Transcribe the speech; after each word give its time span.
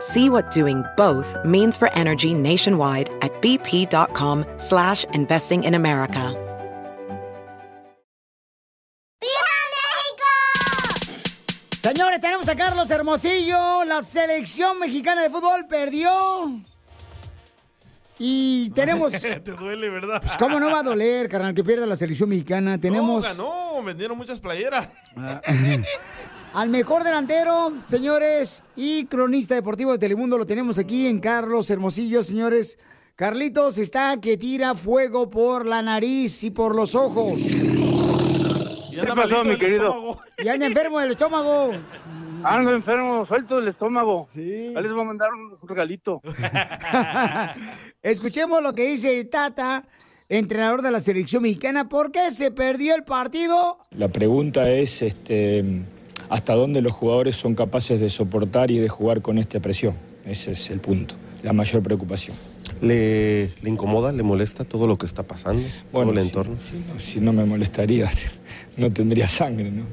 See 0.00 0.28
what 0.28 0.50
doing 0.50 0.84
both 0.96 1.36
means 1.44 1.76
for 1.76 1.92
energy 1.94 2.34
nationwide 2.34 3.10
at 3.22 3.32
bp.com 3.40 4.44
slash 4.56 5.04
investing 5.12 5.64
in 5.64 5.74
America. 5.74 6.34
Señores, 11.80 12.20
tenemos 12.20 12.48
a 12.48 12.56
Carlos 12.56 12.90
Hermosillo. 12.90 13.84
La 13.84 14.02
selección 14.02 14.80
mexicana 14.80 15.22
de 15.22 15.30
fútbol 15.30 15.68
perdió. 15.68 16.10
Y 18.18 18.70
tenemos. 18.70 19.12
Te 19.20 19.52
duele, 19.52 19.88
¿verdad? 19.88 20.20
Pues, 20.20 20.36
¿cómo 20.36 20.58
no 20.58 20.68
va 20.68 20.80
a 20.80 20.82
doler, 20.82 21.28
carnal, 21.28 21.54
que 21.54 21.62
pierda 21.62 21.86
la 21.86 21.94
selección 21.94 22.28
mexicana? 22.28 22.76
Tenemos. 22.76 23.22
No, 23.36 23.44
ganó, 23.44 23.82
vendieron 23.84 24.18
muchas 24.18 24.40
playeras. 24.40 24.88
Al 26.56 26.70
mejor 26.70 27.04
delantero, 27.04 27.74
señores, 27.82 28.64
y 28.76 29.04
cronista 29.04 29.54
deportivo 29.54 29.92
de 29.92 29.98
Telemundo 29.98 30.38
lo 30.38 30.46
tenemos 30.46 30.78
aquí 30.78 31.06
en 31.06 31.20
Carlos 31.20 31.68
Hermosillo, 31.68 32.22
señores. 32.22 32.78
Carlitos 33.14 33.76
está 33.76 34.18
que 34.22 34.38
tira 34.38 34.74
fuego 34.74 35.28
por 35.28 35.66
la 35.66 35.82
nariz 35.82 36.42
y 36.44 36.50
por 36.50 36.74
los 36.74 36.94
ojos. 36.94 37.38
¿Qué 38.90 39.06
pasó, 39.14 39.44
mi 39.44 39.58
querido? 39.58 40.18
Y 40.42 40.48
anda 40.48 40.64
enfermo 40.64 40.98
del 40.98 41.10
estómago. 41.10 41.72
Ando 42.42 42.74
enfermo, 42.74 43.26
suelto 43.26 43.56
del 43.56 43.68
estómago. 43.68 44.26
Sí. 44.30 44.72
Ahí 44.74 44.82
les 44.82 44.92
voy 44.92 45.02
a 45.02 45.04
mandar 45.04 45.28
un 45.34 45.58
regalito. 45.68 46.22
Escuchemos 48.02 48.62
lo 48.62 48.74
que 48.74 48.88
dice 48.88 49.20
el 49.20 49.28
Tata, 49.28 49.86
entrenador 50.30 50.80
de 50.80 50.90
la 50.90 51.00
selección 51.00 51.42
mexicana. 51.42 51.90
¿Por 51.90 52.10
qué 52.12 52.30
se 52.30 52.50
perdió 52.50 52.94
el 52.94 53.04
partido? 53.04 53.78
La 53.90 54.08
pregunta 54.08 54.70
es 54.70 55.02
este, 55.02 55.84
hasta 56.28 56.54
dónde 56.54 56.80
los 56.82 56.92
jugadores 56.92 57.36
son 57.36 57.54
capaces 57.54 58.00
de 58.00 58.10
soportar 58.10 58.70
y 58.70 58.78
de 58.78 58.88
jugar 58.88 59.22
con 59.22 59.38
esta 59.38 59.60
presión. 59.60 59.94
Ese 60.26 60.52
es 60.52 60.70
el 60.70 60.80
punto, 60.80 61.14
la 61.42 61.52
mayor 61.52 61.82
preocupación. 61.82 62.36
¿Le, 62.80 63.46
le 63.62 63.70
incomoda, 63.70 64.10
le 64.12 64.22
molesta 64.22 64.64
todo 64.64 64.86
lo 64.86 64.98
que 64.98 65.06
está 65.06 65.22
pasando, 65.22 65.62
todo 65.92 66.10
el 66.10 66.18
si- 66.18 66.26
entorno? 66.26 66.56
Si, 66.68 66.76
no, 66.92 67.00
si 67.00 67.20
no 67.20 67.32
me 67.32 67.44
molestaría, 67.44 68.10
no 68.76 68.92
tendría 68.92 69.28
sangre, 69.28 69.70
¿no? 69.70 69.84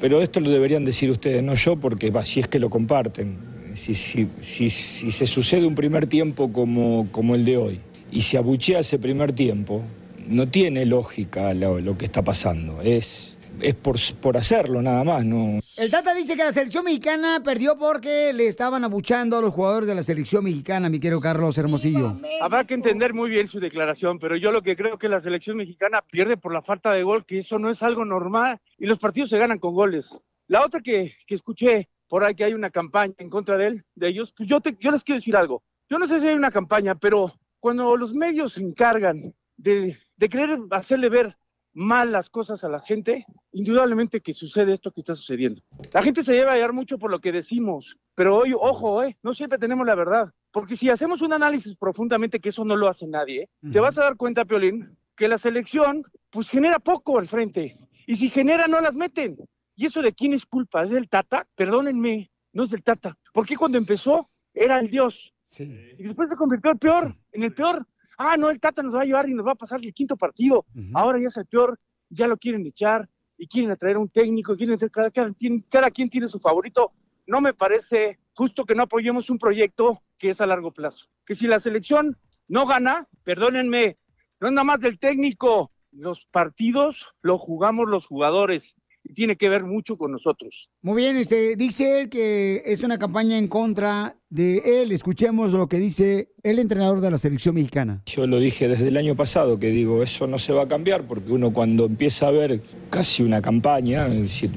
Pero 0.00 0.20
esto 0.22 0.40
lo 0.40 0.50
deberían 0.50 0.84
decir 0.84 1.10
ustedes, 1.10 1.42
no 1.42 1.54
yo, 1.54 1.76
porque 1.76 2.12
si 2.24 2.40
es 2.40 2.48
que 2.48 2.58
lo 2.58 2.70
comparten. 2.70 3.36
Si, 3.74 3.94
si, 3.94 4.28
si, 4.40 4.68
si 4.68 5.10
se 5.10 5.26
sucede 5.26 5.66
un 5.66 5.74
primer 5.74 6.06
tiempo 6.06 6.52
como, 6.52 7.08
como 7.10 7.34
el 7.34 7.44
de 7.46 7.56
hoy 7.56 7.80
y 8.10 8.20
se 8.20 8.36
abuchea 8.36 8.80
ese 8.80 8.98
primer 8.98 9.32
tiempo, 9.32 9.82
no 10.28 10.48
tiene 10.48 10.84
lógica 10.84 11.54
lo, 11.54 11.80
lo 11.80 11.96
que 11.96 12.04
está 12.04 12.22
pasando. 12.22 12.82
Es, 12.82 13.38
es 13.60 13.74
por, 13.74 13.96
por 14.20 14.36
hacerlo 14.36 14.82
nada 14.82 15.04
más, 15.04 15.24
¿no? 15.24 15.60
El 15.76 15.90
Tata 15.90 16.14
dice 16.14 16.36
que 16.36 16.44
la 16.44 16.52
selección 16.52 16.84
mexicana 16.84 17.40
perdió 17.44 17.76
porque 17.76 18.32
le 18.32 18.46
estaban 18.46 18.84
abuchando 18.84 19.38
a 19.38 19.42
los 19.42 19.52
jugadores 19.52 19.88
de 19.88 19.94
la 19.94 20.02
selección 20.02 20.44
mexicana, 20.44 20.88
mi 20.88 20.98
querido 20.98 21.20
Carlos 21.20 21.56
Hermosillo. 21.58 22.16
Habrá 22.40 22.64
que 22.64 22.74
entender 22.74 23.14
muy 23.14 23.30
bien 23.30 23.48
su 23.48 23.60
declaración, 23.60 24.18
pero 24.18 24.36
yo 24.36 24.52
lo 24.52 24.62
que 24.62 24.76
creo 24.76 24.98
que 24.98 25.08
la 25.08 25.20
selección 25.20 25.56
mexicana 25.56 26.02
pierde 26.02 26.36
por 26.36 26.52
la 26.52 26.62
falta 26.62 26.92
de 26.92 27.02
gol, 27.02 27.24
que 27.24 27.40
eso 27.40 27.58
no 27.58 27.70
es 27.70 27.82
algo 27.82 28.04
normal 28.04 28.60
y 28.78 28.86
los 28.86 28.98
partidos 28.98 29.30
se 29.30 29.38
ganan 29.38 29.58
con 29.58 29.74
goles. 29.74 30.10
La 30.48 30.64
otra 30.64 30.80
que, 30.80 31.14
que 31.26 31.34
escuché 31.34 31.88
por 32.08 32.24
ahí 32.24 32.34
que 32.34 32.44
hay 32.44 32.52
una 32.52 32.70
campaña 32.70 33.14
en 33.18 33.30
contra 33.30 33.56
de 33.56 33.68
él, 33.68 33.84
de 33.94 34.08
ellos, 34.08 34.34
pues 34.36 34.48
yo, 34.48 34.60
te, 34.60 34.76
yo 34.78 34.90
les 34.90 35.02
quiero 35.02 35.18
decir 35.18 35.36
algo. 35.36 35.62
Yo 35.88 35.98
no 35.98 36.06
sé 36.06 36.20
si 36.20 36.28
hay 36.28 36.34
una 36.34 36.50
campaña, 36.50 36.94
pero 36.94 37.32
cuando 37.58 37.96
los 37.96 38.12
medios 38.12 38.54
se 38.54 38.60
encargan 38.60 39.34
de, 39.56 39.96
de 40.16 40.28
querer 40.28 40.58
hacerle 40.70 41.08
ver 41.08 41.36
mal 41.74 42.12
las 42.12 42.28
cosas 42.30 42.64
a 42.64 42.68
la 42.68 42.80
gente, 42.80 43.26
indudablemente 43.52 44.20
que 44.20 44.34
sucede 44.34 44.74
esto 44.74 44.92
que 44.92 45.00
está 45.00 45.16
sucediendo. 45.16 45.62
La 45.92 46.02
gente 46.02 46.22
se 46.22 46.32
lleva 46.32 46.52
a 46.52 46.54
hallar 46.54 46.72
mucho 46.72 46.98
por 46.98 47.10
lo 47.10 47.20
que 47.20 47.32
decimos, 47.32 47.96
pero 48.14 48.36
hoy, 48.36 48.52
ojo, 48.54 49.02
eh, 49.02 49.16
no 49.22 49.34
siempre 49.34 49.58
tenemos 49.58 49.86
la 49.86 49.94
verdad, 49.94 50.32
porque 50.50 50.76
si 50.76 50.90
hacemos 50.90 51.22
un 51.22 51.32
análisis 51.32 51.76
profundamente, 51.76 52.40
que 52.40 52.50
eso 52.50 52.64
no 52.64 52.76
lo 52.76 52.88
hace 52.88 53.06
nadie, 53.06 53.42
¿eh? 53.42 53.48
te 53.72 53.80
vas 53.80 53.96
a 53.98 54.02
dar 54.02 54.16
cuenta, 54.16 54.44
Piolín, 54.44 54.96
que 55.16 55.28
la 55.28 55.38
selección, 55.38 56.04
pues 56.30 56.48
genera 56.48 56.78
poco 56.78 57.18
al 57.18 57.28
frente, 57.28 57.78
y 58.06 58.16
si 58.16 58.30
genera, 58.30 58.66
no 58.66 58.80
las 58.80 58.94
meten. 58.94 59.36
¿Y 59.74 59.86
eso 59.86 60.02
de 60.02 60.12
quién 60.12 60.34
es 60.34 60.44
culpa? 60.44 60.82
¿Es 60.82 60.90
del 60.90 61.08
Tata? 61.08 61.46
Perdónenme, 61.54 62.30
no 62.52 62.64
es 62.64 62.70
del 62.70 62.82
Tata, 62.82 63.16
porque 63.32 63.56
cuando 63.56 63.78
empezó 63.78 64.26
era 64.52 64.78
el 64.78 64.90
Dios, 64.90 65.32
y 65.58 66.02
después 66.02 66.30
se 66.30 66.36
convirtió 66.36 66.74
peor, 66.76 67.14
en 67.32 67.42
el 67.42 67.54
peor. 67.54 67.86
Ah, 68.18 68.36
no, 68.36 68.50
el 68.50 68.60
Tata 68.60 68.82
nos 68.82 68.94
va 68.94 69.02
a 69.02 69.04
llevar 69.04 69.28
y 69.28 69.34
nos 69.34 69.46
va 69.46 69.52
a 69.52 69.56
pasar 69.56 69.80
el 69.82 69.92
quinto 69.94 70.16
partido. 70.16 70.64
Ahora 70.94 71.18
ya 71.20 71.28
es 71.28 71.36
el 71.36 71.46
peor, 71.46 71.78
ya 72.08 72.26
lo 72.26 72.36
quieren 72.36 72.66
echar 72.66 73.08
y 73.38 73.46
quieren 73.48 73.70
atraer 73.70 73.96
a 73.96 74.00
un 74.00 74.08
técnico, 74.08 74.56
quieren 74.56 74.78
atraer- 74.78 74.90
cada, 74.90 75.10
cada, 75.10 75.32
quien, 75.32 75.64
cada 75.68 75.90
quien 75.90 76.08
tiene 76.10 76.28
su 76.28 76.38
favorito. 76.38 76.92
No 77.26 77.40
me 77.40 77.54
parece 77.54 78.18
justo 78.34 78.64
que 78.64 78.74
no 78.74 78.84
apoyemos 78.84 79.30
un 79.30 79.38
proyecto 79.38 80.02
que 80.18 80.30
es 80.30 80.40
a 80.40 80.46
largo 80.46 80.72
plazo. 80.72 81.06
Que 81.26 81.34
si 81.34 81.46
la 81.46 81.58
selección 81.60 82.16
no 82.48 82.66
gana, 82.66 83.08
perdónenme, 83.24 83.96
no 84.40 84.48
es 84.48 84.52
nada 84.52 84.64
más 84.64 84.80
del 84.80 84.98
técnico. 84.98 85.70
Los 85.92 86.26
partidos 86.30 87.06
los 87.22 87.40
jugamos 87.40 87.88
los 87.88 88.06
jugadores 88.06 88.76
y 89.04 89.14
tiene 89.14 89.36
que 89.36 89.48
ver 89.48 89.64
mucho 89.64 89.96
con 89.98 90.12
nosotros. 90.12 90.70
Muy 90.80 90.96
bien, 91.02 91.16
este, 91.16 91.56
dice 91.56 92.00
él 92.00 92.08
que 92.08 92.62
es 92.64 92.82
una 92.84 92.98
campaña 92.98 93.36
en 93.36 93.48
contra 93.48 94.14
de 94.32 94.82
él. 94.82 94.92
Escuchemos 94.92 95.52
lo 95.52 95.68
que 95.68 95.78
dice 95.78 96.28
el 96.42 96.58
entrenador 96.58 97.00
de 97.02 97.10
la 97.10 97.18
selección 97.18 97.54
mexicana. 97.54 98.02
Yo 98.06 98.26
lo 98.26 98.38
dije 98.40 98.66
desde 98.66 98.88
el 98.88 98.96
año 98.96 99.14
pasado, 99.14 99.58
que 99.58 99.68
digo, 99.68 100.02
eso 100.02 100.26
no 100.26 100.38
se 100.38 100.52
va 100.54 100.62
a 100.62 100.68
cambiar, 100.68 101.06
porque 101.06 101.30
uno 101.32 101.52
cuando 101.52 101.84
empieza 101.84 102.28
a 102.28 102.30
ver 102.30 102.62
casi 102.88 103.22
una 103.22 103.42
campaña, 103.42 104.08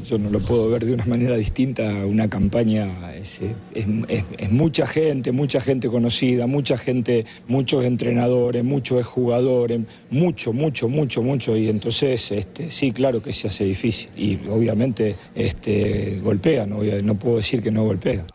yo 0.07 0.17
no 0.17 0.29
lo 0.29 0.39
puedo 0.39 0.69
ver 0.69 0.85
de 0.85 0.93
una 0.93 1.05
manera 1.05 1.35
distinta, 1.35 1.83
una 2.05 2.29
campaña 2.29 3.13
es, 3.15 3.41
es- 3.73 4.51
mucha 4.51 4.87
gente, 4.87 5.31
mucha 5.33 5.59
gente 5.59 5.89
conocida, 5.89 6.47
mucha 6.47 6.77
gente, 6.77 7.25
muchos 7.47 7.83
entrenadores, 7.83 8.63
muchos 8.63 9.05
jugadores, 9.05 9.81
mucho, 10.09 10.53
mucho, 10.53 10.87
mucho, 10.87 11.21
mucho, 11.21 11.57
y 11.57 11.69
entonces 11.69 12.31
este, 12.31 12.71
sí, 12.71 12.93
claro 12.93 13.21
que 13.21 13.33
se 13.33 13.47
hace 13.47 13.65
difícil, 13.65 14.09
y 14.15 14.39
obviamente 14.49 15.15
este, 15.35 16.19
golpea, 16.23 16.65
no, 16.65 16.81
no 16.81 17.15
puedo 17.19 17.37
decir 17.37 17.61
que 17.61 17.71
no 17.71 17.83
golpea. 17.83 18.25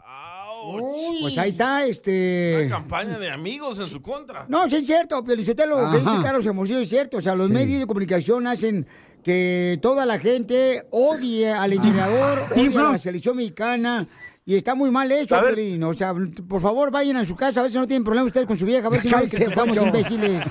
Pues 1.20 1.38
ahí 1.38 1.50
está, 1.50 1.84
este... 1.84 2.66
Campaña 2.70 3.19
de 3.19 3.31
amigos 3.31 3.78
en 3.78 3.86
su 3.86 4.00
contra. 4.03 4.47
No, 4.48 4.69
sí 4.69 4.76
es 4.76 4.86
cierto, 4.86 5.22
Piolichotelo, 5.25 5.81
lo 5.81 5.91
que 5.91 5.98
dice 5.98 6.16
Carlos 6.22 6.44
Hermosillo 6.47 6.81
es 6.81 6.88
cierto. 6.88 7.16
O 7.19 7.20
sea, 7.20 7.34
los 7.34 7.48
Sí. 7.48 7.53
medios 7.53 7.81
de 7.81 7.86
comunicación 7.86 8.47
hacen 8.47 8.86
que 9.25 9.78
toda 9.83 10.06
la 10.06 10.18
gente 10.18 10.86
odie 10.91 11.50
al 11.50 11.72
entrenador, 11.72 12.39
Sí, 12.54 12.68
odie 12.68 12.78
a 12.78 12.83
la 12.92 12.98
selección 12.98 13.36
mexicana. 13.36 14.06
Y 14.47 14.56
está 14.56 14.74
muy 14.74 14.91
mal 14.91 15.09
ver. 15.09 15.27
Piolín. 15.27 15.83
O 15.84 15.92
sea, 15.92 16.15
por 16.48 16.60
favor, 16.60 16.91
vayan 16.91 17.16
a 17.18 17.24
su 17.24 17.36
casa, 17.36 17.60
a 17.60 17.62
ver 17.65 17.72
si 17.72 17.78
no 17.78 17.86
tienen 17.86 18.03
problemas 18.04 18.28
ustedes 18.28 18.47
con 18.47 18.59
su 18.59 18.65
vieja, 18.66 18.86
a 18.86 18.91
ver 18.91 19.00
si 19.00 19.09
no 19.09 19.16
Cállese, 19.16 19.36
criticamos 19.44 19.77
Poncho. 19.77 19.86
imbéciles. 19.86 20.44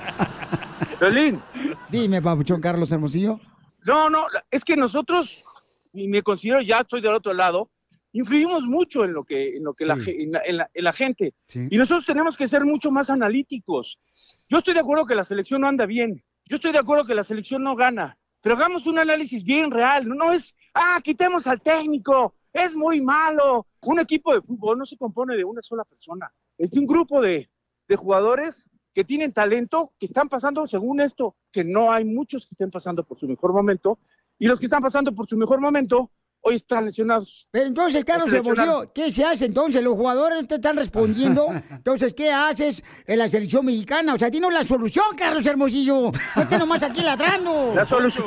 Violín. 1.00 1.42
Dime, 1.90 2.22
papuchón 2.22 2.62
Carlos 2.62 2.92
Hermosillo. 2.92 3.40
No, 3.86 4.10
no, 4.10 4.26
es 4.52 4.64
que 4.64 4.76
nosotros, 4.76 5.44
y 5.94 6.08
me 6.08 6.22
considero 6.22 6.62
ya 6.62 6.80
estoy 6.82 7.02
del 7.02 7.14
otro 7.16 7.34
lado, 7.34 7.70
influimos 8.14 8.64
mucho 8.64 9.04
en 9.06 9.14
lo 9.14 9.24
que, 9.24 9.58
en 9.58 9.64
lo 9.64 9.74
que 9.74 9.86
la, 9.86 9.96
Sí. 9.96 10.04
ge- 10.04 10.24
en 10.24 10.32
la, 10.32 10.42
en 10.46 10.58
la- 10.58 10.70
en 10.74 10.84
la 10.84 10.94
gente. 10.94 11.34
Sí. 11.44 11.68
Y 11.70 11.78
nosotros 11.78 12.06
tenemos 12.06 12.36
que 12.38 12.48
ser 12.48 12.66
mucho 12.66 12.92
más 12.92 13.10
analíticos. 13.10 14.46
Yo 14.50 14.58
estoy 14.60 14.74
de 14.74 14.80
acuerdo 14.80 15.06
que 15.06 15.16
la 15.16 15.24
selección 15.26 15.62
no 15.62 15.68
anda 15.68 15.86
bien. 15.86 16.24
Yo 16.46 16.56
estoy 16.56 16.72
de 16.72 16.80
acuerdo 16.80 17.06
que 17.06 17.16
la 17.16 17.24
selección 17.24 17.64
no 17.64 17.76
gana. 17.76 18.18
Pero 18.42 18.56
hagamos 18.56 18.88
un 18.88 18.98
análisis 19.00 19.44
bien 19.44 19.70
real. 19.70 20.08
No, 20.08 20.32
es, 20.34 20.56
ah, 20.74 21.00
quitemos 21.04 21.46
al 21.46 21.62
técnico, 21.62 22.36
es 22.54 22.76
muy 22.76 23.02
malo. 23.02 23.68
Un 23.82 24.00
equipo 24.00 24.34
de 24.34 24.42
fútbol 24.42 24.78
no 24.80 24.86
se 24.86 24.98
compone 24.98 25.36
de 25.38 25.44
una 25.44 25.62
sola 25.62 25.84
persona. 25.84 26.32
Es 26.58 26.72
de 26.72 26.80
un 26.80 26.88
grupo 26.88 27.22
de, 27.22 27.50
de 27.88 27.96
jugadores 27.96 28.70
que 28.94 29.04
tienen 29.04 29.34
talento, 29.34 29.94
que 30.00 30.08
están 30.08 30.30
pasando, 30.30 30.66
según 30.68 31.00
esto, 31.00 31.36
que 31.52 31.64
no 31.64 31.92
hay 31.92 32.06
muchos 32.06 32.48
que 32.48 32.54
estén 32.56 32.72
pasando 32.72 33.04
por 33.04 33.20
su 33.20 33.28
mejor 33.28 33.54
momento, 33.54 34.00
y 34.40 34.48
los 34.48 34.60
que 34.60 34.66
están 34.66 34.82
pasando 34.82 35.14
por 35.14 35.28
su 35.28 35.38
mejor 35.38 35.62
momento 35.62 36.10
hoy 36.42 36.56
están 36.56 36.86
lesionados. 36.86 37.48
Pero 37.52 37.68
entonces, 37.68 38.04
Carlos. 38.06 38.34
Hermosillo, 38.34 38.92
¿qué 38.94 39.12
se 39.12 39.26
hace 39.26 39.46
entonces? 39.46 39.84
Los 39.84 39.94
jugadores 39.96 40.42
no 40.42 40.48
te 40.48 40.56
están 40.56 40.78
respondiendo. 40.78 41.48
Entonces, 41.72 42.14
¿qué 42.14 42.32
haces 42.32 42.84
en 43.08 43.20
la 43.20 43.28
selección 43.28 43.66
mexicana? 43.66 44.14
O 44.14 44.18
sea, 44.18 44.30
tienes 44.30 44.54
la 44.54 44.64
solución, 44.64 45.06
Carlos 45.18 45.46
Hermosillo. 45.46 46.12
No 46.36 46.42
estés 46.42 46.60
nomás 46.60 46.84
aquí 46.84 47.02
ladrando. 47.02 47.74
La, 47.76 47.86
solución, 47.88 48.26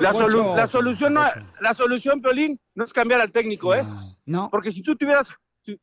la, 0.00 0.12
solu- 0.12 0.22
Poncho. 0.22 0.56
la 0.56 0.66
solución, 0.66 1.14
no, 1.14 1.22
la 1.60 1.74
solución, 1.74 2.20
Peolín, 2.20 2.60
no 2.74 2.84
es 2.84 2.92
cambiar 2.92 3.20
al 3.20 3.32
técnico, 3.32 3.74
¿eh? 3.74 3.84
No. 4.26 4.48
Porque 4.50 4.70
si 4.72 4.82
tú 4.82 4.96
tuvieras, 4.96 5.28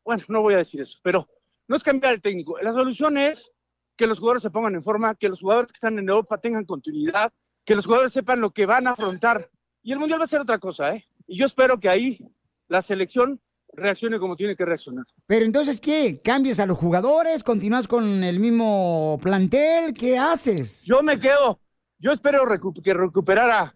bueno, 0.03 0.23
no 0.27 0.41
voy 0.41 0.53
a 0.55 0.57
decir 0.57 0.81
eso, 0.81 0.97
pero 1.03 1.27
no 1.67 1.75
es 1.75 1.83
cambiar 1.83 2.13
al 2.13 2.21
técnico. 2.21 2.57
La 2.61 2.73
solución 2.73 3.17
es 3.17 3.49
que 3.97 4.07
los 4.07 4.19
jugadores 4.19 4.43
se 4.43 4.49
pongan 4.49 4.75
en 4.75 4.83
forma, 4.83 5.15
que 5.15 5.29
los 5.29 5.39
jugadores 5.41 5.71
que 5.71 5.75
están 5.77 5.99
en 5.99 6.07
Europa 6.07 6.37
tengan 6.37 6.65
continuidad, 6.65 7.31
que 7.65 7.75
los 7.75 7.85
jugadores 7.85 8.13
sepan 8.13 8.39
lo 8.41 8.51
que 8.51 8.65
van 8.65 8.87
a 8.87 8.91
afrontar. 8.91 9.49
Y 9.83 9.91
el 9.91 9.99
Mundial 9.99 10.19
va 10.19 10.23
a 10.25 10.27
ser 10.27 10.41
otra 10.41 10.57
cosa, 10.57 10.95
¿eh? 10.95 11.05
Y 11.31 11.37
yo 11.37 11.45
espero 11.45 11.79
que 11.79 11.87
ahí 11.89 12.19
la 12.67 12.81
selección 12.81 13.39
reaccione 13.73 14.17
como 14.17 14.35
tiene 14.35 14.55
que 14.55 14.65
reaccionar. 14.65 15.05
Pero 15.27 15.45
entonces, 15.45 15.79
¿qué? 15.79 16.19
¿Cambias 16.23 16.59
a 16.59 16.65
los 16.65 16.77
jugadores? 16.77 17.43
¿Continúas 17.43 17.87
con 17.87 18.23
el 18.23 18.39
mismo 18.39 19.19
plantel? 19.21 19.93
¿Qué 19.93 20.17
haces? 20.17 20.85
Yo 20.85 21.03
me 21.03 21.19
quedo, 21.19 21.59
yo 21.99 22.11
espero 22.11 22.45
recu- 22.45 22.81
que 22.81 22.93
recuperar 22.95 23.49
a, 23.51 23.75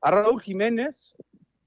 a 0.00 0.10
Raúl 0.10 0.40
Jiménez, 0.40 1.14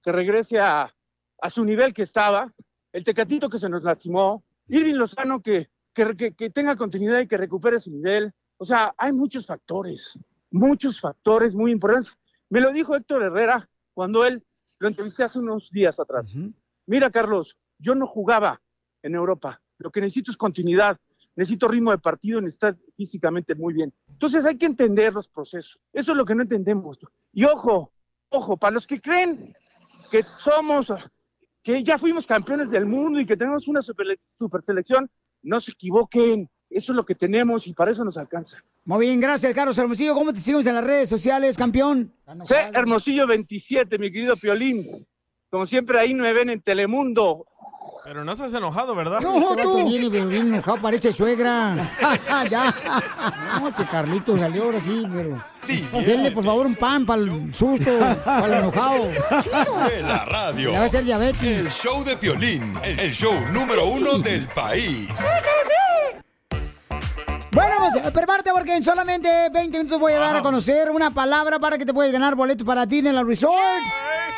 que 0.02 0.12
regrese 0.12 0.60
a, 0.60 0.92
a 1.40 1.50
su 1.52 1.64
nivel 1.64 1.94
que 1.94 2.02
estaba, 2.02 2.52
el 2.92 3.04
Tecatito 3.04 3.48
que 3.48 3.60
se 3.60 3.70
nos 3.70 3.84
lastimó, 3.84 4.44
Irving 4.70 4.96
Lozano 4.96 5.42
que, 5.44 5.70
que, 5.94 6.16
que- 6.18 6.34
que 6.34 6.50
tenga 6.50 6.76
continuidad 6.76 7.20
y 7.20 7.28
que 7.28 7.38
recupere 7.38 7.80
su 7.80 7.92
nivel. 7.92 8.34
O 8.58 8.66
sea, 8.66 8.96
hay 8.98 9.14
muchos 9.14 9.46
factores, 9.46 10.18
muchos 10.50 11.00
factores 11.00 11.54
muy 11.54 11.72
importantes. 11.72 12.18
Me 12.50 12.60
lo 12.60 12.74
dijo 12.74 12.96
Héctor 12.96 13.22
Herrera 13.22 13.70
cuando 13.94 14.26
él 14.26 14.44
lo 14.80 14.88
entrevisté 14.88 15.24
hace 15.24 15.40
unos 15.40 15.70
días 15.72 16.00
atrás. 16.00 16.36
Mira, 16.86 17.10
Carlos, 17.10 17.58
yo 17.80 17.96
no 17.96 18.08
jugaba 18.08 18.62
en 19.04 19.16
Europa. 19.16 19.62
Lo 19.78 19.92
que 19.92 20.02
necesito 20.02 20.32
es 20.32 20.38
continuidad. 20.38 20.98
Necesito 21.36 21.68
ritmo 21.68 21.92
de 21.92 22.00
partido, 22.00 22.42
necesito 22.42 22.68
estar 22.68 22.84
físicamente 22.96 23.54
muy 23.54 23.74
bien. 23.74 23.94
Entonces 24.10 24.44
hay 24.46 24.58
que 24.58 24.66
entender 24.66 25.14
los 25.14 25.28
procesos. 25.28 25.80
Eso 25.94 26.12
es 26.12 26.18
lo 26.18 26.26
que 26.26 26.34
no 26.34 26.42
entendemos. 26.42 26.98
Y 27.32 27.44
ojo, 27.44 27.92
ojo, 28.30 28.58
para 28.58 28.74
los 28.74 28.88
que 28.88 29.00
creen 29.00 29.56
que 30.10 30.24
somos, 30.24 30.92
que 31.62 31.84
ya 31.84 32.00
fuimos 32.00 32.26
campeones 32.26 32.72
del 32.72 32.88
mundo 32.88 33.20
y 33.20 33.26
que 33.26 33.38
tenemos 33.38 33.68
una 33.68 33.84
super, 33.84 34.08
super 34.38 34.64
selección, 34.64 35.10
no 35.44 35.60
se 35.60 35.72
equivoquen. 35.72 36.50
Eso 36.70 36.92
es 36.92 36.96
lo 36.96 37.06
que 37.06 37.16
tenemos 37.16 37.66
y 37.66 37.74
para 37.74 37.92
eso 37.92 38.04
nos 38.04 38.18
alcanza. 38.18 38.58
Muy 38.84 39.08
bien, 39.08 39.20
gracias, 39.20 39.54
Carlos 39.54 39.78
Hermosillo. 39.78 40.14
¿Cómo 40.14 40.34
te 40.34 40.40
seguimos 40.40 40.66
en 40.66 40.76
las 40.76 40.84
redes 40.84 41.10
sociales, 41.10 41.58
campeón? 41.58 42.12
C. 42.44 42.56
Hermosillo 42.74 43.26
27, 43.26 43.98
mi 43.98 44.12
querido 44.12 44.36
Piolín. 44.36 44.84
Como 45.50 45.66
siempre, 45.66 46.00
ahí 46.00 46.14
me 46.14 46.34
ven 46.34 46.50
en 46.50 46.62
Telemundo. 46.62 47.46
Pero 48.04 48.24
no 48.24 48.34
estás 48.34 48.54
enojado, 48.54 48.96
¿verdad? 48.96 49.20
No, 49.22 49.38
este 49.38 49.66
vato 49.66 49.86
viene 49.86 50.10
pero 50.10 50.28
bien 50.28 50.54
enojado, 50.54 50.78
parece 50.82 51.12
suegra. 51.12 51.90
ya. 52.50 52.74
No, 53.60 53.68
este 53.70 53.86
Carlito 53.86 54.38
salió 54.38 54.64
ahora 54.64 54.80
sí, 54.80 55.06
pero... 55.12 55.44
Denle, 56.06 56.32
por 56.32 56.46
favor, 56.46 56.66
un 56.66 56.76
pan 56.76 57.06
para 57.06 57.22
el 57.22 57.54
susto, 57.54 57.92
para 58.24 58.46
el 58.46 58.64
enojado. 58.64 59.08
De 59.08 60.02
la 60.04 60.26
radio. 60.26 60.72
Le 60.72 60.78
va 60.78 60.84
a 60.84 60.88
hacer 60.88 61.04
diabetes. 61.04 61.60
El 61.60 61.70
show 61.70 62.04
de 62.04 62.16
Piolín, 62.16 62.74
el 62.84 63.12
show 63.14 63.34
número 63.52 63.86
uno 63.86 64.18
del 64.20 64.48
país. 64.48 65.10
Bueno, 67.52 67.76
pues 67.80 68.12
prepárate 68.12 68.52
porque 68.52 68.76
en 68.76 68.84
solamente 68.84 69.30
20 69.52 69.78
minutos 69.78 70.00
voy 70.00 70.14
a 70.14 70.20
dar 70.20 70.36
a 70.36 70.42
conocer 70.42 70.92
una 70.92 71.14
palabra 71.14 71.60
para 71.60 71.78
que 71.78 71.86
te 71.86 71.94
puedas 71.94 72.12
ganar 72.12 72.36
boletos 72.36 72.66
para 72.66 72.86
ti 72.86 73.00
en 73.00 73.16
la 73.16 73.24
resort. 73.24 73.56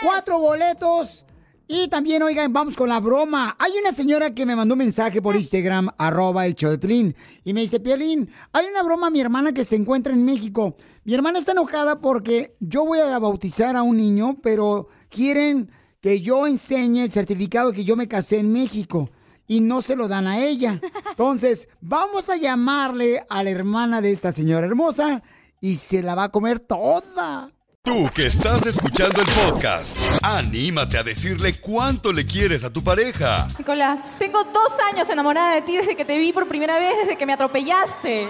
Cuatro 0.03 0.39
boletos. 0.39 1.25
Y 1.67 1.88
también, 1.88 2.23
oigan, 2.23 2.51
vamos 2.51 2.75
con 2.75 2.89
la 2.89 3.00
broma. 3.00 3.56
Hay 3.59 3.71
una 3.79 3.91
señora 3.91 4.33
que 4.33 4.45
me 4.45 4.56
mandó 4.56 4.73
un 4.73 4.79
mensaje 4.79 5.21
por 5.21 5.35
Instagram, 5.35 5.89
arroba 5.97 6.45
el 6.45 6.56
show 6.56 6.75
de 6.75 7.13
y 7.44 7.53
me 7.53 7.61
dice, 7.61 7.79
Piolín, 7.79 8.29
hay 8.53 8.65
una 8.65 8.81
broma 8.81 9.07
a 9.07 9.12
mi 9.12 9.21
hermana 9.21 9.53
que 9.53 9.63
se 9.63 9.75
encuentra 9.75 10.13
en 10.13 10.25
México. 10.25 10.75
Mi 11.03 11.13
hermana 11.13 11.38
está 11.38 11.51
enojada 11.51 12.00
porque 12.00 12.53
yo 12.59 12.85
voy 12.85 13.00
a 13.00 13.19
bautizar 13.19 13.75
a 13.75 13.83
un 13.83 13.97
niño, 13.97 14.38
pero 14.41 14.88
quieren 15.09 15.69
que 16.01 16.21
yo 16.21 16.47
enseñe 16.47 17.03
el 17.03 17.12
certificado 17.12 17.71
que 17.71 17.83
yo 17.83 17.95
me 17.95 18.07
casé 18.07 18.39
en 18.39 18.51
México 18.51 19.12
y 19.50 19.60
no 19.62 19.81
se 19.81 19.98
lo 19.98 20.07
dan 20.07 20.28
a 20.28 20.40
ella. 20.40 20.80
Entonces, 21.10 21.68
vamos 21.81 22.30
a 22.30 22.38
llamarle 22.38 23.22
a 23.30 23.44
la 23.44 23.50
hermana 23.50 24.00
de 24.00 24.12
esta 24.12 24.31
señora 24.31 24.68
hermosa 24.68 25.22
y 25.60 25.75
se 25.75 26.04
la 26.04 26.16
va 26.16 26.25
a 26.25 26.30
comer 26.30 26.60
toda. 26.60 27.51
Tú 27.81 28.10
que 28.13 28.28
estás 28.28 28.66
escuchando 28.68 29.22
el 29.22 29.28
podcast, 29.28 29.98
anímate 30.22 30.98
a 31.00 31.04
decirle 31.04 31.60
cuánto 31.60 32.13
le 32.13 32.25
quieres 32.25 32.63
a 32.63 32.72
tu 32.72 32.84
pareja. 32.84 33.48
Nicolás, 33.57 34.12
tengo 34.19 34.44
dos 34.44 34.72
años 34.94 35.10
enamorada 35.10 35.56
de 35.56 35.63
ti 35.63 35.78
desde 35.78 35.96
que 35.96 36.06
te 36.06 36.19
vi 36.19 36.31
por 36.31 36.48
primera 36.48 36.78
vez, 36.78 36.94
desde 37.01 37.18
que 37.18 37.25
me 37.25 37.34
atropellaste. 37.34 38.28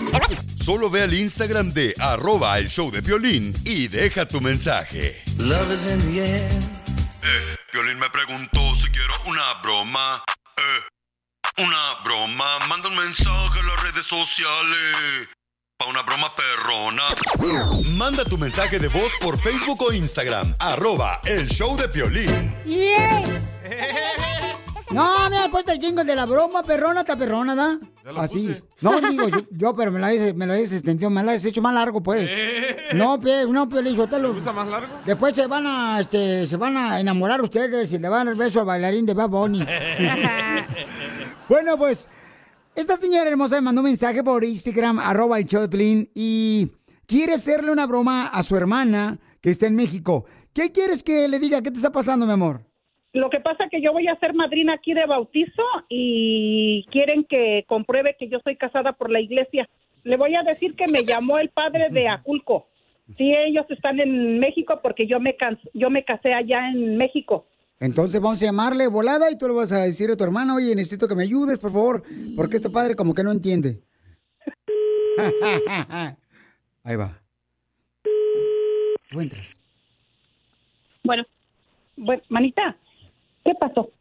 Solo 0.63 0.89
ve 0.89 1.01
al 1.01 1.13
Instagram 1.13 1.74
de 1.74 1.94
arroba 2.00 2.57
el 2.60 2.69
show 2.69 2.89
de 2.92 3.01
Piolín 3.04 3.54
y 3.66 3.89
deja 3.89 4.25
tu 4.25 4.39
mensaje. 4.39 5.16
Eh, 7.21 7.56
Piolín 7.71 8.00
me 8.00 8.10
preguntó 8.10 8.60
si 8.75 8.88
quiero 8.92 9.13
una 9.25 9.62
broma. 9.62 10.24
Eh, 10.57 10.98
una 11.57 11.95
broma. 12.03 12.45
Manda 12.67 12.89
un 12.89 12.95
mensaje 12.95 13.59
a 13.59 13.63
las 13.63 13.83
redes 13.83 14.05
sociales. 14.05 15.27
Pa' 15.77 15.85
una 15.87 16.01
broma 16.03 16.31
perrona. 16.35 17.03
Manda 17.97 18.25
tu 18.25 18.37
mensaje 18.37 18.79
de 18.79 18.89
voz 18.89 19.11
por 19.21 19.39
Facebook 19.41 19.81
o 19.81 19.93
Instagram. 19.93 20.53
Arroba 20.59 21.21
el 21.25 21.47
show 21.47 21.77
de 21.77 21.87
Piolín. 21.87 22.53
¡Yes! 22.65 23.57
No, 24.91 25.29
me 25.29 25.37
ha 25.37 25.49
puesto 25.49 25.71
el 25.71 25.79
jingle 25.79 26.03
de 26.03 26.15
la 26.15 26.25
broma, 26.25 26.63
perrona, 26.63 27.01
está 27.01 27.15
perrona, 27.15 27.53
¿da? 27.53 27.77
Así. 28.17 28.55
No, 28.81 28.99
digo, 28.99 29.29
yo, 29.29 29.41
yo, 29.51 29.75
pero 29.75 29.91
me 29.91 29.99
lo 29.99 30.07
has, 30.07 30.33
me 30.33 30.47
lo 30.47 30.53
has 30.53 30.73
extendido, 30.73 31.11
me 31.11 31.21
lo 31.21 31.29
has 31.29 31.45
hecho 31.45 31.61
más 31.61 31.75
largo, 31.75 32.01
pues. 32.01 32.29
No, 32.93 33.19
pe, 33.19 33.45
no, 33.47 33.69
Piolín, 33.69 33.95
suéltalo. 33.95 34.29
¿Te 34.29 34.33
gusta 34.35 34.51
más 34.51 34.67
largo? 34.67 34.99
Después 35.05 35.35
se 35.35 35.45
van 35.45 35.65
a, 35.67 35.99
este, 35.99 36.47
se 36.47 36.57
van 36.57 36.75
a 36.75 36.99
enamorar 36.99 37.39
ustedes 37.41 37.93
y 37.93 37.99
le 37.99 38.09
van 38.09 38.21
a 38.21 38.23
dar 38.25 38.33
el 38.33 38.39
beso 38.39 38.61
al 38.61 38.65
bailarín 38.65 39.05
de 39.05 39.13
Bad 39.13 39.29
Bunny. 39.29 39.59
bueno, 41.49 41.77
pues, 41.77 42.09
esta 42.75 42.95
señora 42.95 43.29
hermosa 43.29 43.55
me 43.57 43.61
mandó 43.61 43.81
un 43.81 43.87
mensaje 43.87 44.23
por 44.23 44.43
Instagram, 44.43 44.99
arroba 44.99 45.39
el 45.39 45.45
Piolín, 45.45 46.09
y 46.15 46.67
quiere 47.07 47.33
hacerle 47.33 47.71
una 47.71 47.87
broma 47.87 48.27
a 48.27 48.43
su 48.43 48.55
hermana 48.55 49.17
que 49.41 49.49
está 49.49 49.67
en 49.67 49.75
México. 49.75 50.25
¿Qué 50.53 50.71
quieres 50.71 51.03
que 51.03 51.27
le 51.27 51.39
diga? 51.39 51.61
¿Qué 51.61 51.71
te 51.71 51.77
está 51.77 51.91
pasando, 51.91 52.25
mi 52.25 52.31
amor? 52.31 52.61
Lo 53.13 53.29
que 53.29 53.39
pasa 53.39 53.63
es 53.63 53.71
que 53.71 53.81
yo 53.81 53.91
voy 53.91 54.07
a 54.07 54.19
ser 54.19 54.33
madrina 54.35 54.73
aquí 54.73 54.94
de 54.94 55.06
bautizo 55.07 55.63
y 55.89 56.85
quieren 56.91 57.23
que 57.23 57.65
compruebe 57.68 58.15
que 58.19 58.29
yo 58.29 58.39
soy 58.44 58.56
casada 58.56 58.94
por 58.94 59.09
la 59.09 59.19
iglesia. 59.19 59.68
Le 60.03 60.15
voy 60.15 60.35
a 60.35 60.44
decir 60.44 60.75
que 60.75 60.87
me 60.87 61.03
llamó 61.03 61.39
el 61.39 61.49
padre 61.49 61.89
de 61.89 62.07
Aculco. 62.07 62.68
Sí, 63.18 63.33
ellos 63.33 63.65
están 63.69 63.99
en 63.99 64.39
México 64.39 64.79
porque 64.83 65.07
yo 65.07 65.19
me 65.19 65.35
yo 65.73 65.89
me 65.89 66.06
casé 66.06 66.33
allá 66.33 66.69
en 66.69 66.97
México. 66.97 67.47
Entonces 67.80 68.19
vamos 68.19 68.42
a 68.44 68.45
llamarle 68.45 68.88
volada 68.88 69.31
y 69.31 69.38
tú 69.38 69.48
le 69.48 69.54
vas 69.54 69.71
a 69.71 69.83
decir 69.83 70.12
a 70.12 70.18
tu 70.18 70.24
hermana, 70.24 70.56
oye, 70.56 70.76
necesito 70.76 71.07
que 71.07 71.16
me 71.16 71.24
ayudes, 71.24 71.59
por 71.59 71.71
favor, 71.71 72.04
porque 72.36 72.57
este 72.57 72.69
padre 72.69 72.95
como 72.95 73.14
que 73.14 73.24
no 73.24 73.31
entiende. 73.31 73.81
Ahí 76.83 76.95
va. 76.95 77.21
Tú 79.09 79.21
entras. 79.21 79.62
Bueno, 81.04 81.24
bueno, 81.95 82.21
manita, 82.30 82.76
¿qué 83.45 83.54
pasó? 83.59 83.92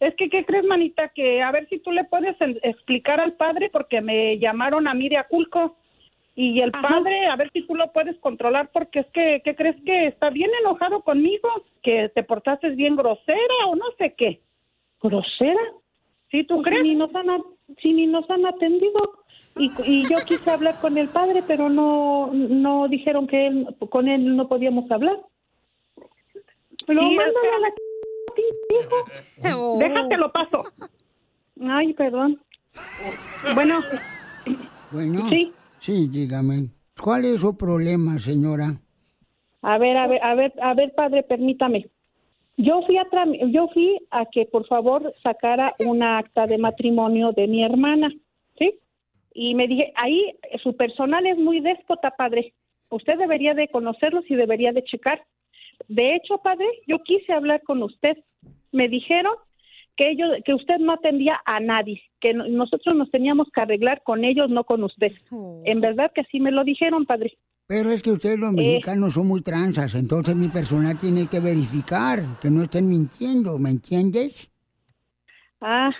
Es 0.00 0.14
que, 0.16 0.28
¿qué 0.28 0.44
crees, 0.44 0.64
manita? 0.64 1.08
Que 1.08 1.42
a 1.42 1.52
ver 1.52 1.68
si 1.68 1.78
tú 1.78 1.92
le 1.92 2.04
puedes 2.04 2.36
explicar 2.62 3.20
al 3.20 3.34
padre 3.34 3.70
porque 3.70 4.00
me 4.00 4.38
llamaron 4.38 4.88
a 4.88 4.94
mí 4.94 5.08
de 5.08 5.18
Aculco 5.18 5.76
y 6.34 6.60
el 6.60 6.70
padre, 6.70 7.26
a 7.26 7.36
ver 7.36 7.50
si 7.52 7.66
tú 7.66 7.74
lo 7.74 7.92
puedes 7.92 8.18
controlar 8.20 8.70
porque 8.72 9.00
es 9.00 9.06
que, 9.08 9.42
¿qué 9.44 9.54
crees 9.54 9.76
que 9.84 10.06
está 10.06 10.30
bien 10.30 10.50
enojado 10.60 11.02
conmigo? 11.02 11.48
Que 11.82 12.08
te 12.14 12.22
portaste 12.22 12.70
bien 12.70 12.96
grosera 12.96 13.66
o 13.66 13.74
no 13.74 13.86
sé 13.98 14.14
qué. 14.16 14.40
¿Grosera? 15.02 15.60
¿Sí, 16.30 16.44
tú 16.44 16.62
crees? 16.62 16.82
ni 16.84 16.94
nos 16.94 17.14
han, 17.14 17.26
sí, 17.82 17.92
ni 17.92 18.06
nos 18.06 18.28
han 18.30 18.46
atendido. 18.46 19.18
Y, 19.56 19.70
y 19.84 20.08
yo 20.08 20.16
quise 20.24 20.50
hablar 20.50 20.80
con 20.80 20.96
el 20.96 21.08
padre, 21.08 21.42
pero 21.46 21.68
no, 21.68 22.30
no 22.32 22.86
dijeron 22.88 23.26
que 23.26 23.48
él, 23.48 23.66
con 23.90 24.08
él 24.08 24.36
no 24.36 24.48
podíamos 24.48 24.90
hablar. 24.90 25.18
Pero 26.86 27.02
Sí, 27.02 27.16
mándalo 27.16 27.56
a 27.56 27.60
la 27.60 27.72
hijo. 28.80 29.78
Déjate 29.78 30.16
lo 30.16 30.32
paso. 30.32 30.62
Ay, 31.68 31.92
perdón. 31.94 32.40
Bueno, 33.54 33.80
Bueno. 34.90 35.28
Sí. 35.28 35.52
Sí, 35.80 36.08
dígame. 36.08 36.68
¿Cuál 37.02 37.24
es 37.24 37.40
su 37.40 37.56
problema, 37.56 38.18
señora? 38.18 38.66
A 39.62 39.78
ver, 39.78 39.96
a 39.96 40.06
ver, 40.06 40.22
a 40.22 40.34
ver, 40.34 40.52
a 40.62 40.74
ver, 40.74 40.94
padre, 40.94 41.22
permítame. 41.22 41.88
Yo 42.56 42.82
fui 42.82 42.98
a 42.98 43.06
yo 43.48 43.68
fui 43.72 43.98
a 44.10 44.26
que 44.26 44.44
por 44.44 44.66
favor 44.66 45.14
sacara 45.22 45.72
una 45.86 46.18
acta 46.18 46.46
de 46.46 46.58
matrimonio 46.58 47.32
de 47.32 47.46
mi 47.48 47.64
hermana, 47.64 48.10
¿sí? 48.58 48.78
y 49.32 49.54
me 49.54 49.66
dije, 49.66 49.92
ahí 49.96 50.34
su 50.62 50.76
personal 50.76 51.26
es 51.26 51.38
muy 51.38 51.60
déspota, 51.60 52.10
padre. 52.10 52.52
Usted 52.90 53.16
debería 53.16 53.54
de 53.54 53.68
conocerlos 53.68 54.24
y 54.28 54.34
debería 54.34 54.72
de 54.72 54.84
checar. 54.84 55.22
De 55.88 56.16
hecho, 56.16 56.38
padre, 56.38 56.66
yo 56.86 56.98
quise 56.98 57.32
hablar 57.32 57.62
con 57.62 57.82
usted. 57.82 58.18
Me 58.72 58.88
dijeron 58.88 59.32
que 60.00 60.10
ellos, 60.12 60.30
que 60.46 60.54
usted 60.54 60.78
no 60.78 60.92
atendía 60.94 61.38
a 61.44 61.60
nadie, 61.60 62.00
que 62.20 62.32
no- 62.32 62.48
nosotros 62.48 62.96
nos 62.96 63.10
teníamos 63.10 63.48
que 63.52 63.60
arreglar 63.60 64.00
con 64.02 64.24
ellos, 64.24 64.48
no 64.48 64.64
con 64.64 64.82
usted. 64.82 65.12
En 65.66 65.82
verdad 65.82 66.10
que 66.14 66.22
así 66.22 66.40
me 66.40 66.50
lo 66.50 66.64
dijeron, 66.64 67.04
padre. 67.04 67.36
Pero 67.66 67.90
es 67.90 68.02
que 68.02 68.10
ustedes 68.10 68.38
los 68.38 68.50
mexicanos 68.54 69.12
son 69.12 69.28
muy 69.28 69.42
tranzas, 69.42 69.94
entonces 69.94 70.34
mi 70.34 70.48
personal 70.48 70.96
tiene 70.96 71.26
que 71.26 71.38
verificar 71.40 72.20
que 72.40 72.48
no 72.48 72.62
estén 72.62 72.88
mintiendo, 72.88 73.58
¿me 73.58 73.68
entiendes? 73.68 74.50
Ah, 75.60 75.90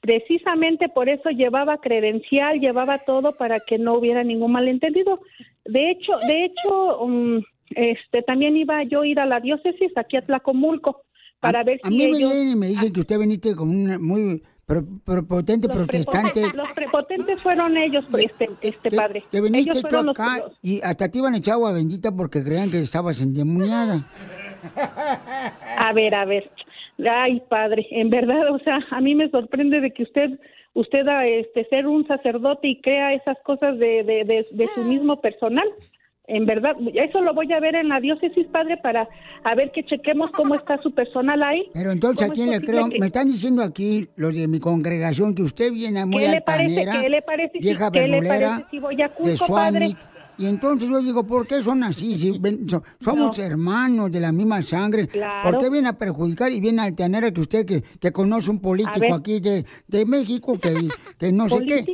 precisamente 0.00 0.88
por 0.88 1.08
eso 1.08 1.30
llevaba 1.30 1.78
credencial, 1.78 2.60
llevaba 2.60 2.98
todo 2.98 3.32
para 3.32 3.58
que 3.58 3.76
no 3.76 3.94
hubiera 3.94 4.22
ningún 4.22 4.52
malentendido. 4.52 5.20
De 5.64 5.90
hecho, 5.90 6.16
de 6.28 6.44
hecho, 6.44 7.00
um, 7.00 7.42
este, 7.70 8.22
también 8.22 8.56
iba 8.56 8.84
yo 8.84 9.00
a 9.00 9.06
ir 9.08 9.18
a 9.18 9.26
la 9.26 9.40
diócesis 9.40 9.90
aquí 9.96 10.16
a 10.16 10.22
Tlacomulco 10.24 11.02
para 11.40 11.64
ver 11.64 11.80
A 11.82 11.90
mí 11.90 11.96
me 12.08 12.18
vienen 12.18 12.52
y 12.52 12.56
me 12.56 12.66
dicen 12.68 12.92
que 12.92 13.00
usted 13.00 13.18
veniste 13.18 13.54
con 13.56 13.68
una 13.70 13.98
muy 13.98 14.42
prepotente 15.04 15.68
protestante. 15.68 16.42
Los 16.54 16.70
prepotentes 16.72 17.42
fueron 17.42 17.76
ellos, 17.76 18.04
este, 18.16 18.50
este 18.60 18.90
padre. 18.92 19.24
Que 19.32 19.40
viniste 19.40 19.70
ellos 19.70 19.82
tú 19.88 20.10
acá 20.10 20.38
los- 20.38 20.52
y 20.62 20.80
hasta 20.82 21.10
te 21.10 21.18
iban 21.18 21.34
a 21.34 21.38
echar 21.38 21.54
agua 21.54 21.72
bendita 21.72 22.12
porque 22.14 22.44
creían 22.44 22.70
que 22.70 22.78
estabas 22.78 23.20
endemoniada. 23.20 24.06
A 25.76 25.92
ver, 25.92 26.14
a 26.14 26.24
ver. 26.24 26.50
Ay, 27.10 27.42
padre, 27.48 27.86
en 27.90 28.10
verdad, 28.10 28.52
o 28.54 28.58
sea, 28.58 28.78
a 28.90 29.00
mí 29.00 29.14
me 29.14 29.30
sorprende 29.30 29.80
de 29.80 29.90
que 29.90 30.02
usted, 30.02 30.38
usted, 30.74 31.08
a, 31.08 31.26
este, 31.26 31.64
ser 31.70 31.86
un 31.86 32.06
sacerdote 32.06 32.68
y 32.68 32.80
crea 32.82 33.14
esas 33.14 33.38
cosas 33.42 33.78
de, 33.78 34.04
de, 34.04 34.24
de, 34.24 34.46
de 34.50 34.66
su 34.74 34.84
mismo 34.84 35.20
personal. 35.20 35.66
En 36.26 36.46
verdad, 36.46 36.76
eso 36.94 37.20
lo 37.22 37.34
voy 37.34 37.52
a 37.52 37.58
ver 37.58 37.74
en 37.74 37.88
la 37.88 37.98
diócesis, 37.98 38.46
padre, 38.52 38.76
para 38.76 39.08
a 39.42 39.54
ver 39.56 39.72
que 39.72 39.82
chequemos 39.84 40.30
cómo 40.30 40.54
está 40.54 40.78
su 40.78 40.92
personal 40.92 41.42
ahí. 41.42 41.68
Pero 41.74 41.90
entonces, 41.90 42.22
¿a 42.22 42.26
¿Cómo 42.26 42.32
es 42.34 42.38
quién 42.38 42.50
le 42.50 42.64
creo? 42.64 42.88
que- 42.88 43.00
Me 43.00 43.06
están 43.06 43.26
diciendo 43.26 43.62
aquí 43.62 44.06
los 44.16 44.32
de 44.34 44.46
mi 44.46 44.60
congregación 44.60 45.34
que 45.34 45.42
usted 45.42 45.72
viene 45.72 46.04
muy 46.06 46.22
¿Qué 46.22 46.28
le 46.28 46.40
parece? 46.42 46.78
altanera, 46.80 47.02
¿Qué 47.02 47.08
le 47.08 47.22
parece? 47.22 47.58
vieja 47.58 47.90
¿Qué 47.90 48.06
le 48.06 48.22
parece 48.22 48.64
si 48.70 48.78
voy 48.78 49.02
a 49.02 49.08
de 49.08 49.14
Cusco, 49.14 49.54
padre? 49.54 49.78
Suamit. 49.88 49.98
Y 50.38 50.46
entonces 50.46 50.88
yo 50.88 51.00
digo, 51.02 51.26
¿por 51.26 51.46
qué 51.46 51.62
son 51.62 51.82
así? 51.84 52.14
Si 52.18 52.40
somos 53.00 53.38
hermanos 53.38 54.10
de 54.12 54.20
la 54.20 54.32
misma 54.32 54.62
sangre. 54.62 55.06
Claro. 55.08 55.50
¿Por 55.50 55.60
qué 55.60 55.68
viene 55.68 55.88
a 55.88 55.92
perjudicar 55.98 56.50
y 56.52 56.60
viene 56.60 56.80
a 56.80 56.84
altanera 56.84 57.30
que 57.30 57.40
usted 57.42 57.66
que, 57.66 57.82
que 57.82 58.10
conoce 58.12 58.50
un 58.50 58.60
político 58.60 59.14
aquí 59.14 59.40
de, 59.40 59.66
de 59.88 60.06
México 60.06 60.58
que, 60.58 60.74
que 61.18 61.32
no 61.32 61.46
sé 61.48 61.58
qué? 61.66 61.84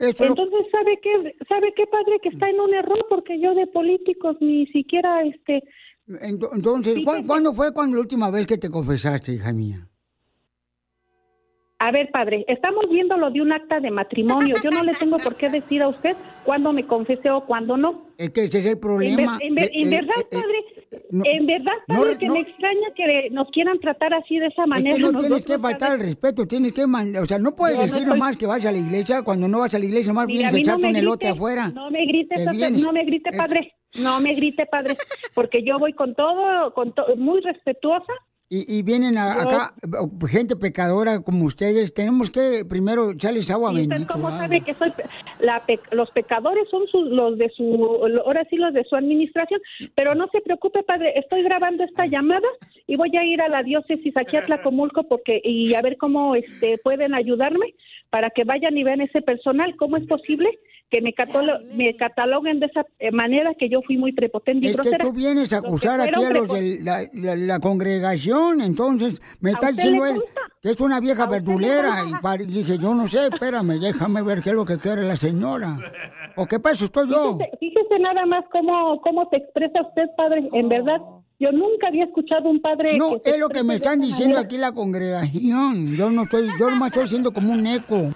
Entonces, 0.00 0.66
¿sabe 0.70 0.98
qué, 1.02 1.34
¿sabe 1.48 1.72
qué, 1.76 1.86
padre? 1.86 2.18
Que 2.22 2.28
está 2.30 2.48
en 2.48 2.60
un 2.60 2.72
error 2.74 3.04
porque 3.08 3.40
yo 3.40 3.54
de 3.54 3.66
políticos 3.66 4.36
ni 4.40 4.66
siquiera, 4.68 5.22
este... 5.24 5.62
Ento- 6.08 6.50
Entonces, 6.54 7.00
¿cuán- 7.04 7.26
¿cuándo 7.26 7.52
fue 7.52 7.72
cuando 7.72 7.96
la 7.96 8.00
última 8.02 8.30
vez 8.30 8.46
que 8.46 8.56
te 8.58 8.70
confesaste, 8.70 9.32
hija 9.32 9.52
mía? 9.52 9.88
A 11.80 11.92
ver, 11.92 12.10
padre, 12.10 12.44
estamos 12.48 12.86
viendo 12.90 13.16
lo 13.16 13.30
de 13.30 13.40
un 13.40 13.52
acta 13.52 13.78
de 13.78 13.92
matrimonio. 13.92 14.56
Yo 14.64 14.70
no 14.70 14.82
le 14.82 14.94
tengo 14.94 15.16
por 15.18 15.36
qué 15.36 15.48
decir 15.48 15.80
a 15.80 15.86
usted 15.88 16.16
cuándo 16.44 16.72
me 16.72 16.84
confesé 16.84 17.30
o 17.30 17.46
cuándo 17.46 17.76
no. 17.76 18.08
Es 18.18 18.30
que 18.30 18.42
ese 18.44 18.58
es 18.58 18.66
el 18.66 18.72
En, 18.72 18.74
ver- 18.74 18.80
problema. 18.80 19.38
en 19.40 19.54
ver- 19.54 19.66
Eh, 19.66 19.70
en 19.74 19.92
eh, 19.92 19.96
verdad, 19.96 20.14
eh, 20.18 20.26
eh, 20.28 20.34
padre, 20.40 20.64
no- 21.12 21.22
en 21.24 21.46
verdad, 21.46 21.72
no 21.86 21.94
padre, 21.94 22.10
re- 22.10 22.18
que 22.18 22.26
no- 22.26 22.34
me 22.34 22.40
extraña 22.40 22.88
que 22.96 23.30
nos 23.30 23.48
quieran 23.50 23.78
tratar 23.78 24.12
así 24.12 24.40
de 24.40 24.46
esa 24.46 24.62
Es 24.62 24.68
manera. 24.68 24.96
que 24.96 25.00
no 25.02 25.12
nosotros, 25.12 25.44
tienes 25.44 25.46
que 25.46 25.62
faltar 25.62 25.92
al 25.92 26.00
respeto, 26.00 26.46
tienes 26.48 26.72
que 26.72 26.82
o 26.82 27.24
sea, 27.26 27.38
no 27.38 27.54
puedes 27.54 27.76
no 27.76 27.82
decir 27.82 27.98
estoy- 27.98 28.08
nomás 28.12 28.36
que 28.36 28.46
vas 28.46 28.66
a 28.66 28.72
la 28.72 28.78
iglesia 28.78 29.22
cuando 29.22 29.46
no 29.46 29.60
vas 29.60 29.72
a 29.72 29.78
la 29.78 29.84
iglesia, 29.84 30.12
nomás 30.12 30.26
Mira, 30.26 30.50
vienes 30.50 30.54
a 30.54 30.56
no 30.56 30.60
echarte 30.60 30.86
un 30.88 30.96
elote 30.96 31.26
grite, 31.26 31.28
afuera. 31.38 31.68
No 31.72 31.90
me 31.92 32.04
grite, 32.06 32.34
Te 32.34 32.44
padre, 32.44 32.58
vienes. 32.58 32.82
no 32.84 32.92
me 32.92 33.04
grite, 33.04 33.30
Eh, 33.32 33.36
padre. 33.38 33.72
No 34.02 34.20
me 34.20 34.34
grite, 34.34 34.66
padre, 34.66 34.96
porque 35.34 35.62
yo 35.62 35.78
voy 35.78 35.92
con 35.92 36.16
todo, 36.16 36.74
con 36.74 36.92
to- 36.92 37.14
muy 37.16 37.40
respetuosa. 37.40 38.12
Y, 38.50 38.78
y 38.78 38.82
vienen 38.82 39.18
a- 39.18 39.42
acá 39.42 39.74
eh, 39.82 40.26
gente 40.26 40.56
pecadora 40.56 41.20
como 41.20 41.44
ustedes, 41.44 41.92
tenemos 41.92 42.30
que 42.30 42.64
primero 42.66 43.10
echarles 43.10 43.50
agua 43.50 43.70
¿Y 43.72 43.82
usted 43.82 43.88
bendita. 43.90 44.12
cómo 44.14 44.30
sabe 44.30 44.62
que 44.62 44.74
soy 44.76 44.90
la 45.40 45.66
pe- 45.66 45.80
los 45.90 46.10
pecadores 46.12 46.66
son 46.70 46.86
sus- 46.86 47.10
los 47.10 47.36
de 47.36 47.50
su 47.50 47.64
ahora 48.24 48.46
sí 48.48 48.56
los 48.56 48.72
de 48.72 48.84
su 48.84 48.96
administración, 48.96 49.60
pero 49.94 50.14
no 50.14 50.28
se 50.32 50.40
preocupe, 50.40 50.82
padre, 50.82 51.12
estoy 51.18 51.42
grabando 51.42 51.84
esta 51.84 52.06
llamada 52.06 52.48
y 52.86 52.96
voy 52.96 53.14
a 53.18 53.24
ir 53.24 53.42
a 53.42 53.48
la 53.48 53.62
diócesis 53.62 54.16
aquí 54.16 54.38
a 54.38 54.44
Tlacomulco 54.46 55.04
porque 55.04 55.42
y 55.44 55.74
a 55.74 55.82
ver 55.82 55.98
cómo 55.98 56.34
este 56.34 56.78
pueden 56.78 57.12
ayudarme 57.14 57.74
para 58.08 58.30
que 58.30 58.44
vayan 58.44 58.78
y 58.78 58.82
vean 58.82 59.02
ese 59.02 59.20
personal, 59.20 59.76
cómo 59.76 59.98
es 59.98 60.06
posible 60.06 60.48
que 60.90 61.02
me, 61.02 61.12
catalo- 61.14 61.60
me 61.74 61.94
cataloguen 61.96 62.60
de 62.60 62.66
esa 62.66 62.84
eh, 62.98 63.10
manera 63.12 63.54
que 63.54 63.68
yo 63.68 63.82
fui 63.82 63.98
muy 63.98 64.12
prepotente 64.12 64.66
y 64.66 64.70
Es 64.70 64.76
que 64.80 64.96
tú 64.98 65.12
vienes 65.12 65.52
a 65.52 65.58
acusar 65.58 66.00
aquí 66.00 66.24
a 66.24 66.30
los 66.30 66.48
de 66.48 66.78
la, 66.82 67.02
la- 67.12 67.36
la 67.36 67.58
congregación, 67.60 68.60
entonces 68.60 69.20
me 69.40 69.50
¿A 69.50 69.52
está 69.52 69.72
diciendo 69.72 70.06
él 70.06 70.20
que 70.62 70.70
es 70.70 70.80
una 70.80 70.98
vieja 71.00 71.24
¿A 71.24 71.26
usted 71.26 71.42
le 71.44 71.44
verdulera. 71.54 71.94
Y 72.40 72.46
dije, 72.46 72.78
yo 72.78 72.94
no 72.94 73.06
sé, 73.06 73.28
espérame, 73.32 73.78
déjame 73.78 74.22
ver 74.22 74.40
qué 74.42 74.50
es 74.50 74.56
lo 74.56 74.64
que 74.64 74.78
quiere 74.78 75.02
la 75.02 75.16
señora. 75.16 75.76
¿O 76.36 76.46
qué 76.46 76.58
pasa? 76.58 76.84
Estoy 76.86 77.08
yo. 77.08 77.36
Fíjese, 77.36 77.56
fíjese 77.60 77.98
nada 78.00 78.24
más 78.26 78.44
cómo, 78.50 79.00
cómo 79.02 79.28
se 79.30 79.36
expresa 79.36 79.82
usted, 79.82 80.04
padre. 80.16 80.48
En 80.52 80.68
verdad, 80.68 81.00
yo 81.38 81.52
nunca 81.52 81.88
había 81.88 82.04
escuchado 82.04 82.48
un 82.48 82.60
padre. 82.60 82.96
No, 82.96 83.20
que 83.20 83.30
es 83.30 83.38
lo 83.38 83.48
que 83.48 83.62
me 83.62 83.74
están 83.74 84.00
diciendo 84.00 84.34
manera. 84.36 84.40
aquí 84.46 84.56
la 84.56 84.72
congregación. 84.72 85.94
Yo 85.96 86.10
no 86.10 86.22
estoy, 86.22 86.48
yo 86.58 86.70
nomás 86.70 86.88
estoy 86.92 87.06
siendo 87.08 87.32
como 87.32 87.52
un 87.52 87.66
eco. 87.66 88.10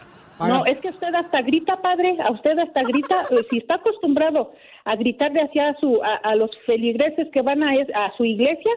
No, 0.49 0.65
es 0.67 0.79
que 0.81 0.89
usted 0.91 1.15
hasta 1.15 1.43
grita, 1.43 1.81
padre, 1.83 2.17
a 2.23 2.31
usted 2.33 2.59
hasta 2.59 2.83
grita, 2.83 3.25
eh, 3.31 3.47
si 3.51 3.59
está 3.59 3.75
acostumbrado 3.77 4.53
a 4.85 4.97
gritarle 4.97 5.43
hacia 5.43 5.75
su, 5.81 6.01
a, 6.03 6.17
a 6.17 6.35
los 6.35 6.51
feligreses 6.67 7.29
que 7.33 7.43
van 7.43 7.63
a, 7.63 7.75
es- 7.77 7.89
a 7.95 8.13
su 8.17 8.25
iglesia, 8.25 8.71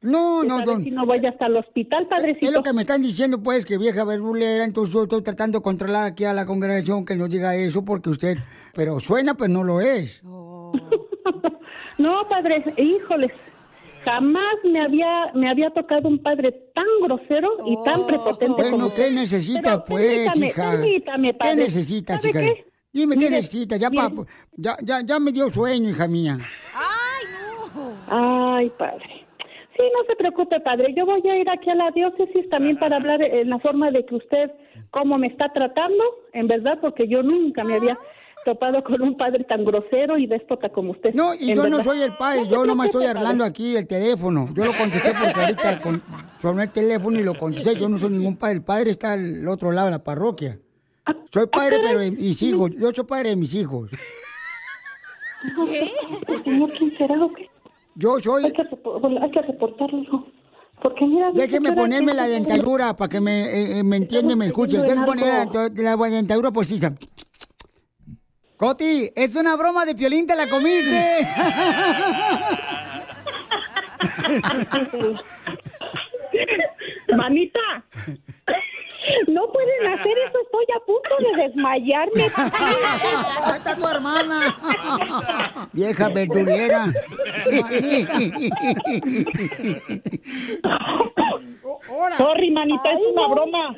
No, 0.00 0.38
pues 0.40 0.48
no, 0.48 0.54
a 0.54 0.58
ver 0.58 0.66
don- 0.66 0.82
si 0.82 0.90
no 0.90 1.06
vaya 1.06 1.30
hasta 1.30 1.46
el 1.46 1.56
hospital, 1.56 2.06
padrecito. 2.08 2.46
Es 2.46 2.52
lo 2.52 2.62
que 2.62 2.72
me 2.72 2.82
están 2.82 3.00
diciendo, 3.02 3.42
pues, 3.42 3.64
que 3.64 3.78
vieja 3.78 4.04
verdulera, 4.04 4.64
entonces 4.64 4.92
yo 4.94 5.02
estoy 5.04 5.22
tratando 5.22 5.58
de 5.58 5.62
controlar 5.62 6.06
aquí 6.06 6.24
a 6.24 6.32
la 6.32 6.44
congregación 6.46 7.04
que 7.04 7.16
no 7.16 7.26
diga 7.28 7.54
eso 7.56 7.84
porque 7.84 8.10
usted, 8.10 8.36
pero 8.74 9.00
suena, 9.00 9.34
pero 9.34 9.48
no 9.50 9.64
lo 9.64 9.80
es. 9.80 10.22
No, 11.98 12.28
padre, 12.28 12.64
híjoles, 12.76 13.30
jamás 14.04 14.54
me 14.64 14.80
había, 14.80 15.32
me 15.34 15.48
había 15.50 15.70
tocado 15.70 16.08
un 16.08 16.18
padre 16.22 16.52
tan 16.74 16.84
grosero 17.02 17.50
y 17.66 17.76
tan 17.84 18.06
prepotente 18.06 18.46
como 18.46 18.56
Bueno, 18.70 18.94
¿qué 18.94 19.02
usted. 19.02 19.12
necesita, 19.14 19.60
Pero 19.62 19.84
pues, 19.88 20.06
permítame, 20.06 20.46
hija? 20.48 20.70
permítame, 20.70 21.32
¿Qué 21.32 21.38
padre. 21.38 21.70
¿Sabe 21.70 22.28
hija? 22.30 22.40
qué? 22.40 22.64
Dime, 22.92 23.14
¿qué 23.14 23.18
Mire, 23.18 23.30
necesitas? 23.30 23.78
Ya, 23.80 23.90
pa- 23.90 24.12
ya, 24.56 24.76
ya, 24.82 25.00
ya 25.04 25.18
me 25.18 25.32
dio 25.32 25.48
sueño, 25.50 25.90
hija 25.90 26.06
mía. 26.06 26.38
Ay, 28.08 28.70
padre. 28.78 29.04
Sí, 29.76 29.82
no 29.92 30.04
se 30.06 30.14
preocupe, 30.16 30.60
padre. 30.60 30.94
Yo 30.96 31.04
voy 31.04 31.20
a 31.28 31.36
ir 31.36 31.50
aquí 31.50 31.68
a 31.70 31.74
la 31.74 31.90
diócesis 31.90 32.48
también 32.48 32.76
para 32.78 32.96
hablar 32.96 33.20
en 33.22 33.50
la 33.50 33.58
forma 33.58 33.90
de 33.90 34.06
que 34.06 34.14
usted, 34.14 34.52
cómo 34.90 35.18
me 35.18 35.26
está 35.26 35.52
tratando, 35.52 36.04
en 36.32 36.46
verdad, 36.46 36.78
porque 36.80 37.08
yo 37.08 37.22
nunca 37.24 37.64
me 37.64 37.74
había 37.74 37.98
topado 38.44 38.82
con 38.84 39.00
un 39.02 39.16
padre 39.16 39.44
tan 39.44 39.64
grosero 39.64 40.18
y 40.18 40.26
déspota 40.26 40.68
como 40.68 40.92
usted. 40.92 41.14
No, 41.14 41.34
y 41.34 41.54
yo 41.54 41.66
no 41.68 41.82
soy 41.82 42.02
el 42.02 42.16
padre, 42.16 42.46
yo 42.48 42.64
nomás 42.64 42.86
estoy 42.86 43.06
padre. 43.06 43.44
aquí 43.44 43.76
el 43.76 43.86
teléfono. 43.86 44.48
Yo 44.54 44.64
lo 44.64 44.72
contesté 44.72 45.12
porque 45.18 45.40
ahorita 45.40 45.78
con, 45.80 46.02
sonó 46.40 46.62
el 46.62 46.70
teléfono 46.70 47.18
y 47.18 47.24
lo 47.24 47.36
contesté. 47.36 47.74
Yo 47.74 47.88
no 47.88 47.98
soy 47.98 48.10
ningún 48.10 48.36
padre, 48.36 48.54
el 48.56 48.62
padre 48.62 48.90
está 48.90 49.12
al 49.14 49.46
otro 49.48 49.72
lado 49.72 49.86
de 49.86 49.92
la 49.92 49.98
parroquia. 49.98 50.58
Soy 51.32 51.46
padre, 51.48 51.78
pero 51.82 51.98
de 51.98 52.10
mis 52.10 52.42
hijos. 52.42 52.70
Yo 52.78 52.90
soy 52.92 53.04
padre 53.04 53.30
de 53.30 53.36
mis 53.36 53.54
hijos. 53.54 53.90
¿Qué? 55.66 55.90
¿El 56.28 56.44
señor 56.44 56.72
quién 56.78 56.96
será 56.96 57.22
o 57.22 57.32
qué? 57.32 57.48
Yo 57.96 58.18
soy... 58.18 58.44
Hay 58.44 58.52
que, 58.52 58.62
repo- 58.62 59.22
hay 59.22 59.30
que 59.30 59.42
reportarlo, 59.42 59.98
hijo. 59.98 60.26
Porque 60.82 61.04
mira... 61.06 61.30
Déjeme 61.32 61.72
ponerme 61.72 62.14
la 62.14 62.26
dentadura 62.26 62.96
para 62.96 63.08
que 63.08 63.20
me, 63.20 63.44
eh, 63.44 63.78
eh, 63.78 63.82
me 63.84 63.96
entienda 63.96 64.32
y 64.32 64.36
me 64.36 64.46
escuche. 64.46 64.78
Déjeme 64.78 65.04
poner 65.06 65.46
la, 65.52 65.96
la 65.96 66.08
dentadura 66.08 66.50
postiza. 66.50 66.94
Coti, 68.64 69.12
es 69.14 69.36
una 69.36 69.56
broma 69.56 69.84
de 69.84 69.94
piolín, 69.94 70.26
te 70.26 70.34
la 70.34 70.48
comiste. 70.48 71.28
Manita, 77.14 77.60
no 79.28 79.42
pueden 79.52 79.92
hacer 79.92 80.12
eso, 80.26 80.38
estoy 80.42 80.66
a 80.74 80.80
punto 80.84 81.16
de 81.18 81.42
desmayarme. 81.42 82.22
Ahí 83.44 83.56
está 83.56 83.76
tu 83.76 83.86
hermana. 83.88 84.56
Vieja 85.72 86.08
verdulera. 86.08 86.86
Sorry, 92.16 92.50
manita, 92.50 92.90
es 92.92 92.98
una 93.12 93.26
broma. 93.28 93.74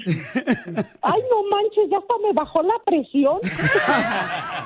Ay, 1.03 1.21
no 1.31 1.43
manches, 1.51 1.91
ya 1.91 1.99
hasta 1.99 2.15
me 2.23 2.33
bajó 2.33 2.63
la 2.63 2.75
presión. 2.85 3.39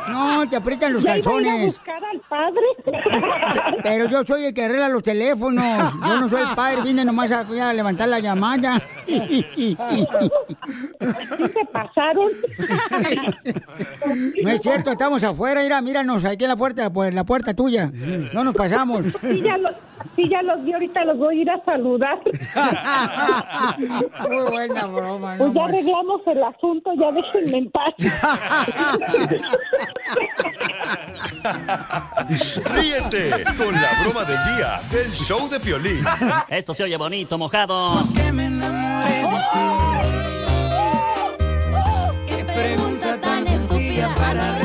No, 0.09 0.49
te 0.49 0.57
aprietan 0.57 0.93
los 0.93 1.03
Ya 1.03 1.17
iba 1.19 1.31
a 1.31 1.41
ir 1.41 1.47
a 1.49 1.51
calzones. 1.51 1.79
buscar 1.79 2.05
al 2.05 2.21
padre. 2.29 3.77
Pero 3.83 4.09
yo 4.09 4.23
soy 4.25 4.45
el 4.47 4.55
que 4.55 4.65
arregla 4.65 4.89
los 4.89 5.03
teléfonos. 5.03 5.65
Yo 6.07 6.21
no 6.21 6.29
soy 6.29 6.43
el 6.43 6.55
padre, 6.55 6.83
vine 6.83 7.05
nomás 7.05 7.33
a, 7.33 7.41
a 7.41 7.73
levantar 7.73 8.09
la 8.09 8.19
llamada. 8.21 8.81
se 11.01 11.65
pasaron? 11.73 12.29
No 14.43 14.51
es 14.51 14.61
cierto, 14.63 14.91
estamos 14.93 15.23
afuera, 15.25 15.63
mira, 15.63 15.81
míranos, 15.81 16.25
aquí 16.25 16.45
en 16.45 16.51
la 16.51 16.57
puerta, 16.57 16.91
pues 16.91 17.13
la 17.15 17.25
puerta 17.25 17.55
tuya. 17.55 17.91
No 18.33 18.45
nos 18.45 18.55
pasamos. 18.55 19.07
Sí, 19.21 19.43
ya 19.43 19.57
los, 19.59 19.73
sí, 20.17 20.29
ya 20.29 20.43
los 20.43 20.65
vi, 20.65 20.73
ahorita 20.73 21.05
los 21.05 21.19
voy 21.19 21.39
a 21.39 21.43
ir 21.43 21.51
a 21.51 21.65
saludar. 21.65 22.19
Muy 24.29 24.51
buena 24.51 24.87
broma, 24.87 25.35
Pues 25.39 25.53
no 25.53 25.55
ya 25.55 25.61
más. 25.61 25.71
arreglamos 25.71 26.21
el 26.27 26.43
asunto, 26.43 26.91
ya 26.99 27.13
déjenme 27.13 27.59
en 27.59 27.71
paz. 27.71 27.95
Ríete 32.65 33.31
con 33.57 33.73
la 33.75 33.91
broma 34.03 34.25
del 34.25 34.39
día 34.57 34.81
del 34.93 35.13
show 35.13 35.49
de 35.49 35.61
Piolín. 35.61 36.05
Esto 36.49 36.75
se 36.75 36.85
oye 36.85 36.97
bonito, 36.97 37.39
mojado. 37.39 38.03
Qué 38.15 38.33
sencilla 44.01 44.15
para 44.15 44.61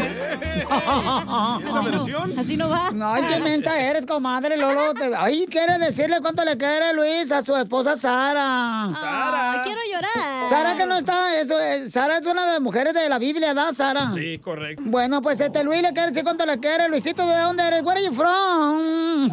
Así 2.40 2.58
no 2.58 2.70
va. 2.70 2.90
Ay, 3.14 3.24
qué 3.30 3.40
mensa 3.40 3.80
eres, 3.80 4.06
comadre 4.06 4.58
Lolo. 4.58 4.94
Te- 4.94 5.12
Ay, 5.16 5.46
quiere 5.48 5.78
decirle 5.78 6.18
cuánto 6.22 6.44
le 6.44 6.58
quiere 6.58 6.94
Luis 6.94 7.32
a 7.32 7.44
su 7.44 7.56
esposa 7.56 7.96
Sara. 7.96 8.90
Sara. 9.00 9.62
quiero 9.64 9.80
llorar. 9.94 10.50
Sara 10.50 10.76
que 10.76 10.86
no 10.86 10.98
está, 10.98 11.40
eso, 11.40 11.58
es- 11.60 11.92
Sara 11.94 12.18
es 12.18 12.26
una 12.26 12.46
de 12.46 12.52
las 12.54 12.62
mujeres 12.62 12.94
de 12.94 13.08
la 13.08 13.20
Biblia, 13.20 13.54
¿da, 13.54 13.74
Sara? 13.74 14.12
Sí, 14.16 14.40
correcto. 14.40 14.82
Bueno, 14.86 15.22
pues 15.22 15.40
este 15.40 15.64
Luis 15.64 15.82
le 15.82 15.94
quiere 15.94 16.10
decir 16.10 16.24
cuánto 16.24 16.46
le 16.46 16.60
quiere. 16.60 16.90
Luisito, 16.90 17.26
¿de 17.28 17.38
dónde 17.38 17.64
eres? 17.68 17.82
Where 17.84 18.00
are 18.00 18.08
you 18.08 18.14
from? 18.14 19.30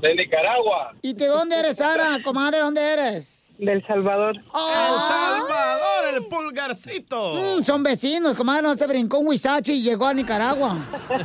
De 0.00 0.14
Nicaragua. 0.14 0.92
¿Y 1.02 1.12
de 1.14 1.26
dónde 1.26 1.58
eres, 1.58 1.76
Sara? 1.76 2.18
Comadre, 2.24 2.58
¿dónde 2.60 2.80
eres? 2.92 3.43
Del 3.58 3.86
Salvador. 3.86 4.36
El 4.36 4.42
Salvador, 4.52 6.14
el 6.14 6.26
pulgarcito. 6.26 7.34
Mm, 7.34 7.62
son 7.62 7.82
vecinos, 7.84 8.36
comadre, 8.36 8.62
no 8.62 8.74
se 8.74 8.86
brincó 8.86 9.18
un 9.18 9.28
huizache 9.28 9.74
y 9.74 9.82
llegó 9.82 10.06
a 10.06 10.14
Nicaragua. 10.14 10.76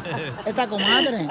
Esta 0.46 0.68
comadre. 0.68 1.28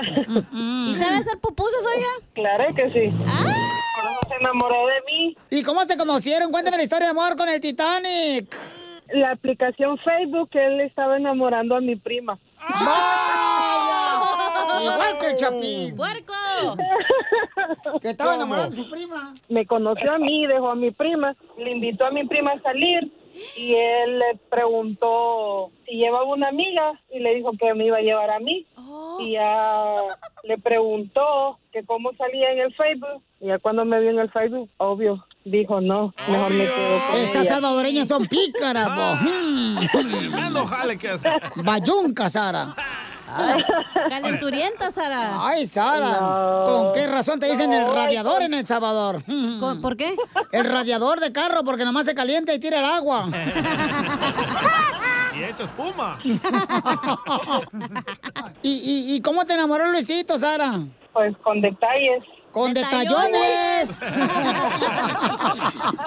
¿Y 0.52 0.94
sabe 0.96 1.18
hacer 1.18 1.38
pupusas, 1.38 1.84
oiga? 1.94 2.08
Claro 2.34 2.74
que 2.74 2.90
sí. 2.92 3.14
Eso 3.14 4.20
se 4.28 4.34
enamoró 4.40 4.86
de 4.86 5.00
mí. 5.06 5.36
¿Y 5.50 5.62
cómo 5.62 5.84
se 5.84 5.96
conocieron? 5.96 6.50
Cuéntame 6.50 6.76
la 6.78 6.82
historia 6.82 7.06
de 7.06 7.10
amor 7.12 7.36
con 7.36 7.48
el 7.48 7.60
Titanic. 7.60 8.56
La 9.12 9.30
aplicación 9.30 9.96
Facebook, 9.98 10.50
él 10.52 10.80
estaba 10.82 11.16
enamorando 11.16 11.76
a 11.76 11.80
mi 11.80 11.96
prima. 11.96 12.38
Igual 14.80 15.18
que 15.20 15.26
el 15.28 15.36
Chapín. 15.36 15.96
¡Puerco! 15.96 16.34
Que 18.02 18.10
estaba 18.10 18.32
¿Cómo? 18.32 18.42
enamorado 18.44 18.70
de 18.70 18.76
su 18.76 18.90
prima. 18.90 19.34
Me 19.48 19.66
conoció 19.66 20.12
a 20.12 20.18
mí, 20.18 20.46
dejó 20.46 20.70
a 20.70 20.74
mi 20.74 20.90
prima, 20.90 21.34
le 21.56 21.72
invitó 21.72 22.06
a 22.06 22.10
mi 22.10 22.24
prima 22.24 22.52
a 22.52 22.60
salir 22.62 23.12
y 23.56 23.74
él 23.74 24.18
le 24.18 24.38
preguntó 24.50 25.70
si 25.86 25.96
llevaba 25.96 26.24
una 26.24 26.48
amiga 26.48 26.92
y 27.10 27.20
le 27.20 27.34
dijo 27.34 27.52
que 27.58 27.74
me 27.74 27.86
iba 27.86 27.98
a 27.98 28.02
llevar 28.02 28.30
a 28.30 28.38
mí. 28.40 28.66
Y 29.20 29.32
ya 29.32 29.96
le 30.44 30.58
preguntó 30.58 31.58
que 31.72 31.84
cómo 31.84 32.12
salía 32.14 32.52
en 32.52 32.60
el 32.60 32.74
Facebook. 32.74 33.22
Y 33.40 33.46
ya 33.46 33.58
cuando 33.58 33.84
me 33.84 34.00
vio 34.00 34.10
en 34.10 34.18
el 34.18 34.30
Facebook, 34.30 34.68
obvio, 34.78 35.24
dijo 35.44 35.80
no, 35.80 36.12
mejor 36.28 36.50
me 36.50 36.64
quedo 36.64 36.98
con 37.10 37.20
Estas 37.20 37.42
ella. 37.44 37.54
salvadoreñas 37.54 38.08
son 38.08 38.26
pícaras, 38.26 38.88
jale 40.68 40.98
que. 40.98 41.10
Bayunca, 41.56 42.28
Sara. 42.28 42.74
Ay. 43.34 43.62
Calenturienta, 44.08 44.90
Sara. 44.90 45.46
Ay, 45.46 45.66
Sara, 45.66 46.20
No. 46.20 46.64
¿con 46.66 46.92
qué 46.94 47.06
razón 47.06 47.38
te 47.38 47.46
dicen 47.46 47.72
el 47.72 47.86
radiador 47.86 48.42
en 48.42 48.54
El 48.54 48.66
Salvador? 48.66 49.22
¿Por 49.82 49.96
qué? 49.96 50.14
El 50.52 50.64
radiador 50.64 51.20
de 51.20 51.32
carro, 51.32 51.64
porque 51.64 51.84
nomás 51.84 52.06
se 52.06 52.14
calienta 52.14 52.52
y 52.54 52.58
tira 52.58 52.78
el 52.78 52.84
agua. 52.86 53.26
Y 55.38 55.42
hecho 55.44 55.62
espuma. 55.64 56.18
¿Y, 58.62 58.70
y, 58.70 59.14
y 59.14 59.20
cómo 59.22 59.44
te 59.44 59.54
enamoró 59.54 59.86
Luisito, 59.92 60.36
Sara? 60.36 60.80
Pues 61.12 61.36
con 61.44 61.60
detalles. 61.60 62.24
¡Con 62.50 62.74
detallones! 62.74 63.96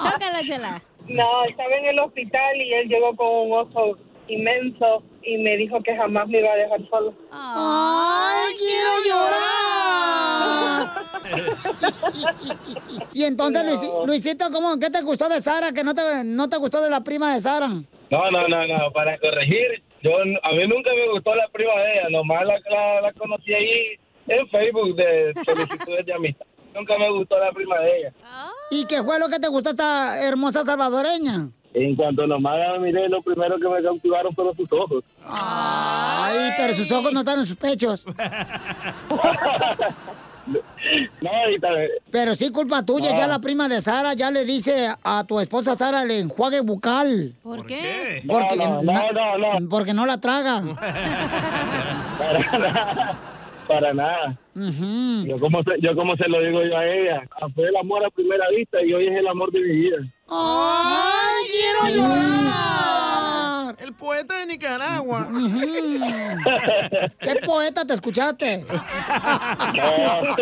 Chócala, 0.03 0.41
chela. 0.45 0.81
No, 1.07 1.45
estaba 1.45 1.73
en 1.75 1.85
el 1.85 1.99
hospital 1.99 2.55
y 2.57 2.73
él 2.73 2.89
llegó 2.89 3.15
con 3.15 3.27
un 3.27 3.53
oso 3.53 3.97
inmenso 4.33 5.03
y 5.23 5.37
me 5.37 5.55
dijo 5.57 5.81
que 5.83 5.95
jamás 5.95 6.27
me 6.27 6.39
iba 6.39 6.51
a 6.51 6.55
dejar 6.55 6.79
solo. 6.89 7.13
¡Ay, 7.31 8.55
quiero 8.57 8.89
llorar! 9.07 10.87
y 13.13 13.23
entonces, 13.23 13.63
Luisi- 13.63 14.05
Luisito, 14.05 14.49
¿cómo, 14.51 14.79
¿qué 14.79 14.89
te 14.89 15.01
gustó 15.01 15.29
de 15.29 15.41
Sara 15.41 15.71
que 15.71 15.83
no 15.83 15.93
te, 15.93 16.23
no 16.23 16.49
te 16.49 16.57
gustó 16.57 16.81
de 16.81 16.89
la 16.89 17.01
prima 17.01 17.33
de 17.33 17.41
Sara? 17.41 17.67
No, 17.67 18.31
no, 18.31 18.47
no, 18.47 18.67
no, 18.67 18.91
para 18.91 19.17
corregir, 19.19 19.83
yo 20.01 20.17
a 20.19 20.25
mí 20.25 20.67
nunca 20.67 20.91
me 20.93 21.07
gustó 21.11 21.33
la 21.35 21.47
prima 21.49 21.73
de 21.81 21.93
ella, 21.93 22.09
nomás 22.09 22.43
la, 22.45 22.55
la, 22.69 23.01
la 23.01 23.13
conocí 23.13 23.53
ahí 23.53 23.97
en 24.27 24.47
Facebook 24.49 24.95
de 24.95 25.33
solicitudes 25.45 26.05
de 26.05 26.13
amistad. 26.13 26.45
Nunca 26.73 26.97
me 26.97 27.09
gustó 27.11 27.37
la 27.37 27.51
prima 27.51 27.79
de 27.79 27.97
ella. 27.99 28.13
¿Y 28.69 28.85
qué 28.85 29.03
fue 29.03 29.19
lo 29.19 29.27
que 29.27 29.39
te 29.39 29.47
gustó 29.49 29.71
esta 29.71 30.21
hermosa 30.25 30.63
salvadoreña? 30.63 31.49
En 31.73 31.95
cuanto 31.95 32.27
nomás 32.27 32.59
la 32.59 32.77
miré, 32.79 33.07
lo 33.07 33.21
primero 33.21 33.57
que 33.57 33.69
me 33.69 33.81
cautivaron 33.81 34.33
fueron 34.33 34.53
sus 34.55 34.69
ojos. 34.73 35.03
Ay, 35.25 36.51
pero 36.57 36.73
sus 36.73 36.91
ojos 36.91 37.13
no 37.13 37.21
están 37.21 37.39
en 37.39 37.45
sus 37.45 37.55
pechos. 37.57 38.03
No, 41.21 41.29
Pero 42.09 42.33
sí, 42.35 42.49
culpa 42.49 42.83
tuya, 42.83 43.11
No. 43.11 43.17
ya 43.17 43.27
la 43.27 43.39
prima 43.39 43.69
de 43.69 43.79
Sara 43.79 44.15
ya 44.15 44.31
le 44.31 44.43
dice 44.43 44.89
a 45.03 45.23
tu 45.23 45.39
esposa 45.39 45.75
Sara 45.75 46.01
el 46.01 46.09
enjuague 46.11 46.61
bucal. 46.61 47.35
¿Por 47.43 47.65
qué? 47.67 48.23
Porque 48.27 48.57
No, 48.57 48.81
no, 48.83 49.37
no, 49.37 49.59
no, 49.59 49.69
Porque 49.69 49.93
no 49.93 50.05
la 50.07 50.19
traga. 50.19 50.61
para 53.71 53.93
nada. 53.93 54.37
Yo 54.55 55.39
como 55.39 55.63
se, 55.63 55.71
yo 55.79 55.95
como 55.95 56.15
se 56.17 56.27
lo 56.27 56.39
digo 56.41 56.63
yo 56.63 56.77
a 56.77 56.85
ella, 56.85 57.23
fue 57.55 57.67
el 57.69 57.75
amor 57.77 58.05
a 58.05 58.09
primera 58.09 58.45
vista 58.49 58.81
y 58.83 58.93
hoy 58.93 59.07
es 59.07 59.17
el 59.17 59.27
amor 59.27 59.51
de 59.51 59.59
mi 59.61 59.71
vida. 59.75 59.97
¡Ay, 60.27 61.45
quiero 61.51 61.95
llorar! 61.97 63.75
El 63.79 63.93
poeta 63.93 64.39
de 64.39 64.45
Nicaragua. 64.47 65.27
¿Qué 67.19 67.35
poeta 67.45 67.85
te 67.85 67.93
escuchaste? 67.93 68.65
No, 69.75 70.35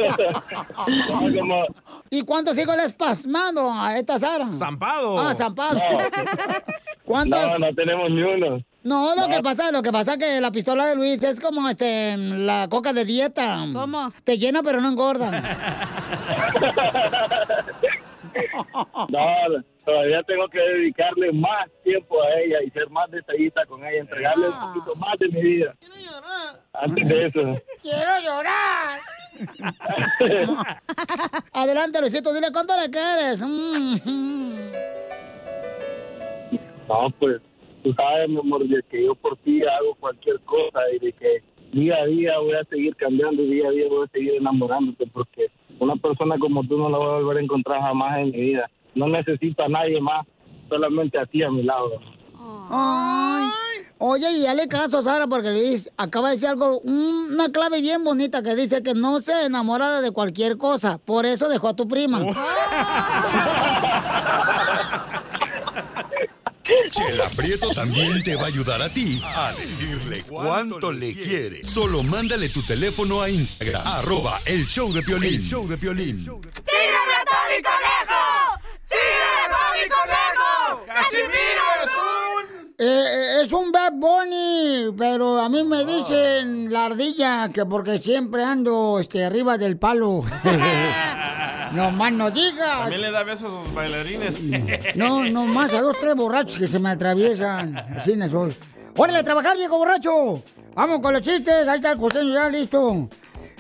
como- 1.40 1.66
¿Y 2.10 2.22
cuántos 2.24 2.58
hijos 2.58 2.76
le 2.76 2.82
has 2.82 2.94
pasmado 2.94 3.72
a 3.72 3.96
esta 3.98 4.18
Sara? 4.18 4.48
Zampado. 4.58 5.20
Ah, 5.20 5.34
zampado. 5.36 5.76
No. 5.80 5.98
¿Cuántos? 7.06 7.40
No, 7.60 7.68
no 7.68 7.76
tenemos 7.76 8.10
ni 8.10 8.22
uno. 8.24 8.60
No, 8.84 9.14
lo 9.16 9.22
No. 9.24 9.28
que 9.30 9.42
pasa, 9.42 9.72
lo 9.72 9.82
que 9.82 9.92
pasa 9.92 10.14
es 10.14 10.18
que 10.20 10.42
la 10.42 10.52
pistola 10.52 10.86
de 10.88 10.96
Luis 10.96 11.22
es 11.22 11.40
como 11.40 11.68
este 11.68 12.16
la 12.18 12.68
coca 12.70 12.94
de 12.94 13.06
dieta. 13.06 13.58
¿Cómo? 13.74 14.12
Te 14.24 14.38
llena 14.38 14.64
pero 14.64 14.80
no 14.82 14.90
engorda. 14.90 15.32
No, 19.10 19.26
todavía 19.86 20.22
tengo 20.24 20.48
que 20.50 20.60
dedicarle 20.60 21.32
más 21.34 21.68
tiempo 21.84 22.22
a 22.22 22.40
ella 22.40 22.58
y 22.66 22.70
ser 22.70 22.90
más 22.90 23.10
detallista 23.12 23.66
con 23.66 23.84
ella, 23.84 24.00
entregarle 24.02 24.48
un 24.50 24.60
poquito 24.60 24.96
más 24.96 25.18
de 25.20 25.28
mi 25.30 25.42
vida. 25.42 25.76
Antes 26.74 27.08
de 27.08 27.26
eso. 27.28 27.62
¡Quiero 27.82 28.20
llorar! 28.22 29.00
Adelante, 31.54 32.02
Luisito, 32.02 32.34
dile 32.34 32.52
cuánto 32.52 32.76
le 32.80 32.90
quieres. 32.90 33.42
Mm. 33.42 34.72
No, 36.88 37.10
pues, 37.20 37.42
tú 37.84 37.94
sabes, 37.94 38.30
mi 38.30 38.38
amor, 38.40 38.68
de 38.68 38.82
que 38.90 39.06
yo 39.06 39.16
por 39.16 39.38
ti 39.38 39.62
hago 39.64 39.96
cualquier 40.00 40.40
cosa 40.42 40.80
y 40.96 41.00
de 41.06 41.14
que 41.14 41.44
día 41.74 41.96
a 42.02 42.06
día 42.06 42.40
voy 42.40 42.54
a 42.54 42.64
seguir 42.66 42.96
cambiando 42.96 43.42
y 43.44 43.50
día 43.54 43.68
a 43.68 43.72
día 43.72 43.86
voy 43.90 44.06
a 44.08 44.12
seguir 44.12 44.34
enamorándote 44.36 45.06
porque 45.14 45.48
una 45.80 45.96
persona 45.96 46.38
como 46.40 46.64
tú 46.64 46.78
no 46.78 46.90
la 46.90 46.98
voy 46.98 47.08
a 47.08 47.20
volver 47.22 47.38
a 47.38 47.42
encontrar 47.42 47.82
jamás 47.82 48.20
en 48.20 48.32
mi 48.32 48.42
vida. 48.42 48.70
No 48.96 49.08
necesito 49.08 49.64
a 49.64 49.70
nadie 49.70 50.02
más, 50.02 50.26
solamente 50.68 51.18
a 51.20 51.26
ti 51.26 51.44
a 51.44 51.52
mi 51.52 51.64
lado. 51.64 51.92
Ay. 52.72 53.46
Oye, 54.02 54.32
y 54.32 54.44
dale 54.44 54.68
caso, 54.70 55.02
Sara, 55.04 55.28
porque 55.28 55.52
Luis 55.52 55.90
acaba 55.98 56.30
de 56.30 56.36
decir 56.36 56.48
algo, 56.50 56.80
un- 56.80 57.28
una 57.34 57.52
clave 57.52 57.82
bien 57.82 58.04
bonita 58.04 58.42
que 58.42 58.56
dice 58.56 58.82
que 58.82 58.94
no 58.94 59.20
se 59.20 59.46
enamora 59.46 60.00
de 60.02 60.12
cualquier 60.12 60.58
cosa. 60.58 60.98
Por 61.00 61.26
eso 61.26 61.50
dejó 61.50 61.68
a 61.70 61.76
tu 61.76 61.88
prima. 61.88 62.20
Chela 66.92 67.30
Prieto 67.30 67.74
también 67.74 68.24
te 68.24 68.36
va 68.36 68.44
a 68.44 68.48
ayudar 68.48 68.82
a 68.82 68.90
ti 68.90 69.22
a 69.24 69.54
decirle 69.54 70.24
cuánto 70.24 70.92
le 70.92 71.14
quiere. 71.14 71.64
Solo 71.64 72.04
mándale 72.04 72.50
tu 72.50 72.62
teléfono 72.62 73.22
a 73.22 73.30
Instagram, 73.30 73.82
arroba 73.86 74.40
el 74.46 74.66
show 74.68 74.94
de 74.94 75.02
Piolín. 75.02 75.42
show 75.42 75.68
de 75.68 75.78
Piolín. 75.78 76.24
¡Tírame 76.26 77.14
a 77.16 77.26
Tony 77.26 77.62
Conejo! 77.64 78.60
¡Tírame 78.90 79.42
a 79.42 79.50
Tony 79.50 79.90
Conejo! 79.90 80.86
¡Casimiro 80.86 81.66
es 81.84 81.90
un... 81.96 82.19
Eh, 82.82 83.42
es 83.42 83.52
un 83.52 83.74
Bad 83.74 83.92
Bunny, 83.96 84.94
pero 84.98 85.38
a 85.38 85.50
mí 85.50 85.66
me 85.66 85.84
dicen 85.84 86.72
la 86.72 86.86
ardilla 86.86 87.50
que 87.50 87.66
porque 87.66 88.00
siempre 88.00 88.42
ando 88.42 89.00
este, 89.00 89.26
arriba 89.26 89.58
del 89.58 89.78
palo. 89.78 90.24
No 91.72 91.92
más 91.92 92.12
no 92.12 92.32
digas. 92.32 92.80
También 92.80 93.02
le 93.02 93.12
da 93.12 93.24
besos 93.24 93.54
a 93.54 93.64
sus 93.64 93.76
bailarines. 93.76 94.96
No, 94.96 95.24
no 95.26 95.46
más 95.46 95.72
a 95.76 95.82
dos, 95.82 95.98
tres 96.00 96.16
borrachos 96.16 96.58
que 96.58 96.66
se 96.66 96.80
me 96.80 96.90
atraviesan. 96.90 97.78
Así 97.78 98.16
no 98.16 98.28
soy. 98.28 98.56
¡Órale 98.98 99.20
a 99.20 99.24
trabajar, 99.24 99.56
viejo 99.56 99.78
borracho! 99.78 100.42
Vamos 100.74 101.00
con 101.00 101.14
los 101.14 101.22
chistes. 101.22 101.68
Ahí 101.68 101.76
está 101.76 101.92
el 101.92 102.00
costeño 102.00 102.34
ya 102.34 102.50
listo. 102.50 103.08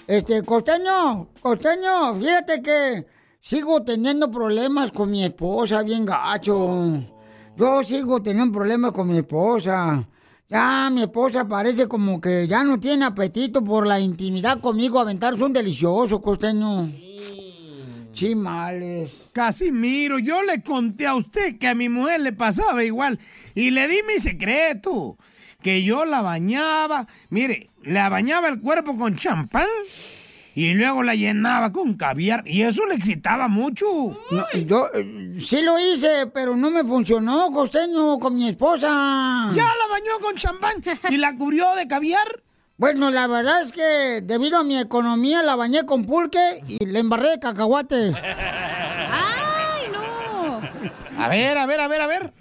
Este, 0.07 0.41
costeño, 0.41 1.27
costeño, 1.39 2.15
fíjate 2.15 2.63
que 2.63 3.05
sigo 3.39 3.83
teniendo 3.83 4.31
problemas 4.31 4.91
con 4.91 5.11
mi 5.11 5.23
esposa, 5.23 5.83
bien 5.83 6.03
gacho. 6.03 7.03
Yo 7.59 7.83
sigo 7.83 8.21
teniendo 8.21 8.53
problemas 8.53 8.93
con 8.93 9.09
mi 9.09 9.17
esposa. 9.17 10.07
Ya, 10.47 10.89
mi 10.93 11.01
esposa 11.01 11.45
parece 11.45 11.89
como 11.89 12.21
que 12.21 12.47
ya 12.47 12.63
no 12.63 12.79
tiene 12.79 13.03
apetito 13.03 13.61
por 13.61 13.85
la 13.85 13.99
intimidad 13.99 14.61
conmigo, 14.61 14.97
aventarse 14.97 15.43
un 15.43 15.51
delicioso, 15.51 16.21
costeño. 16.21 16.89
Chimales. 18.13 19.23
Casimiro, 19.33 20.19
yo 20.19 20.41
le 20.41 20.63
conté 20.63 21.05
a 21.05 21.15
usted 21.15 21.57
que 21.59 21.67
a 21.67 21.75
mi 21.75 21.89
mujer 21.89 22.21
le 22.21 22.31
pasaba 22.31 22.81
igual 22.81 23.19
y 23.53 23.71
le 23.71 23.89
di 23.89 23.97
mi 24.07 24.21
secreto, 24.21 25.17
que 25.61 25.83
yo 25.83 26.05
la 26.05 26.21
bañaba, 26.21 27.07
mire, 27.29 27.69
la 27.83 28.07
bañaba 28.07 28.47
el 28.47 28.61
cuerpo 28.61 28.95
con 28.95 29.17
champán 29.17 29.67
y 30.59 30.73
luego 30.73 31.03
la 31.03 31.15
llenaba 31.15 31.71
con 31.71 31.93
caviar 31.93 32.43
y 32.45 32.63
eso 32.63 32.85
le 32.85 32.95
excitaba 32.95 33.47
mucho. 33.47 33.85
No, 34.29 34.45
yo 34.65 34.89
eh, 34.93 35.31
sí 35.39 35.61
lo 35.61 35.79
hice, 35.79 36.27
pero 36.33 36.53
no 36.53 36.69
me 36.69 36.83
funcionó, 36.83 37.49
costeño, 37.53 38.19
con 38.19 38.35
mi 38.35 38.49
esposa. 38.49 39.51
Ya 39.55 39.63
la 39.63 39.87
bañó 39.89 40.19
con 40.21 40.35
champán 40.35 40.83
y 41.09 41.15
la 41.15 41.37
cubrió 41.37 41.75
de 41.75 41.87
caviar. 41.87 42.43
Bueno, 42.75 43.09
la 43.09 43.27
verdad 43.27 43.61
es 43.61 43.71
que 43.71 44.19
debido 44.21 44.57
a 44.57 44.65
mi 44.65 44.77
economía 44.77 45.43
la 45.43 45.55
bañé 45.55 45.85
con 45.85 46.03
pulque 46.03 46.41
y 46.67 46.85
le 46.85 46.99
embarré 46.99 47.29
de 47.29 47.39
cacahuates. 47.39 48.17
¡Ay, 48.21 49.87
no! 49.93 51.23
A 51.23 51.29
ver, 51.29 51.57
a 51.57 51.67
ver, 51.67 51.79
a 51.79 51.87
ver, 51.87 52.01
a 52.01 52.07
ver. 52.07 52.33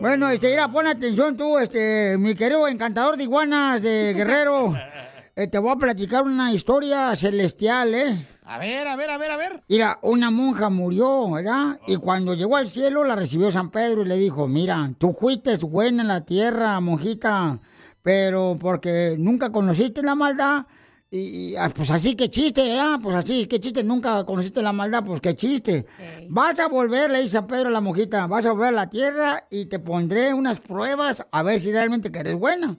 Bueno, 0.00 0.30
este, 0.30 0.48
mira, 0.48 0.72
pon 0.72 0.86
atención 0.86 1.36
tú, 1.36 1.58
este, 1.58 2.16
mi 2.18 2.34
querido 2.34 2.66
encantador 2.66 3.18
de 3.18 3.24
iguanas 3.24 3.82
de 3.82 4.14
Guerrero. 4.16 4.74
Eh, 5.38 5.46
te 5.46 5.60
voy 5.60 5.70
a 5.70 5.76
platicar 5.76 6.24
una 6.24 6.52
historia 6.52 7.14
celestial, 7.14 7.94
¿eh? 7.94 8.26
A 8.42 8.58
ver, 8.58 8.88
a 8.88 8.96
ver, 8.96 9.08
a 9.08 9.18
ver, 9.18 9.30
a 9.30 9.36
ver. 9.36 9.62
Mira, 9.68 10.00
una 10.02 10.32
monja 10.32 10.68
murió, 10.68 11.30
¿verdad? 11.30 11.78
Y 11.86 11.94
cuando 11.94 12.34
llegó 12.34 12.56
al 12.56 12.66
cielo 12.66 13.04
la 13.04 13.14
recibió 13.14 13.48
San 13.52 13.70
Pedro 13.70 14.02
y 14.02 14.06
le 14.06 14.16
dijo, 14.16 14.48
mira, 14.48 14.90
tú 14.98 15.12
fuiste 15.12 15.56
buena 15.58 16.02
en 16.02 16.08
la 16.08 16.24
tierra, 16.24 16.80
monjita, 16.80 17.60
pero 18.02 18.56
porque 18.58 19.14
nunca 19.16 19.52
conociste 19.52 20.02
la 20.02 20.16
maldad, 20.16 20.66
y, 21.08 21.52
y, 21.52 21.56
ah, 21.56 21.70
pues 21.72 21.92
así 21.92 22.16
que 22.16 22.28
chiste, 22.28 22.62
¿verdad? 22.62 22.98
Pues 23.00 23.14
así, 23.14 23.46
que 23.46 23.60
chiste, 23.60 23.84
nunca 23.84 24.24
conociste 24.24 24.60
la 24.60 24.72
maldad, 24.72 25.04
pues 25.04 25.20
qué 25.20 25.36
chiste. 25.36 25.86
Vas 26.28 26.58
a 26.58 26.66
volver, 26.66 27.12
le 27.12 27.20
dice 27.20 27.34
San 27.34 27.46
Pedro 27.46 27.68
a 27.68 27.70
la 27.70 27.80
monjita, 27.80 28.26
vas 28.26 28.44
a 28.44 28.50
volver 28.50 28.70
a 28.70 28.72
la 28.72 28.90
tierra 28.90 29.46
y 29.50 29.66
te 29.66 29.78
pondré 29.78 30.34
unas 30.34 30.58
pruebas 30.58 31.24
a 31.30 31.42
ver 31.44 31.60
si 31.60 31.70
realmente 31.70 32.10
que 32.10 32.18
eres 32.18 32.34
buena. 32.34 32.76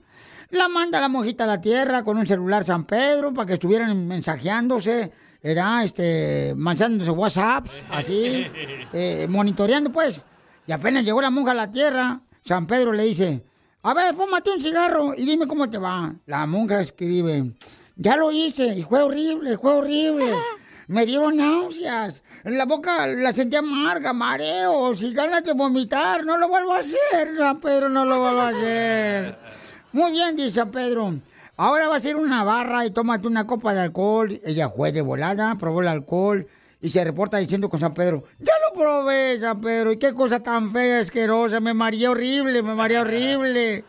La 0.50 0.68
manda 0.68 1.00
la 1.00 1.08
monjita 1.08 1.44
a 1.44 1.46
la 1.46 1.60
tierra 1.60 2.02
con 2.02 2.18
un 2.18 2.26
celular 2.26 2.64
San 2.64 2.84
Pedro 2.84 3.32
para 3.32 3.46
que 3.46 3.52
estuvieran 3.54 4.08
mensajeándose, 4.08 5.12
¿verdad? 5.42 5.84
Este, 5.84 6.54
mandándose 6.56 7.10
WhatsApps, 7.12 7.84
así, 7.92 8.46
eh, 8.92 9.26
monitoreando 9.30 9.92
pues. 9.92 10.24
Y 10.66 10.72
apenas 10.72 11.04
llegó 11.04 11.22
la 11.22 11.30
monja 11.30 11.52
a 11.52 11.54
la 11.54 11.70
tierra, 11.70 12.20
San 12.44 12.66
Pedro 12.66 12.92
le 12.92 13.04
dice, 13.04 13.44
a 13.82 13.94
ver, 13.94 14.12
fúmate 14.12 14.50
un 14.50 14.60
cigarro 14.60 15.14
y 15.16 15.24
dime 15.24 15.46
cómo 15.46 15.70
te 15.70 15.78
va. 15.78 16.12
La 16.26 16.44
monja 16.46 16.80
escribe, 16.80 17.54
ya 17.94 18.16
lo 18.16 18.32
hice 18.32 18.74
y 18.76 18.82
fue 18.82 19.02
horrible, 19.02 19.56
fue 19.56 19.72
horrible. 19.72 20.34
Me 20.88 21.06
dieron 21.06 21.36
náuseas. 21.36 22.24
En 22.42 22.58
la 22.58 22.64
boca 22.64 23.06
la 23.06 23.32
sentí 23.32 23.56
amarga, 23.56 24.12
mareos 24.12 25.00
y 25.04 25.12
ganas 25.14 25.44
de 25.44 25.52
vomitar. 25.52 26.24
No 26.24 26.36
lo 26.36 26.48
vuelvo 26.48 26.74
a 26.74 26.80
hacer, 26.80 27.36
San 27.38 27.60
Pedro, 27.60 27.88
no 27.88 28.04
lo 28.04 28.18
vuelvo 28.18 28.40
a 28.40 28.48
hacer. 28.48 29.38
Muy 29.92 30.12
bien, 30.12 30.36
dice 30.36 30.50
San 30.50 30.70
Pedro. 30.70 31.14
Ahora 31.56 31.88
va 31.88 31.96
a 31.96 32.00
ser 32.00 32.16
una 32.16 32.44
barra 32.44 32.86
y 32.86 32.90
tómate 32.90 33.26
una 33.26 33.46
copa 33.46 33.74
de 33.74 33.80
alcohol. 33.80 34.40
Ella 34.44 34.70
fue 34.70 34.92
de 34.92 35.02
volada, 35.02 35.56
probó 35.56 35.80
el 35.80 35.88
alcohol 35.88 36.46
y 36.80 36.88
se 36.88 37.04
reporta 37.04 37.38
diciendo 37.38 37.68
con 37.68 37.80
San 37.80 37.92
Pedro, 37.92 38.24
ya 38.38 38.52
lo 38.66 38.78
probé, 38.78 39.38
San 39.38 39.60
Pedro, 39.60 39.92
y 39.92 39.98
qué 39.98 40.14
cosa 40.14 40.40
tan 40.40 40.70
fea, 40.70 41.00
asquerosa, 41.00 41.60
me 41.60 41.74
mareé 41.74 42.08
horrible, 42.08 42.62
me 42.62 42.74
mareé 42.74 42.98
horrible. 43.00 43.84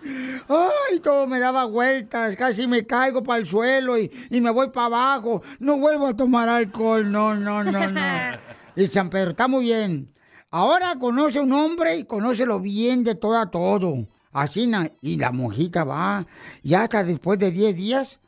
Ay, 0.49 0.99
todo 1.01 1.27
me 1.27 1.39
daba 1.39 1.65
vueltas, 1.65 2.35
casi 2.35 2.67
me 2.67 2.85
caigo 2.85 3.23
para 3.23 3.39
el 3.39 3.45
suelo 3.45 3.97
y, 3.97 4.11
y 4.29 4.41
me 4.41 4.49
voy 4.49 4.71
para 4.71 4.87
abajo. 4.87 5.41
No 5.59 5.77
vuelvo 5.77 6.07
a 6.07 6.15
tomar 6.15 6.49
alcohol, 6.49 7.09
no, 7.11 7.35
no, 7.35 7.63
no, 7.63 7.89
no. 7.89 8.01
Y 8.75 8.87
San 8.87 9.09
Pedro, 9.09 9.31
está 9.31 9.47
muy 9.47 9.65
bien. 9.65 10.11
Ahora 10.49 10.95
conoce 10.97 11.39
un 11.39 11.51
hombre 11.51 11.97
y 11.97 12.05
conócelo 12.05 12.59
bien 12.59 13.03
de 13.03 13.15
todo 13.15 13.37
a 13.37 13.51
todo. 13.51 13.95
Así, 14.33 14.67
na- 14.67 14.89
y 15.01 15.17
la 15.17 15.31
monjita 15.31 15.83
va, 15.83 16.25
y 16.63 16.73
hasta 16.73 17.03
después 17.03 17.37
de 17.39 17.51
10 17.51 17.75
días, 17.75 18.19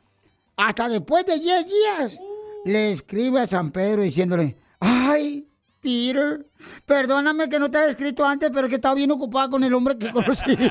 hasta 0.56 0.88
después 0.88 1.24
de 1.26 1.38
10 1.38 1.66
días, 1.66 2.18
le 2.64 2.92
escribe 2.92 3.40
a 3.40 3.46
San 3.46 3.70
Pedro 3.70 4.02
diciéndole, 4.02 4.56
ay, 4.80 5.48
Peter, 5.80 6.46
perdóname 6.86 7.48
que 7.48 7.58
no 7.58 7.70
te 7.70 7.78
haya 7.78 7.90
escrito 7.90 8.24
antes, 8.24 8.50
pero 8.52 8.68
que 8.68 8.76
estaba 8.76 8.94
bien 8.94 9.10
ocupada 9.10 9.48
con 9.48 9.62
el 9.64 9.72
hombre 9.74 9.96
que 9.98 10.10
conocí. 10.10 10.56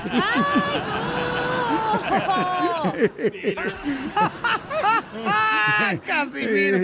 Casimiro. 6.06 6.80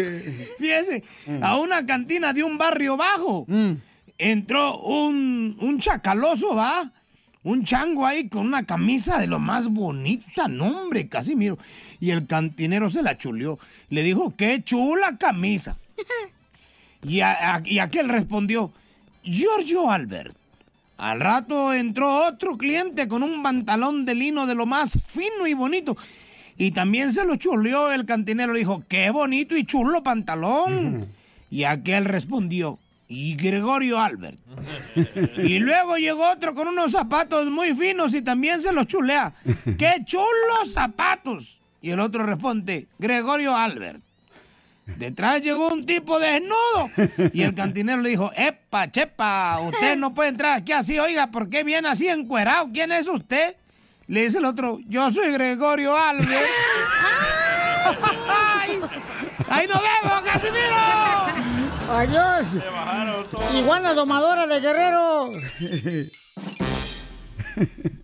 Fíjese, 0.59 1.03
a 1.41 1.57
una 1.57 1.85
cantina 1.85 2.33
de 2.33 2.43
un 2.43 2.57
barrio 2.57 2.97
bajo 2.97 3.45
entró 4.17 4.77
un, 4.79 5.57
un 5.61 5.79
chacaloso, 5.79 6.55
¿va? 6.55 6.91
Un 7.43 7.63
chango 7.63 8.05
ahí 8.05 8.27
con 8.27 8.45
una 8.45 8.65
camisa 8.65 9.17
de 9.17 9.27
lo 9.27 9.39
más 9.39 9.69
bonita, 9.69 10.47
no 10.49 10.65
hombre, 10.81 11.07
Casimiro. 11.07 11.57
Y 11.99 12.11
el 12.11 12.27
cantinero 12.27 12.89
se 12.89 13.01
la 13.01 13.17
chuleó. 13.17 13.57
Le 13.89 14.03
dijo, 14.03 14.35
qué 14.35 14.61
chula 14.63 15.17
camisa. 15.17 15.77
Y, 17.03 17.21
a- 17.21 17.55
a- 17.55 17.61
y 17.65 17.79
aquel 17.79 18.09
respondió, 18.09 18.73
Giorgio 19.23 19.89
Albert. 19.89 20.35
Al 20.97 21.21
rato 21.21 21.71
entró 21.73 22.27
otro 22.27 22.57
cliente 22.57 23.07
con 23.07 23.23
un 23.23 23.41
pantalón 23.41 24.03
de 24.03 24.15
lino 24.15 24.45
de 24.45 24.55
lo 24.55 24.65
más 24.65 24.99
fino 25.07 25.47
y 25.47 25.53
bonito. 25.53 25.95
Y 26.57 26.71
también 26.71 27.13
se 27.13 27.23
lo 27.23 27.37
chuleó 27.37 27.93
el 27.93 28.05
cantinero. 28.05 28.51
Le 28.51 28.59
dijo, 28.59 28.83
qué 28.89 29.09
bonito 29.11 29.55
y 29.55 29.63
chulo 29.63 30.03
pantalón. 30.03 31.07
Y 31.49 31.63
aquel 31.63 32.03
respondió, 32.03 32.79
y 33.09 33.35
Gregorio 33.35 33.99
Albert. 33.99 34.37
Y 35.37 35.57
luego 35.59 35.97
llegó 35.97 36.29
otro 36.29 36.53
con 36.53 36.67
unos 36.67 36.91
zapatos 36.91 37.49
muy 37.49 37.73
finos 37.73 38.13
y 38.13 38.21
también 38.21 38.61
se 38.61 38.71
los 38.71 38.85
chulea. 38.85 39.33
¡Qué 39.77 39.95
chulos 40.05 40.71
zapatos! 40.71 41.59
Y 41.81 41.89
el 41.89 41.99
otro 41.99 42.23
responde, 42.23 42.87
Gregorio 42.99 43.55
Albert. 43.55 44.01
Detrás 44.85 45.41
llegó 45.41 45.69
un 45.69 45.85
tipo 45.85 46.19
desnudo 46.19 46.89
y 47.33 47.41
el 47.41 47.53
cantinero 47.55 48.01
le 48.01 48.09
dijo, 48.11 48.31
¡Epa, 48.35 48.89
chepa! 48.89 49.59
Usted 49.59 49.97
no 49.97 50.13
puede 50.13 50.29
entrar 50.29 50.57
aquí 50.57 50.71
así, 50.71 50.99
oiga, 50.99 51.27
¿por 51.27 51.49
qué 51.49 51.63
viene 51.63 51.87
así 51.89 52.07
encuerado? 52.07 52.69
¿Quién 52.71 52.91
es 52.91 53.07
usted? 53.07 53.55
Le 54.07 54.23
dice 54.25 54.37
el 54.39 54.45
otro, 54.45 54.79
yo 54.87 55.11
soy 55.11 55.31
Gregorio 55.31 55.97
Albert. 55.97 56.29
¡Ay! 58.29 58.79
¡Ahí 59.49 59.67
nos 59.67 59.81
vemos, 59.81 60.21
Casimiro! 60.23 61.18
¡Adiós! 61.91 62.57
Iguana 63.57 63.93
domadora 63.93 64.45
de 64.47 64.59
Guerrero. 64.59 65.31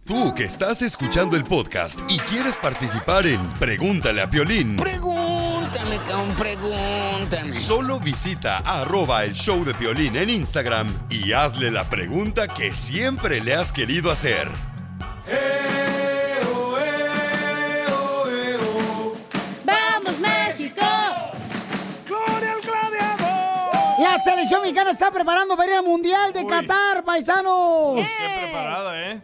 Tú 0.06 0.34
que 0.36 0.43
estás 0.43 0.82
escuchando 0.82 1.36
el 1.38 1.43
podcast 1.43 2.00
y 2.10 2.17
quieres 2.19 2.58
participar 2.58 3.26
en 3.28 3.39
Pregúntale 3.54 4.21
a 4.21 4.30
Piolín, 4.30 4.76
Pregúntame, 4.76 5.98
cabrón, 6.08 6.36
pregúntame. 6.38 7.54
solo 7.54 8.00
visita 8.00 8.58
arroba 8.65 9.24
el 9.24 9.34
show 9.34 9.63
de 9.63 9.74
Piolín 9.74 10.15
en 10.17 10.30
Instagram 10.30 10.88
y 11.10 11.32
hazle 11.34 11.71
la 11.71 11.84
pregunta 11.89 12.48
que 12.48 12.74
siempre 12.74 13.41
le 13.41 13.54
has 13.56 13.71
querido 13.71 14.12
hacer. 14.12 14.50
¡Vamos, 15.28 16.05
selección 24.25 24.61
mexicana 24.61 24.89
está 24.89 25.11
preparando 25.11 25.55
para 25.55 25.71
ir 25.71 25.77
al 25.77 25.85
Mundial 25.85 26.33
de 26.33 26.47
Qatar, 26.47 27.05
paisanos. 27.05 27.97
Qué 27.97 28.41
preparada, 28.41 29.11
¿eh? 29.11 29.21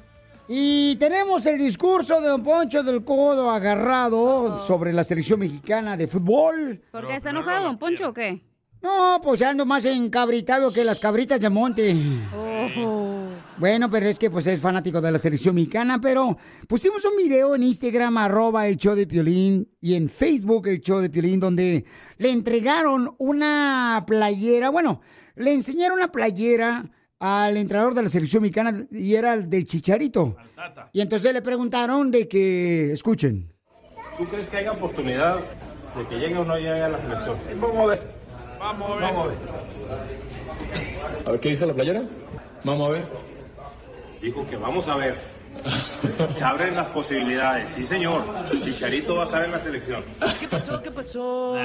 Y 0.47 0.95
tenemos 0.97 1.43
el 1.47 1.57
discurso 1.57 2.21
de 2.21 2.27
Don 2.27 2.43
Poncho 2.43 2.83
del 2.83 3.03
Codo 3.03 3.49
agarrado 3.49 4.59
sobre 4.59 4.93
la 4.93 5.03
selección 5.03 5.39
mexicana 5.39 5.97
de 5.97 6.07
fútbol. 6.07 6.83
¿Por 6.91 7.07
qué 7.07 7.15
está 7.15 7.31
enojado, 7.31 7.63
don 7.63 7.79
Poncho, 7.79 8.09
o 8.09 8.13
qué? 8.13 8.41
No, 8.81 9.19
pues 9.23 9.41
ando 9.41 9.65
más 9.65 9.85
encabritado 9.85 10.71
que 10.71 10.83
las 10.83 10.99
cabritas 10.99 11.39
de 11.39 11.49
monte. 11.49 11.95
Oh. 12.35 13.27
Bueno, 13.61 13.91
pero 13.91 14.07
es 14.07 14.17
que 14.17 14.31
pues 14.31 14.47
es 14.47 14.59
fanático 14.59 15.01
de 15.01 15.11
la 15.11 15.19
selección 15.19 15.53
mexicana, 15.53 15.99
pero 16.01 16.35
pusimos 16.67 17.05
un 17.05 17.15
video 17.15 17.53
en 17.53 17.61
Instagram, 17.61 18.17
arroba 18.17 18.67
el 18.67 18.75
show 18.75 18.95
de 18.95 19.05
Piolín, 19.05 19.69
y 19.79 19.93
en 19.93 20.09
Facebook 20.09 20.67
el 20.67 20.81
show 20.81 20.97
de 20.97 21.11
Piolín, 21.11 21.39
donde 21.39 21.85
le 22.17 22.31
entregaron 22.31 23.13
una 23.19 24.03
playera, 24.07 24.71
bueno, 24.71 25.01
le 25.35 25.53
enseñaron 25.53 25.99
una 25.99 26.11
playera 26.11 26.89
al 27.19 27.55
entrenador 27.55 27.93
de 27.93 28.01
la 28.01 28.09
selección 28.09 28.41
mexicana 28.41 28.73
y 28.89 29.13
era 29.13 29.35
el 29.35 29.47
del 29.47 29.65
Chicharito. 29.65 30.35
Y 30.91 31.01
entonces 31.01 31.31
le 31.31 31.43
preguntaron 31.43 32.09
de 32.09 32.27
que, 32.27 32.91
escuchen. 32.91 33.53
¿Tú 34.17 34.25
crees 34.25 34.49
que 34.49 34.57
haya 34.57 34.71
oportunidad 34.71 35.35
de 35.35 36.07
que 36.09 36.15
llegue 36.15 36.35
o 36.35 36.45
no 36.45 36.55
llegue 36.55 36.81
a 36.81 36.89
la 36.89 36.99
selección? 36.99 37.37
Vamos 37.61 37.77
a 37.77 37.85
ver. 37.85 38.01
Vamos 38.57 38.89
a 38.89 38.95
ver. 38.95 39.03
Vamos 39.03 39.25
a 39.25 39.27
ver. 39.27 39.37
A 41.27 41.31
ver, 41.33 41.39
¿qué 41.39 41.49
dice 41.49 41.67
la 41.67 41.75
playera? 41.75 42.09
Vamos 42.63 42.89
a 42.89 42.91
ver. 42.93 43.30
Dijo 44.21 44.47
que 44.47 44.55
vamos 44.55 44.87
a 44.87 44.95
ver. 44.95 45.17
Se 46.37 46.43
abren 46.43 46.75
las 46.75 46.87
posibilidades. 46.87 47.67
Sí, 47.75 47.85
señor. 47.85 48.23
Chicharito 48.63 49.15
va 49.15 49.23
a 49.23 49.25
estar 49.25 49.43
en 49.43 49.51
la 49.51 49.59
selección. 49.59 50.03
¿Qué 50.39 50.47
pasó? 50.47 50.81
¿Qué 50.81 50.91
pasó? 50.91 51.57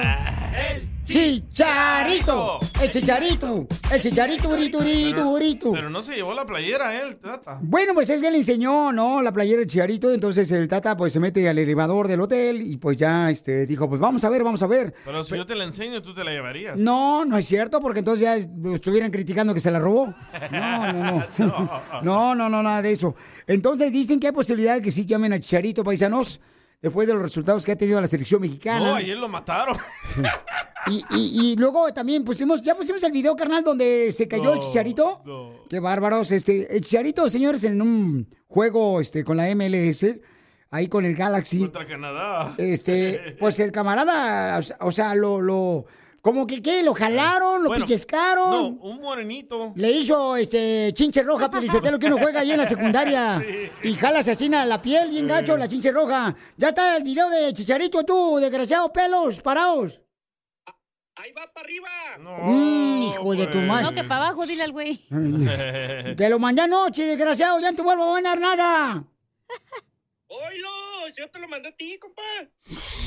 ¡Chicharito! 1.07 2.59
¡El 2.81 2.91
chicharito! 2.91 3.65
¡El 3.89 4.01
chicharito, 4.01 4.49
burito, 4.49 4.79
burito! 5.23 5.71
Pero 5.71 5.89
no 5.89 6.03
se 6.03 6.15
llevó 6.15 6.33
la 6.33 6.45
playera 6.45 7.01
él, 7.01 7.15
Tata. 7.15 7.59
Bueno, 7.61 7.93
pues 7.93 8.09
es 8.09 8.21
que 8.21 8.29
le 8.29 8.37
enseñó, 8.37 8.91
¿no? 8.91 9.21
La 9.21 9.31
playera 9.31 9.59
del 9.59 9.67
Chicharito, 9.67 10.11
entonces 10.11 10.51
el 10.51 10.67
Tata 10.67 10.97
pues 10.97 11.13
se 11.13 11.21
mete 11.21 11.47
al 11.47 11.57
elevador 11.57 12.09
del 12.09 12.19
hotel 12.19 12.61
y 12.61 12.75
pues 12.75 12.97
ya 12.97 13.29
este, 13.31 13.65
dijo, 13.65 13.87
pues 13.87 14.01
vamos 14.01 14.25
a 14.25 14.29
ver, 14.29 14.43
vamos 14.43 14.61
a 14.63 14.67
ver. 14.67 14.93
Pero 15.05 15.23
si 15.23 15.37
yo 15.37 15.45
te 15.45 15.55
la 15.55 15.63
enseño, 15.63 16.01
tú 16.01 16.13
te 16.13 16.25
la 16.25 16.31
llevarías. 16.31 16.77
No, 16.77 17.23
no 17.23 17.37
es 17.37 17.47
cierto, 17.47 17.79
porque 17.79 17.99
entonces 17.99 18.23
ya 18.23 18.35
estuvieran 18.73 19.09
criticando 19.09 19.53
que 19.53 19.61
se 19.61 19.71
la 19.71 19.79
robó. 19.79 20.13
No, 20.51 20.93
no, 20.93 21.03
no. 21.37 21.81
No, 22.03 22.35
no, 22.35 22.49
no, 22.49 22.61
nada 22.61 22.81
de 22.81 22.91
eso. 22.91 23.15
Entonces 23.47 23.93
dicen 23.93 24.19
que 24.19 24.27
hay 24.27 24.33
posibilidad 24.33 24.75
de 24.75 24.81
que 24.81 24.91
sí 24.91 25.05
llamen 25.05 25.31
a 25.31 25.39
Chicharito, 25.39 25.85
paisanos, 25.85 26.41
después 26.81 27.07
de 27.07 27.13
los 27.13 27.23
resultados 27.23 27.65
que 27.65 27.71
ha 27.71 27.75
tenido 27.77 27.99
la 28.01 28.07
selección 28.07 28.41
mexicana. 28.41 28.85
No, 28.89 28.95
ayer 28.95 29.17
lo 29.17 29.27
mataron. 29.29 29.77
Y, 30.89 31.03
y- 31.11 31.51
y 31.51 31.55
luego 31.57 31.91
también 31.93 32.23
pusimos, 32.23 32.61
ya 32.61 32.73
pusimos 32.73 33.03
el 33.03 33.11
video, 33.11 33.35
carnal, 33.35 33.61
donde 33.61 34.13
se 34.13 34.25
cayó 34.25 34.53
el 34.53 34.59
No, 34.59 34.65
Chicharito. 34.65 35.65
Qué 35.69 35.81
bárbaros. 35.81 36.31
Este, 36.31 36.73
el 36.73 36.79
Chicharito, 36.81 37.29
señores, 37.29 37.65
en 37.65 37.81
un 37.81 38.29
juego 38.47 39.01
este, 39.01 39.25
con 39.25 39.35
la 39.35 39.53
MLS, 39.53 40.05
ahí 40.69 40.87
con 40.87 41.03
el 41.03 41.13
Galaxy. 41.13 41.59
Contra 41.59 41.85
Canadá. 41.85 42.55
Este, 42.57 43.35
pues 43.39 43.59
el 43.59 43.73
camarada, 43.73 44.57
o 44.57 44.61
sea- 44.61 44.77
o 44.79 44.91
sea, 44.91 45.13
lo, 45.13 45.41
lo, 45.41 45.85
como 46.27 46.45
que, 46.45 46.61
¿qué? 46.61 46.83
Lo 46.83 46.93
jalaron, 46.93 47.63
lo 47.63 47.69
Bueno, 47.69 47.85
pellizcaron. 47.85 48.51
No, 48.51 48.67
un 48.81 48.99
morenito. 48.99 49.71
Le 49.77 49.89
hizo 49.91 50.35
este 50.35 50.91
chinche 50.93 51.23
roja, 51.23 51.49
Pelizotelo, 51.51 51.97
que 51.97 52.07
uno 52.07 52.17
juega 52.17 52.41
ahí 52.41 52.51
en 52.51 52.57
la 52.57 52.67
secundaria. 52.67 53.41
Y 53.81 53.93
jala 53.93 54.19
asesina 54.19 54.65
la 54.65 54.81
piel, 54.81 55.09
bien 55.09 55.25
gacho, 55.25 55.55
la 55.55 55.69
chinche 55.69 55.89
roja. 55.89 56.35
Ya 56.57 56.67
está 56.67 56.97
el 56.97 57.03
video 57.05 57.29
de 57.29 57.53
Chicharito, 57.53 58.03
tú, 58.03 58.39
desgraciado, 58.41 58.91
pelos, 58.91 59.39
paraos. 59.39 60.01
Mm, 62.19 63.01
hijo 63.03 63.33
de 63.33 63.47
tu 63.47 63.59
madre. 63.59 63.83
No, 63.83 63.93
que 63.93 64.03
para 64.03 64.25
abajo, 64.25 64.45
dile 64.45 64.63
al 64.63 64.73
güey. 64.73 64.97
Te 66.17 66.27
lo 66.29 66.39
mandé 66.39 66.63
anoche, 66.63 67.05
desgraciado, 67.05 67.61
ya 67.61 67.71
no 67.71 67.77
te 67.77 67.83
vuelvo 67.83 68.03
a 68.03 68.11
mandar 68.11 68.37
nada. 68.37 69.05
¡Oilo! 70.29 71.13
Yo 71.17 71.29
te 71.29 71.39
lo 71.39 71.47
mandé 71.47 71.69
a 71.69 71.71
ti, 71.71 71.97
compa. 71.99 72.21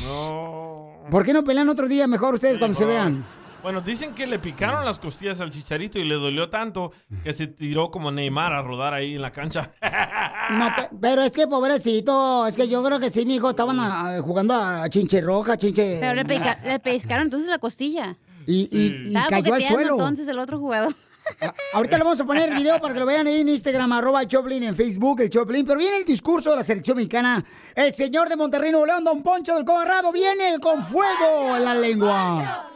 No. 0.04 1.04
¿Por 1.10 1.24
qué 1.24 1.32
no 1.32 1.44
pelean 1.44 1.68
otro 1.68 1.86
día 1.88 2.06
mejor 2.06 2.34
ustedes 2.34 2.58
cuando 2.58 2.76
se 2.76 2.86
vean? 2.86 3.24
Bueno, 3.62 3.82
dicen 3.82 4.14
que 4.14 4.26
le 4.26 4.38
picaron 4.38 4.86
las 4.86 4.98
costillas 4.98 5.38
al 5.40 5.50
chicharito 5.50 5.98
y 5.98 6.04
le 6.04 6.14
dolió 6.14 6.48
tanto 6.48 6.92
que 7.22 7.34
se 7.34 7.46
tiró 7.46 7.90
como 7.90 8.10
Neymar 8.10 8.54
a 8.54 8.62
rodar 8.62 8.94
ahí 8.94 9.16
en 9.16 9.22
la 9.22 9.32
cancha. 9.32 9.70
No, 10.50 10.66
pe- 10.74 10.88
pero 11.00 11.22
es 11.22 11.30
que 11.30 11.46
pobrecito, 11.46 12.44
es 12.44 12.56
que 12.56 12.66
yo 12.68 12.82
creo 12.82 12.98
que 12.98 13.08
sí, 13.08 13.24
mi 13.24 13.36
hijo, 13.36 13.50
estaban 13.50 13.76
ah, 13.78 14.18
jugando 14.20 14.52
a 14.54 14.88
chinche 14.88 15.20
roja, 15.20 15.56
chinche... 15.56 15.98
Pero 16.00 16.14
le, 16.14 16.24
pellizcaron 16.80 17.26
entonces 17.26 17.48
la 17.48 17.58
costilla. 17.58 18.16
Y, 18.48 18.68
y- 18.72 19.02
y 19.04 19.16
Estaba 19.16 19.28
cayó 19.28 19.54
al 19.54 19.64
suelo. 19.64 19.92
entonces 19.92 20.26
el 20.26 20.40
otro 20.40 20.58
jugador. 20.58 20.92
Ahorita 21.72 21.98
le 21.98 22.04
vamos 22.04 22.20
a 22.20 22.24
poner 22.24 22.48
el 22.48 22.54
video 22.54 22.78
para 22.80 22.94
que 22.94 23.00
lo 23.00 23.06
vean 23.06 23.26
ahí 23.26 23.40
en 23.40 23.48
Instagram, 23.48 23.92
arroba 23.92 24.26
Choplin, 24.26 24.62
en 24.62 24.74
Facebook, 24.74 25.20
el 25.20 25.30
Choplin. 25.30 25.64
Pero 25.64 25.78
viene 25.78 25.98
el 25.98 26.04
discurso 26.04 26.50
de 26.50 26.56
la 26.56 26.62
selección 26.62 26.96
mexicana. 26.96 27.44
El 27.74 27.94
señor 27.94 28.28
de 28.28 28.36
Monterrey, 28.36 28.70
Nuevo 28.70 28.86
León, 28.86 29.04
Don 29.04 29.22
Poncho 29.22 29.54
del 29.54 29.64
Cogarrado, 29.64 30.12
viene 30.12 30.58
con 30.60 30.82
fuego 30.82 31.56
en 31.56 31.64
la 31.64 31.74
lengua. 31.74 32.66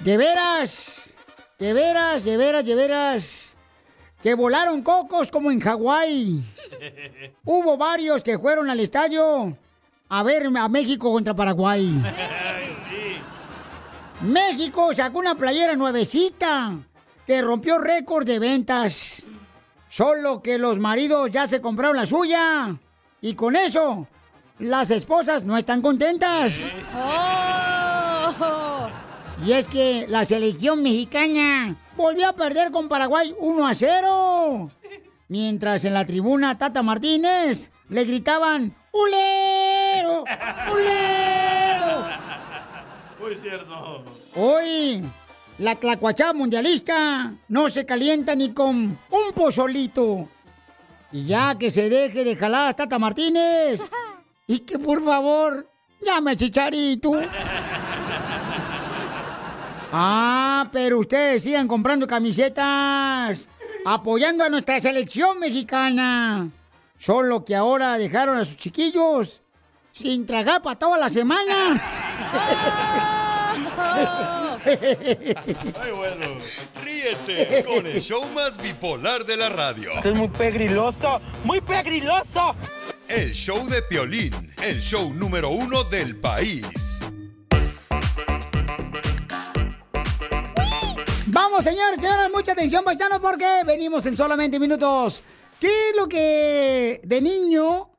De 0.00 0.16
veras, 0.18 1.10
de 1.58 1.72
veras, 1.72 2.24
de 2.24 2.36
veras, 2.36 2.64
de 2.64 2.74
veras, 2.74 3.54
que 4.22 4.34
volaron 4.34 4.82
cocos 4.82 5.30
como 5.30 5.50
en 5.50 5.60
Hawái. 5.60 6.42
Hubo 7.44 7.78
varios 7.78 8.22
que 8.22 8.38
fueron 8.38 8.68
al 8.68 8.80
estadio 8.80 9.56
a 10.08 10.22
ver 10.22 10.46
a 10.54 10.68
México 10.68 11.10
contra 11.10 11.34
Paraguay. 11.34 11.90
México 14.24 14.94
sacó 14.94 15.18
una 15.18 15.34
playera 15.34 15.76
nuevecita 15.76 16.72
que 17.26 17.42
rompió 17.42 17.78
récord 17.78 18.26
de 18.26 18.38
ventas. 18.38 19.24
Solo 19.88 20.42
que 20.42 20.56
los 20.56 20.78
maridos 20.78 21.30
ya 21.30 21.46
se 21.46 21.60
compraron 21.60 21.96
la 21.96 22.06
suya. 22.06 22.74
Y 23.20 23.34
con 23.34 23.54
eso, 23.54 24.08
las 24.58 24.90
esposas 24.90 25.44
no 25.44 25.58
están 25.58 25.82
contentas. 25.82 26.70
Y 29.44 29.52
es 29.52 29.68
que 29.68 30.06
la 30.08 30.24
selección 30.24 30.82
mexicana 30.82 31.76
volvió 31.96 32.28
a 32.28 32.32
perder 32.32 32.70
con 32.70 32.88
Paraguay 32.88 33.34
1 33.38 33.66
a 33.66 33.74
0. 33.74 34.68
Mientras 35.28 35.84
en 35.84 35.94
la 35.94 36.06
tribuna 36.06 36.56
Tata 36.56 36.82
Martínez 36.82 37.72
le 37.90 38.04
gritaban 38.04 38.74
¡Ulero! 38.90 40.24
¡Ulero! 40.72 42.43
Muy 43.20 43.34
cierto. 43.36 44.04
Hoy, 44.34 45.02
la 45.58 45.76
tlacuachá 45.76 46.32
mundialista 46.32 47.32
no 47.48 47.68
se 47.68 47.86
calienta 47.86 48.34
ni 48.34 48.52
con 48.52 48.76
un 48.76 49.32
pozolito. 49.34 50.28
Y 51.12 51.26
ya 51.26 51.56
que 51.56 51.70
se 51.70 51.88
deje 51.88 52.24
de 52.24 52.36
jalar 52.36 52.70
a 52.70 52.74
Tata 52.74 52.98
Martínez. 52.98 53.80
Y 54.46 54.58
que 54.58 54.78
por 54.78 55.02
favor, 55.02 55.66
llame 56.04 56.32
a 56.32 56.36
Chicharito. 56.36 57.12
Ah, 59.96 60.68
pero 60.72 60.98
ustedes 60.98 61.44
sigan 61.44 61.68
comprando 61.68 62.04
camisetas, 62.04 63.48
apoyando 63.84 64.42
a 64.42 64.48
nuestra 64.48 64.80
selección 64.80 65.38
mexicana. 65.38 66.50
Solo 66.98 67.44
que 67.44 67.54
ahora 67.54 67.96
dejaron 67.96 68.36
a 68.36 68.44
sus 68.44 68.56
chiquillos 68.56 69.40
sin 69.92 70.26
tragar 70.26 70.62
para 70.62 70.76
toda 70.76 70.98
la 70.98 71.08
semana. 71.08 71.80
Ay, 74.64 75.90
bueno. 75.94 76.36
Ríete 76.82 77.64
con 77.64 77.86
el 77.86 78.00
show 78.00 78.24
más 78.34 78.56
bipolar 78.56 79.26
de 79.26 79.36
la 79.36 79.50
radio. 79.50 79.92
Esto 79.92 80.08
es 80.08 80.14
muy 80.14 80.28
pegriloso, 80.28 81.20
muy 81.44 81.60
pegriloso. 81.60 82.54
El 83.08 83.32
show 83.32 83.68
de 83.68 83.82
Piolín, 83.82 84.54
el 84.62 84.80
show 84.80 85.12
número 85.12 85.50
uno 85.50 85.84
del 85.84 86.16
país. 86.16 87.00
Vamos, 91.26 91.64
señores, 91.64 92.00
señoras, 92.00 92.30
mucha 92.32 92.52
atención, 92.52 92.84
paisanos, 92.84 93.18
porque 93.18 93.44
venimos 93.66 94.06
en 94.06 94.16
solamente 94.16 94.58
minutos. 94.58 95.22
¿Qué 95.60 95.90
es 95.90 95.96
lo 95.96 96.08
que 96.08 97.00
de 97.04 97.20
niño, 97.20 97.90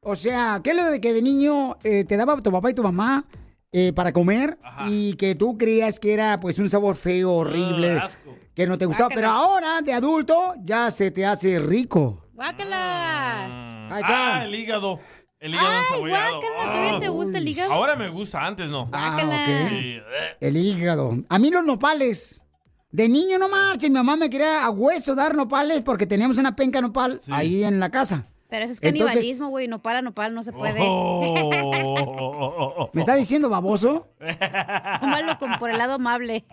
o 0.00 0.14
sea, 0.14 0.60
qué 0.62 0.70
es 0.70 0.76
lo 0.76 0.86
de 0.86 1.00
que 1.00 1.12
de 1.12 1.22
niño 1.22 1.78
eh, 1.82 2.04
te 2.04 2.16
daba 2.16 2.36
tu 2.40 2.52
papá 2.52 2.70
y 2.70 2.74
tu 2.74 2.82
mamá 2.82 3.24
eh, 3.72 3.92
para 3.94 4.12
comer 4.12 4.58
y 4.88 5.14
que 5.14 5.34
tú 5.34 5.56
creías 5.56 5.98
que 5.98 6.12
era 6.12 6.38
pues 6.40 6.58
un 6.58 6.68
sabor 6.68 6.94
feo, 6.94 7.32
horrible, 7.32 7.98
Ah, 8.02 8.10
que 8.54 8.66
no 8.66 8.76
te 8.76 8.84
gustaba, 8.84 9.08
pero 9.14 9.28
ahora 9.30 9.80
de 9.80 9.94
adulto 9.94 10.54
ya 10.62 10.90
se 10.90 11.10
te 11.10 11.24
hace 11.24 11.58
rico. 11.58 12.26
¡Guácala! 12.34 13.88
Ay. 13.90 14.02
Ah, 14.06 14.42
el 14.44 14.54
hígado. 14.54 15.00
El 15.40 15.54
hígado 15.54 15.72
encebollado. 15.80 16.40
guácala, 16.40 16.72
¿todavía 16.72 17.00
te 17.00 17.08
gusta 17.08 17.38
el 17.38 17.48
hígado? 17.48 17.72
Ahora 17.72 17.96
me 17.96 18.08
gusta, 18.10 18.46
antes 18.46 18.68
no. 18.68 18.88
Ah, 18.92 19.16
ok. 19.24 19.68
Sí, 19.70 19.96
eh. 19.96 20.36
El 20.40 20.56
hígado. 20.56 21.16
A 21.28 21.38
mí 21.38 21.50
los 21.50 21.64
nopales. 21.64 22.42
De 22.90 23.08
niño 23.08 23.38
no 23.38 23.48
marches, 23.48 23.88
mi 23.88 23.94
mamá 23.94 24.16
me 24.16 24.28
quería 24.28 24.64
a 24.64 24.70
hueso 24.70 25.14
dar 25.14 25.34
nopales 25.34 25.80
porque 25.80 26.06
teníamos 26.06 26.36
una 26.36 26.54
penca 26.54 26.82
nopal 26.82 27.18
ahí 27.30 27.64
en 27.64 27.80
la 27.80 27.90
casa. 27.90 28.26
Pero 28.52 28.66
eso 28.66 28.74
es 28.74 28.80
canibalismo, 28.80 29.48
güey. 29.48 29.66
No 29.66 29.80
para, 29.80 30.02
no 30.02 30.12
para, 30.12 30.28
no 30.28 30.42
se 30.42 30.52
puede. 30.52 30.78
Oh. 30.82 32.90
¿Me 32.92 33.00
está 33.00 33.14
diciendo 33.14 33.48
baboso? 33.48 34.08
Tómalo 35.00 35.38
con, 35.38 35.58
por 35.58 35.70
el 35.70 35.78
lado 35.78 35.94
amable. 35.94 36.44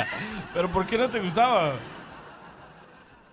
Pero 0.52 0.72
¿por 0.72 0.84
qué 0.84 0.98
no 0.98 1.08
te 1.08 1.20
gustaba? 1.20 1.74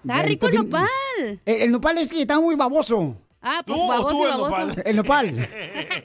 Está 0.05 0.21
rico 0.21 0.47
el 0.49 0.53
nopal. 0.53 0.87
El, 1.19 1.39
el 1.63 1.71
nopal 1.71 1.97
es 1.97 2.13
que 2.13 2.21
está 2.21 2.39
muy 2.39 2.55
baboso. 2.55 3.17
Ah, 3.41 3.63
pues 3.65 3.75
¿Tú 3.75 3.87
baboso 3.87 4.09
tú 4.09 4.23
el 4.23 4.29
baboso. 4.29 4.59
nopal? 4.67 4.83
El 4.85 4.95
nopal. 4.95 5.35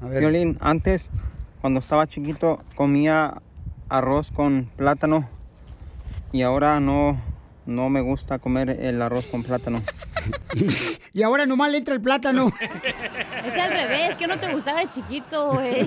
A 0.00 0.06
ver. 0.06 0.20
Violín, 0.20 0.56
antes, 0.60 1.10
cuando 1.60 1.80
estaba 1.80 2.06
chiquito, 2.06 2.64
comía 2.76 3.42
arroz 3.90 4.30
con 4.30 4.70
plátano 4.74 5.28
y 6.32 6.40
ahora 6.40 6.80
no, 6.80 7.20
no 7.66 7.90
me 7.90 8.00
gusta 8.00 8.38
comer 8.38 8.70
el 8.70 9.02
arroz 9.02 9.26
con 9.26 9.42
plátano. 9.42 9.82
y 11.12 11.22
ahora 11.22 11.44
nomás 11.44 11.72
le 11.72 11.76
entra 11.76 11.94
el 11.94 12.00
plátano. 12.00 12.50
Es 13.44 13.54
al 13.58 13.68
revés, 13.68 14.16
que 14.16 14.26
no 14.26 14.40
te 14.40 14.50
gustaba 14.50 14.80
de 14.80 14.88
chiquito, 14.88 15.52
güey. 15.52 15.82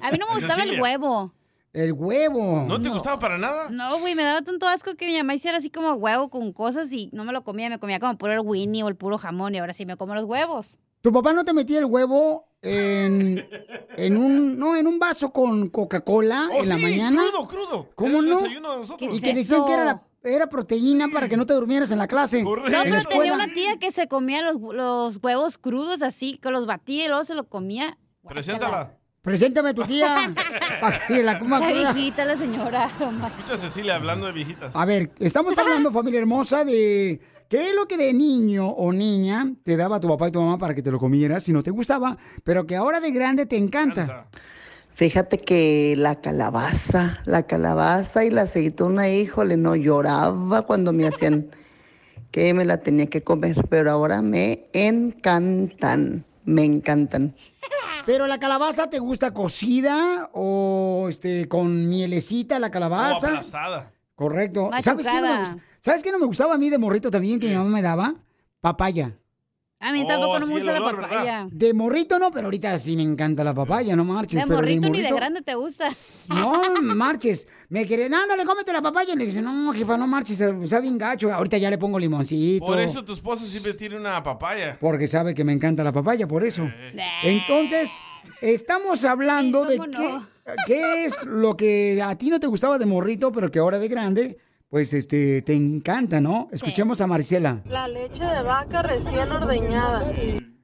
A 0.00 0.10
mí 0.10 0.16
no 0.18 0.26
me 0.28 0.36
gustaba 0.36 0.62
el 0.62 0.80
huevo. 0.80 1.34
El 1.72 1.92
huevo. 1.92 2.64
¿No 2.66 2.80
te 2.80 2.88
gustaba 2.88 3.18
para 3.18 3.36
nada? 3.38 3.68
No, 3.70 3.98
güey, 4.00 4.14
me 4.14 4.22
daba 4.22 4.42
tanto 4.42 4.66
asco 4.66 4.94
que 4.96 5.06
mi 5.06 5.16
mamá 5.16 5.34
hiciera 5.34 5.58
así 5.58 5.70
como 5.70 5.92
huevo 5.94 6.30
con 6.30 6.52
cosas 6.52 6.90
y 6.92 7.10
no 7.12 7.24
me 7.24 7.32
lo 7.32 7.44
comía, 7.44 7.68
me 7.68 7.78
comía 7.78 8.00
como 8.00 8.16
puro 8.16 8.32
el 8.32 8.40
winnie 8.40 8.82
o 8.82 8.88
el 8.88 8.96
puro 8.96 9.18
jamón 9.18 9.54
y 9.54 9.58
ahora 9.58 9.72
sí 9.74 9.84
me 9.86 9.96
como 9.96 10.14
los 10.14 10.24
huevos. 10.24 10.78
¿Tu 11.02 11.12
papá 11.12 11.32
no 11.32 11.44
te 11.44 11.52
metía 11.52 11.78
el 11.78 11.84
huevo 11.84 12.48
en, 12.62 13.46
en 13.96 14.16
un 14.16 14.58
no 14.58 14.74
en 14.76 14.86
un 14.86 14.98
vaso 14.98 15.32
con 15.32 15.68
Coca-Cola 15.68 16.48
Oh, 16.52 16.62
en 16.62 16.68
la 16.70 16.76
sí, 16.76 16.82
mañana? 16.82 17.22
crudo, 17.30 17.46
crudo. 17.48 17.88
¿Cómo 17.94 18.22
no? 18.22 18.38
desayuno 18.40 18.72
de 18.72 18.76
nosotros. 18.78 19.14
Y 19.14 19.20
que 19.20 19.34
decían 19.34 19.64
que 19.66 19.72
era, 19.74 19.84
la- 19.84 20.02
era 20.24 20.48
proteína 20.48 21.06
para 21.12 21.28
que 21.28 21.36
no 21.36 21.46
te 21.46 21.52
durmieras 21.52 21.90
en 21.92 21.98
la 21.98 22.08
clase. 22.08 22.42
No, 22.42 22.54
pero 22.54 23.02
tenía 23.08 23.32
una 23.34 23.46
tía 23.52 23.78
que 23.78 23.92
se 23.92 24.08
comía 24.08 24.42
los, 24.42 24.56
los 24.74 25.18
huevos 25.22 25.58
crudos 25.58 26.02
así, 26.02 26.38
que 26.38 26.50
los 26.50 26.66
batía 26.66 27.04
y 27.04 27.08
luego 27.08 27.22
se 27.24 27.34
lo 27.34 27.46
comía. 27.48 27.96
Preséntala. 28.26 28.94
Preséntame 29.28 29.68
a 29.68 29.74
tu 29.74 29.82
tía. 29.82 30.34
para 30.80 30.98
que 31.06 31.22
la 31.22 31.38
coma 31.38 31.58
Está 31.58 31.70
cruda. 31.70 31.92
viejita 31.92 32.24
la 32.24 32.36
señora. 32.36 32.86
Escucha 33.26 33.54
a 33.54 33.56
Cecilia 33.58 33.96
hablando 33.96 34.26
de 34.26 34.32
viejitas. 34.32 34.74
A 34.74 34.84
ver, 34.86 35.10
estamos 35.18 35.58
hablando, 35.58 35.92
familia 35.92 36.20
hermosa, 36.20 36.64
de 36.64 37.20
qué 37.48 37.68
es 37.68 37.76
lo 37.76 37.86
que 37.86 37.98
de 37.98 38.14
niño 38.14 38.66
o 38.66 38.90
niña 38.90 39.52
te 39.62 39.76
daba 39.76 40.00
tu 40.00 40.08
papá 40.08 40.28
y 40.28 40.32
tu 40.32 40.40
mamá 40.40 40.56
para 40.56 40.74
que 40.74 40.80
te 40.82 40.90
lo 40.90 40.98
comieras 40.98 41.42
si 41.42 41.52
no 41.52 41.62
te 41.62 41.70
gustaba, 41.70 42.16
pero 42.42 42.66
que 42.66 42.74
ahora 42.74 43.00
de 43.00 43.10
grande 43.10 43.44
te 43.44 43.58
encanta. 43.58 44.28
Fíjate 44.94 45.36
que 45.36 45.94
la 45.96 46.20
calabaza, 46.22 47.20
la 47.26 47.42
calabaza 47.44 48.24
y 48.24 48.30
la 48.30 48.42
aceituna, 48.42 49.10
híjole, 49.10 49.58
no 49.58 49.76
lloraba 49.76 50.62
cuando 50.62 50.92
me 50.94 51.06
hacían 51.06 51.50
que 52.30 52.54
me 52.54 52.64
la 52.64 52.78
tenía 52.78 53.06
que 53.06 53.22
comer, 53.22 53.66
pero 53.68 53.90
ahora 53.90 54.22
me 54.22 54.68
encantan, 54.72 56.24
me 56.48 56.64
encantan. 56.64 57.34
Pero 58.06 58.26
la 58.26 58.38
calabaza 58.38 58.88
te 58.88 58.98
gusta 58.98 59.34
cocida 59.34 60.30
o 60.32 61.06
este 61.08 61.46
con 61.46 61.88
mielecita 61.88 62.58
la 62.58 62.68
O 62.68 62.70
calabaza. 62.70 63.28
aplastada. 63.28 63.92
Correcto. 64.14 64.70
¿Sabes 64.80 65.06
qué, 65.06 65.20
no 65.20 65.28
me, 65.54 65.62
¿Sabes 65.80 66.02
qué 66.02 66.10
no 66.10 66.18
me 66.18 66.26
gustaba 66.26 66.54
a 66.54 66.58
mí 66.58 66.70
de 66.70 66.78
morrito 66.78 67.10
también 67.10 67.38
que 67.38 67.48
mi 67.50 67.54
mamá 67.54 67.68
me 67.70 67.82
daba? 67.82 68.14
Papaya. 68.60 69.16
A 69.80 69.92
mí 69.92 70.04
tampoco 70.08 70.40
no 70.40 70.46
me 70.46 70.54
gusta 70.54 70.72
la 70.72 70.90
papaya. 70.90 71.48
De 71.52 71.72
morrito 71.72 72.18
no, 72.18 72.32
pero 72.32 72.46
ahorita 72.46 72.76
sí 72.80 72.96
me 72.96 73.02
encanta 73.04 73.44
la 73.44 73.54
papaya, 73.54 73.94
no 73.94 74.04
marches. 74.04 74.40
De 74.40 74.46
pero 74.46 74.60
morrito 74.60 74.88
ni 74.88 75.02
de 75.02 75.12
grande 75.12 75.40
te 75.40 75.54
gusta. 75.54 75.84
No, 76.30 76.82
marches. 76.82 77.46
Me 77.68 77.86
quieren, 77.86 78.12
ándale, 78.12 78.44
cómete 78.44 78.72
la 78.72 78.82
papaya. 78.82 79.14
Le 79.14 79.24
dice, 79.24 79.40
no, 79.40 79.72
jefa, 79.72 79.96
no 79.96 80.08
marches, 80.08 80.40
está 80.40 80.80
bien 80.80 80.98
gacho. 80.98 81.32
Ahorita 81.32 81.58
ya 81.58 81.70
le 81.70 81.78
pongo 81.78 81.96
limoncito. 81.98 82.66
Por 82.66 82.80
eso 82.80 83.04
tu 83.04 83.12
esposo 83.12 83.46
siempre 83.46 83.74
tiene 83.74 83.96
una 83.96 84.20
papaya. 84.22 84.76
Porque 84.80 85.06
sabe 85.06 85.32
que 85.32 85.44
me 85.44 85.52
encanta 85.52 85.84
la 85.84 85.92
papaya, 85.92 86.26
por 86.26 86.44
eso. 86.44 86.68
Entonces, 87.22 87.98
estamos 88.40 89.04
hablando 89.04 89.64
de 89.64 89.78
¿cómo 89.78 89.90
qué, 89.92 90.08
no? 90.08 90.26
qué 90.66 91.04
es 91.04 91.24
lo 91.24 91.56
que 91.56 92.02
a 92.02 92.16
ti 92.16 92.30
no 92.30 92.40
te 92.40 92.48
gustaba 92.48 92.78
de 92.78 92.86
morrito, 92.86 93.30
pero 93.30 93.48
que 93.48 93.60
ahora 93.60 93.78
de 93.78 93.86
grande, 93.86 94.38
pues 94.68 94.92
este, 94.92 95.42
te 95.42 95.54
encanta, 95.54 96.20
¿no? 96.20 96.48
Escuchemos 96.52 97.00
a 97.00 97.06
Marcela. 97.06 97.62
La 97.66 97.88
leche 97.88 98.24
de 98.24 98.42
vaca 98.42 98.82
recién 98.82 99.30
ordeñada. 99.32 100.12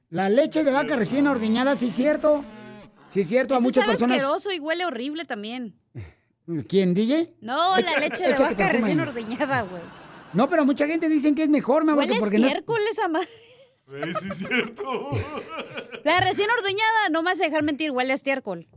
La 0.09 0.29
leche 0.29 0.63
de 0.63 0.71
vaca 0.71 0.95
recién 0.95 1.27
ordeñada, 1.27 1.75
sí 1.75 1.87
es 1.87 1.93
cierto. 1.93 2.43
Sí 3.07 3.21
es 3.21 3.27
cierto, 3.27 3.55
a 3.55 3.59
muchas 3.59 3.83
sabe 3.83 3.93
personas. 3.93 4.17
asqueroso 4.17 4.51
y 4.51 4.59
huele 4.59 4.85
horrible 4.85 5.25
también. 5.25 5.79
¿Quién, 6.67 6.93
DJ? 6.93 7.35
No, 7.41 7.75
Echa- 7.77 7.93
la 7.93 7.99
leche 7.99 8.23
de 8.23 8.33
vaca 8.33 8.55
perfume. 8.55 8.79
recién 8.79 8.99
ordeñada, 8.99 9.61
güey. 9.63 9.81
No, 10.33 10.49
pero 10.49 10.65
mucha 10.65 10.85
gente 10.87 11.07
dicen 11.09 11.33
que 11.33 11.43
es 11.43 11.49
mejor, 11.49 11.85
que 11.85 11.93
Huele 11.93 12.19
porque 12.19 12.37
no. 12.39 12.47
estiércol 12.47 12.81
esa 12.91 13.07
madre. 13.07 13.29
Sí, 13.87 14.27
es 14.31 14.37
cierto. 14.39 15.09
La 16.03 16.19
recién 16.19 16.49
ordeñada, 16.49 17.09
no 17.11 17.21
me 17.23 17.31
vas 17.31 17.39
a 17.39 17.45
dejar 17.45 17.63
mentir, 17.63 17.91
huele 17.91 18.11
a 18.11 18.15
estiércol. 18.15 18.67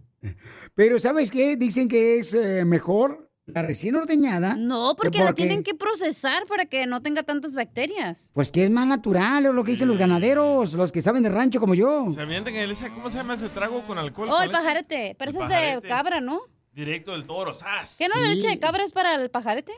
Pero 0.74 0.98
¿sabes 0.98 1.30
qué? 1.30 1.56
Dicen 1.56 1.88
que 1.88 2.18
es 2.18 2.34
eh, 2.34 2.64
mejor 2.64 3.27
la 3.54 3.62
recién 3.62 3.94
ordeñada. 3.96 4.54
No, 4.56 4.94
que 4.94 5.02
porque 5.04 5.18
la 5.18 5.32
tienen 5.34 5.62
que 5.62 5.74
procesar 5.74 6.46
para 6.46 6.66
que 6.66 6.86
no 6.86 7.00
tenga 7.02 7.22
tantas 7.22 7.54
bacterias. 7.54 8.30
Pues 8.34 8.52
que 8.52 8.64
es 8.64 8.70
más 8.70 8.86
natural, 8.86 9.46
es 9.46 9.54
lo 9.54 9.64
que 9.64 9.72
dicen 9.72 9.88
los 9.88 9.98
ganaderos, 9.98 10.74
los 10.74 10.92
que 10.92 11.02
saben 11.02 11.22
de 11.22 11.30
rancho 11.30 11.58
como 11.60 11.74
yo. 11.74 12.08
Se 12.14 12.20
avientan 12.20 12.54
en 12.54 12.60
el 12.62 12.70
ese- 12.72 12.90
¿cómo 12.90 13.08
se 13.10 13.16
llama 13.16 13.34
ese 13.34 13.48
trago 13.48 13.82
con 13.86 13.98
alcohol? 13.98 14.28
Oh, 14.30 14.42
el 14.42 14.50
pajarete. 14.50 15.16
Pero 15.18 15.30
ese 15.30 15.40
es 15.42 15.48
de 15.82 15.88
cabra, 15.88 16.20
¿no? 16.20 16.40
Directo 16.72 17.12
del 17.12 17.24
toro, 17.26 17.54
¡zas! 17.54 17.96
¿Qué 17.98 18.06
no 18.08 18.14
la 18.20 18.28
leche 18.28 18.48
de 18.48 18.58
cabra 18.58 18.84
es 18.84 18.92
para 18.92 19.14
el 19.16 19.30
pajarete? 19.30 19.72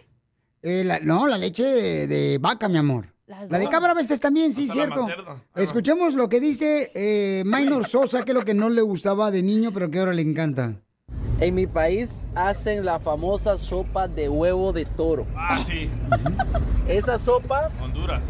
Eh, 0.63 0.83
la- 0.85 1.01
no, 1.01 1.27
la 1.27 1.39
leche 1.39 1.65
de, 1.65 2.07
de 2.07 2.39
vaca, 2.39 2.69
mi 2.69 2.77
amor. 2.79 3.15
La 3.49 3.61
de 3.61 3.69
cabra 3.69 3.93
a 3.93 3.95
veces 3.95 4.19
también, 4.19 4.53
sí, 4.53 4.63
Hasta 4.65 4.75
cierto. 4.75 5.07
Escuchemos 5.55 6.15
lo 6.15 6.29
que 6.29 6.41
dice 6.41 6.91
eh, 6.95 7.45
Minor 7.47 7.87
Sosa, 7.87 8.25
que 8.25 8.33
es 8.33 8.35
lo 8.37 8.45
que 8.45 8.55
no 8.55 8.69
le 8.69 8.83
gustaba 8.83 9.31
de 9.31 9.41
niño, 9.45 9.71
pero 9.73 9.89
que 9.89 10.01
ahora 10.01 10.13
le 10.13 10.23
encanta. 10.23 10.81
En 11.41 11.55
mi 11.55 11.67
país 11.67 12.21
hacen 12.35 12.85
la 12.85 13.01
famosa 13.01 13.57
sopa 13.57 14.07
de 14.09 14.29
huevo 14.29 14.75
de 14.75 14.85
toro. 14.85 15.27
Ah, 15.35 15.59
sí. 15.59 15.89
Esa 16.87 17.19
sopa 17.19 17.71
Honduras. 17.81 18.23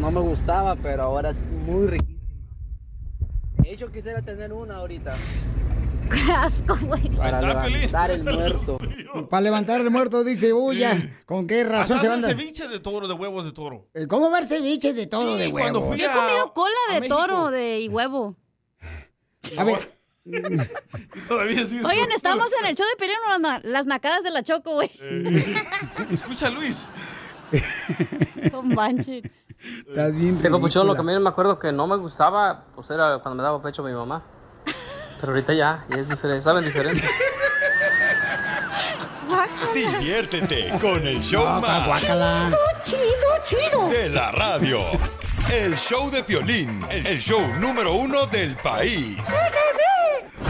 no 0.00 0.10
me 0.12 0.20
gustaba, 0.20 0.76
pero 0.76 1.02
ahora 1.02 1.30
es 1.30 1.48
muy 1.48 1.88
riquísima. 1.88 2.20
De 3.58 3.72
hecho, 3.72 3.90
quisiera 3.90 4.22
tener 4.22 4.52
una 4.52 4.76
ahorita. 4.76 5.16
Qué 6.08 6.32
asco, 6.36 6.76
güey. 6.86 7.08
Para 7.16 7.40
está, 7.40 7.68
levantar 7.68 8.10
el 8.12 8.22
muerto. 8.24 8.78
Para 9.28 9.40
levantar 9.40 9.80
el 9.80 9.90
muerto, 9.90 10.22
dice, 10.22 10.52
uy, 10.52 10.78
ya, 10.78 10.96
¿con 11.26 11.48
qué 11.48 11.64
razón 11.64 11.96
Hasta 11.96 12.00
se 12.00 12.12
hacen 12.12 12.22
van 12.22 12.30
a... 12.30 12.34
ceviche 12.34 12.68
de 12.68 12.78
toro, 12.78 13.08
de 13.08 13.14
huevos 13.14 13.44
de 13.44 13.52
toro. 13.52 13.88
Eh, 13.94 14.06
¿Cómo 14.06 14.30
ver 14.30 14.46
ceviche 14.46 14.94
de 14.94 15.06
toro 15.08 15.34
Sí, 15.36 15.42
de 15.42 15.48
huevo? 15.48 15.94
Yo 15.96 16.06
he 16.06 16.12
comido 16.12 16.52
cola 16.54 17.00
de 17.00 17.08
toro 17.08 17.50
de 17.50 17.80
y 17.80 17.88
huevo. 17.88 18.36
A 19.58 19.64
ver, 19.64 19.92
todavía 21.28 21.62
Oigan, 21.84 22.12
estamos 22.12 22.50
en 22.60 22.66
el 22.66 22.76
show 22.76 22.86
de 22.88 22.96
Pelín 22.96 23.16
las, 23.28 23.40
na- 23.40 23.60
las 23.64 23.86
nacadas 23.86 24.22
de 24.22 24.30
la 24.30 24.42
Choco, 24.42 24.74
güey. 24.74 24.90
Eh, 25.00 25.62
Escucha, 26.12 26.48
Luis. 26.48 26.82
Con 28.52 28.68
manche. 28.68 29.22
estás 29.88 30.16
bien 30.16 30.38
Sí, 30.40 30.48
papuchón, 30.48 30.86
lo 30.86 30.94
que 30.94 31.00
a 31.00 31.04
mí 31.04 31.18
me 31.18 31.28
acuerdo 31.28 31.58
que 31.58 31.72
no 31.72 31.86
me 31.86 31.96
gustaba, 31.96 32.66
pues 32.74 32.88
era 32.90 33.18
cuando 33.18 33.34
me 33.36 33.42
daba 33.42 33.60
pecho 33.62 33.82
mi 33.82 33.92
mamá. 33.92 34.22
Pero 35.20 35.32
ahorita 35.32 35.52
ya, 35.54 35.84
ya 35.88 35.96
es 36.00 36.08
diferente, 36.08 36.42
saben 36.42 36.64
diferente. 36.64 37.02
Diviértete 39.74 40.72
con 40.80 41.04
el 41.06 41.20
show 41.22 41.44
No, 41.44 41.60
más 41.60 41.86
guácala. 41.86 42.50
chido, 42.84 43.00
chido 43.44 43.88
de 43.88 44.08
la 44.10 44.30
radio. 44.32 44.78
El 45.50 45.76
show 45.76 46.10
de 46.10 46.22
Piolín, 46.22 46.84
el 46.90 47.18
show 47.20 47.40
número 47.58 47.92
uno 47.94 48.26
del 48.26 48.54
país. 48.56 49.18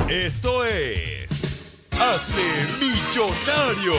Esto 0.09 0.65
es 0.65 1.63
Hazte 1.93 2.43
Millonario 2.81 3.93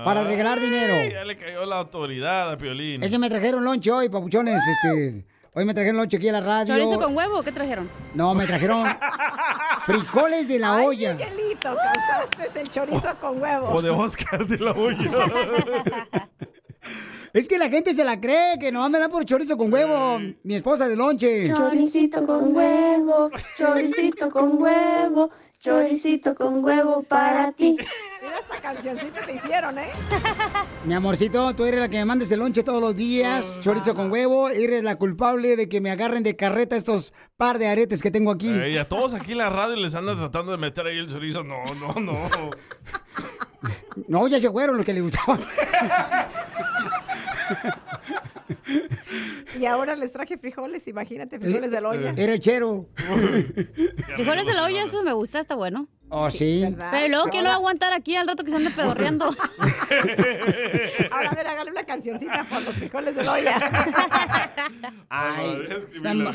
Para 0.04 0.24
regalar 0.24 0.58
dinero. 0.60 0.94
Ya 1.10 1.24
le 1.24 1.36
cayó 1.36 1.64
la 1.66 1.78
autoridad 1.78 2.52
a 2.52 2.58
Piolín. 2.58 3.02
Es 3.02 3.10
que 3.10 3.18
me 3.18 3.28
trajeron 3.30 3.64
lonche 3.64 3.90
hoy, 3.92 4.08
papuchones. 4.08 4.60
Este, 4.66 5.24
hoy 5.55 5.64
me 5.64 5.74
trajeron 5.74 5.96
lonche 5.96 6.16
aquí 6.16 6.28
a 6.28 6.32
la 6.32 6.40
radio. 6.40 6.74
¿Chorizo 6.76 7.00
con 7.00 7.16
huevo? 7.16 7.42
¿Qué 7.42 7.52
trajeron? 7.52 7.88
No, 8.14 8.34
me 8.34 8.46
trajeron 8.46 8.86
frijoles 9.78 10.48
de 10.48 10.59
la 10.59 10.82
olla. 10.84 11.14
Miguelito, 11.14 11.76
causaste 11.76 12.61
el 12.61 12.68
chorizo 12.68 13.16
con 13.20 13.40
huevo. 13.40 13.68
O 13.70 13.82
de 13.82 13.90
Oscar 13.90 14.46
de 14.46 14.59
la 14.59 14.72
olla. 14.72 15.11
Es 17.32 17.48
que 17.48 17.59
la 17.59 17.68
gente 17.68 17.92
se 17.94 18.05
la 18.05 18.20
cree, 18.20 18.61
que 18.61 18.70
nomás 18.70 18.90
me 18.90 19.00
da 19.00 19.09
por 19.09 19.24
chorizo 19.24 19.57
con 19.57 19.72
huevo. 19.72 20.20
Mi 20.44 20.55
esposa 20.55 20.86
de 20.88 20.94
lonche. 20.94 21.52
Choricito 21.52 22.24
con 22.24 22.55
huevo, 22.55 23.28
choricito 23.59 24.30
con 24.30 24.62
huevo, 24.62 25.30
choricito 25.59 26.32
con 26.36 26.64
huevo 26.64 27.02
para 27.02 27.50
ti. 27.50 27.76
Mira, 28.24 28.38
esta 28.38 28.58
cancioncita 28.60 29.26
te 29.26 29.34
hicieron, 29.34 29.78
¿eh? 29.78 29.90
Mi 30.86 30.94
amorcito, 30.94 31.54
tú 31.54 31.66
eres 31.66 31.78
la 31.80 31.88
que 31.90 31.98
me 31.98 32.06
mandes 32.06 32.32
el 32.32 32.38
lonche 32.38 32.62
todos 32.62 32.80
los 32.80 32.96
días, 32.96 33.58
chorizo 33.60 33.94
con 33.94 34.10
huevo. 34.10 34.48
Eres 34.48 34.82
la 34.82 34.96
culpable 34.96 35.56
de 35.56 35.68
que 35.68 35.82
me 35.82 35.90
agarren 35.90 36.22
de 36.22 36.34
carreta 36.34 36.74
estos 36.74 37.12
par 37.36 37.58
de 37.58 37.68
aretes 37.68 38.00
que 38.00 38.10
tengo 38.10 38.30
aquí. 38.30 38.48
Ey, 38.48 38.78
a 38.78 38.88
todos 38.88 39.12
aquí 39.12 39.32
en 39.32 39.38
la 39.38 39.50
radio 39.50 39.76
les 39.76 39.94
andan 39.94 40.16
tratando 40.16 40.52
de 40.52 40.58
meter 40.58 40.86
ahí 40.86 40.96
el 40.98 41.10
chorizo. 41.10 41.44
No, 41.44 41.64
no, 41.74 42.00
no. 42.00 42.16
No, 44.08 44.26
ya 44.26 44.40
se 44.40 44.50
fueron 44.50 44.76
los 44.76 44.86
que 44.86 44.94
le 44.94 45.02
gustaban. 45.02 45.40
Y 49.58 49.66
ahora 49.66 49.94
les 49.96 50.12
traje 50.12 50.36
frijoles, 50.36 50.88
imagínate, 50.88 51.38
frijoles 51.38 51.70
de 51.70 51.80
la 51.80 51.88
olla. 51.90 52.14
Era 52.16 52.32
el 52.32 52.40
chero. 52.40 52.88
Frijoles 54.16 54.46
de 54.46 54.54
la 54.54 54.64
olla, 54.64 54.82
eso 54.82 55.02
me 55.02 55.12
gusta, 55.12 55.40
está 55.40 55.54
bueno. 55.54 55.88
Oh, 56.16 56.30
sí. 56.30 56.64
Pero 56.92 57.08
luego, 57.08 57.24
¿quién 57.28 57.42
lo 57.42 57.48
va 57.48 57.54
a 57.54 57.58
aguantar 57.58 57.92
aquí 57.92 58.14
al 58.14 58.28
rato 58.28 58.44
que 58.44 58.50
se 58.52 58.56
ande 58.56 58.70
pedorreando? 58.76 59.24
Ahora, 61.10 61.30
a 61.30 61.34
ver, 61.34 61.46
hágale 61.48 61.72
una 61.72 61.84
cancioncita 61.84 62.46
por 62.48 62.62
los 62.62 62.72
frijoles 62.76 63.16
de 63.16 63.24
la 63.24 63.32
olla. 63.32 63.60
Ay, 65.08 65.68
no, 66.02 66.32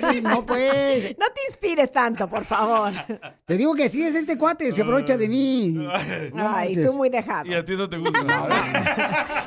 pues, 0.00 0.22
no, 0.22 0.46
pues. 0.46 1.16
No 1.18 1.26
te 1.34 1.40
inspires 1.48 1.92
tanto, 1.92 2.26
por 2.28 2.44
favor. 2.44 2.90
Te 3.44 3.58
digo 3.58 3.74
que 3.74 3.90
sí, 3.90 4.02
es 4.02 4.14
este 4.14 4.38
cuate, 4.38 4.72
se 4.72 4.80
aprovecha 4.80 5.18
de 5.18 5.28
mí. 5.28 5.68
No 5.72 5.90
Ay, 5.92 6.74
manches. 6.74 6.86
tú 6.86 6.94
muy 6.94 7.10
dejado. 7.10 7.44
Y 7.46 7.54
a 7.54 7.62
ti 7.64 7.76
no 7.76 7.88
te 7.88 7.98
gusta. 7.98 8.20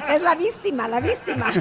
Es 0.14 0.22
la 0.22 0.36
víctima, 0.36 0.88
la 0.88 0.99
víctima. 0.99 1.51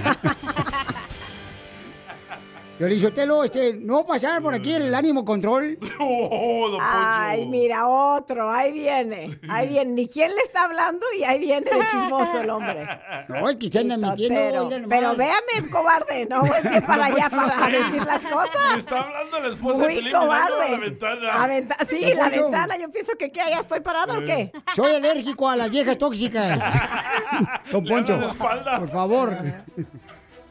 Violichotelo, 2.78 3.42
este, 3.42 3.74
no 3.80 4.04
pasar 4.04 4.42
por 4.42 4.54
aquí 4.54 4.74
el 4.74 4.94
ánimo 4.94 5.24
control. 5.24 5.78
Oh, 5.98 6.68
don 6.68 6.80
Ay, 6.82 7.46
mira, 7.46 7.86
otro, 7.88 8.50
ahí 8.50 8.70
viene. 8.72 9.38
Ahí 9.48 9.68
viene. 9.68 9.92
Ni 9.92 10.08
quién 10.08 10.30
le 10.30 10.40
está 10.42 10.64
hablando 10.64 11.04
y 11.18 11.24
ahí 11.24 11.38
viene 11.38 11.70
de 11.70 11.86
chismoso 11.86 12.40
el 12.40 12.50
hombre. 12.50 12.86
No, 13.28 13.48
es 13.48 13.56
que 13.56 13.68
se 13.68 13.80
anda 13.80 13.96
mintiendo. 13.96 14.68
Pero, 14.88 15.16
véame, 15.16 15.70
cobarde, 15.70 16.26
no 16.26 16.40
volteé 16.42 16.82
para 16.82 17.06
allá 17.06 17.28
para 17.30 17.68
decir 17.68 18.04
las 18.04 18.22
Le 18.22 18.30
cosas. 18.30 18.76
está 18.78 19.00
hablando 19.02 19.40
la 19.40 19.48
esposa 19.48 19.86
de 19.86 20.00
Muy 20.02 20.12
cobarde. 20.12 20.70
la 20.70 20.78
ventana. 20.78 21.28
A 21.30 21.46
venta- 21.46 21.76
sí, 21.88 22.00
la 22.14 22.28
ventana. 22.28 22.76
Yo 22.78 22.90
pienso 22.90 23.12
que 23.18 23.30
¿qué? 23.32 23.40
¿Ya 23.50 23.60
estoy 23.60 23.80
parada 23.80 24.18
o 24.18 24.20
qué? 24.24 24.52
Soy 24.74 24.92
alérgico 24.94 25.48
a 25.48 25.56
las 25.56 25.70
viejas 25.70 25.96
tóxicas. 25.98 26.62
Don 27.72 27.84
Le 27.84 27.90
Poncho, 27.90 28.16
la 28.18 28.78
por 28.78 28.88
favor. 28.88 29.36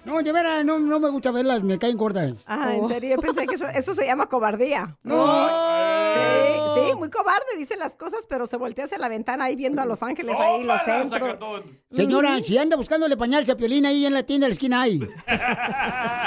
No, 0.05 0.21
de 0.21 0.31
veras, 0.31 0.63
no, 0.63 0.77
no 0.79 0.99
me 0.99 1.09
gusta 1.09 1.31
verlas, 1.31 1.63
me 1.63 1.79
caen 1.79 1.97
cortas. 1.97 2.33
Ah, 2.45 2.75
en 2.75 2.87
serio, 2.87 3.15
yo 3.15 3.21
pensé 3.21 3.47
que 3.47 3.55
eso, 3.55 3.67
eso 3.67 3.93
se 3.93 4.05
llama 4.05 4.27
cobardía. 4.27 4.97
No. 5.03 5.25
Sí, 6.15 6.81
sí, 6.89 6.95
muy 6.95 7.09
cobarde, 7.09 7.57
dice 7.57 7.75
las 7.75 7.95
cosas, 7.95 8.25
pero 8.29 8.45
se 8.47 8.55
voltea 8.57 8.85
hacia 8.85 8.97
la 8.97 9.09
ventana 9.09 9.45
ahí 9.45 9.55
viendo 9.55 9.81
a 9.81 9.85
Los 9.85 10.01
Ángeles, 10.01 10.35
ahí 10.39 10.63
los 10.63 10.81
centros. 10.83 11.09
sacatón. 11.21 11.79
Señora, 11.91 12.41
si 12.43 12.57
anda 12.57 12.75
buscándole 12.77 13.17
pañal 13.17 13.49
a 13.49 13.55
Piolín 13.55 13.85
ahí 13.85 14.05
en 14.05 14.13
la 14.13 14.23
tienda 14.23 14.45
de 14.45 14.49
la 14.49 14.53
esquina 14.53 14.81
ahí. 14.81 14.99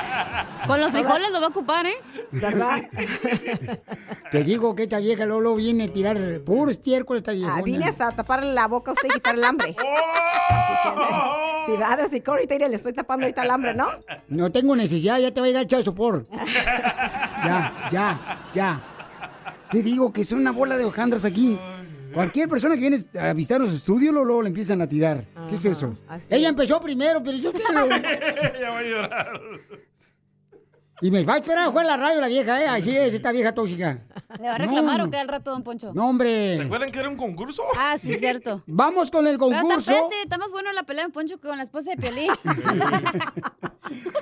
Con 0.68 0.80
los 0.80 0.92
frijoles 0.92 1.32
lo 1.32 1.40
va 1.40 1.46
a 1.46 1.48
ocupar, 1.48 1.86
¿eh? 1.86 1.94
¿Verdad? 2.30 2.82
Te 4.30 4.44
digo 4.44 4.74
que 4.76 4.82
esta 4.82 5.00
vieja 5.00 5.24
Lolo 5.24 5.54
viene 5.54 5.84
a 5.84 5.88
tirar 5.92 6.18
puro 6.44 6.70
estiércol 6.70 7.16
esta 7.16 7.32
vieja. 7.32 7.56
Ah, 7.56 7.62
vine 7.62 7.86
hasta 7.86 8.12
tapar 8.12 8.44
la 8.44 8.68
boca 8.68 8.90
a 8.90 8.94
usted 8.94 9.08
y 9.08 9.12
quitar 9.12 9.34
el 9.34 9.44
hambre. 9.44 9.74
Así 10.50 10.74
que, 10.82 11.72
si 11.72 11.76
va 11.78 11.92
a 11.94 11.96
decir 11.96 12.22
le 12.68 12.76
estoy 12.76 12.92
tapando 12.92 13.24
ahorita 13.24 13.42
el 13.42 13.50
hambre, 13.50 13.74
¿no? 13.74 13.86
No 14.28 14.52
tengo 14.52 14.76
necesidad, 14.76 15.18
ya 15.18 15.32
te 15.32 15.40
va 15.40 15.46
a 15.46 15.48
llegar 15.48 15.62
el 15.62 15.68
chazo 15.68 15.94
por. 15.94 16.26
Ya, 17.40 17.88
ya, 17.92 18.50
ya. 18.52 18.82
Te 19.70 19.80
digo 19.80 20.12
que 20.12 20.24
son 20.24 20.40
una 20.40 20.50
bola 20.50 20.76
de 20.76 20.84
hojandras 20.84 21.24
aquí. 21.24 21.56
Cualquier 22.12 22.48
persona 22.48 22.74
que 22.74 22.80
viene 22.80 22.98
a 23.20 23.32
visitar 23.32 23.60
nuestro 23.60 23.76
estudio, 23.78 24.10
luego, 24.10 24.26
luego 24.26 24.42
le 24.42 24.48
empiezan 24.48 24.82
a 24.82 24.88
tirar. 24.88 25.24
¿Qué 25.48 25.54
es 25.54 25.64
eso? 25.64 25.96
Ella 26.28 26.48
empezó 26.48 26.80
primero, 26.80 27.22
pero 27.22 27.38
yo 27.38 27.52
quiero. 27.52 27.86
ya 27.88 28.70
va 28.70 28.78
a 28.78 28.82
llorar. 28.82 29.40
Y 31.00 31.10
me 31.12 31.22
va 31.22 31.34
a 31.34 31.38
esperar 31.38 31.64
a 31.64 31.66
jugar 31.70 31.86
la 31.86 31.96
radio 31.96 32.20
la 32.20 32.26
vieja, 32.28 32.60
¿eh? 32.60 32.66
Así 32.66 32.96
es, 32.96 33.14
esta 33.14 33.30
vieja 33.30 33.54
tóxica. 33.54 34.02
¿Le 34.40 34.48
va 34.48 34.54
a 34.56 34.58
reclamar 34.58 34.98
No. 34.98 35.04
o 35.06 35.10
qué 35.10 35.16
al 35.16 35.28
rato, 35.28 35.52
don 35.52 35.62
Poncho? 35.62 35.92
No, 35.94 36.08
hombre. 36.08 36.56
¿Se 36.56 36.62
acuerdan 36.62 36.90
que 36.90 36.98
era 36.98 37.08
un 37.08 37.16
concurso? 37.16 37.62
Ah, 37.76 37.96
sí, 37.98 38.16
cierto. 38.16 38.62
Vamos 38.66 39.10
con 39.10 39.26
el 39.28 39.38
Pero 39.38 39.46
hasta 39.52 39.60
concurso. 39.62 39.90
espérate, 39.92 40.22
está 40.22 40.38
más 40.38 40.50
bueno 40.50 40.72
la 40.72 40.82
pelea 40.82 41.04
de 41.06 41.10
Poncho 41.12 41.38
que 41.40 41.46
con 41.46 41.56
la 41.56 41.62
esposa 41.62 41.90
de 41.92 41.96
Piolín. 41.98 42.30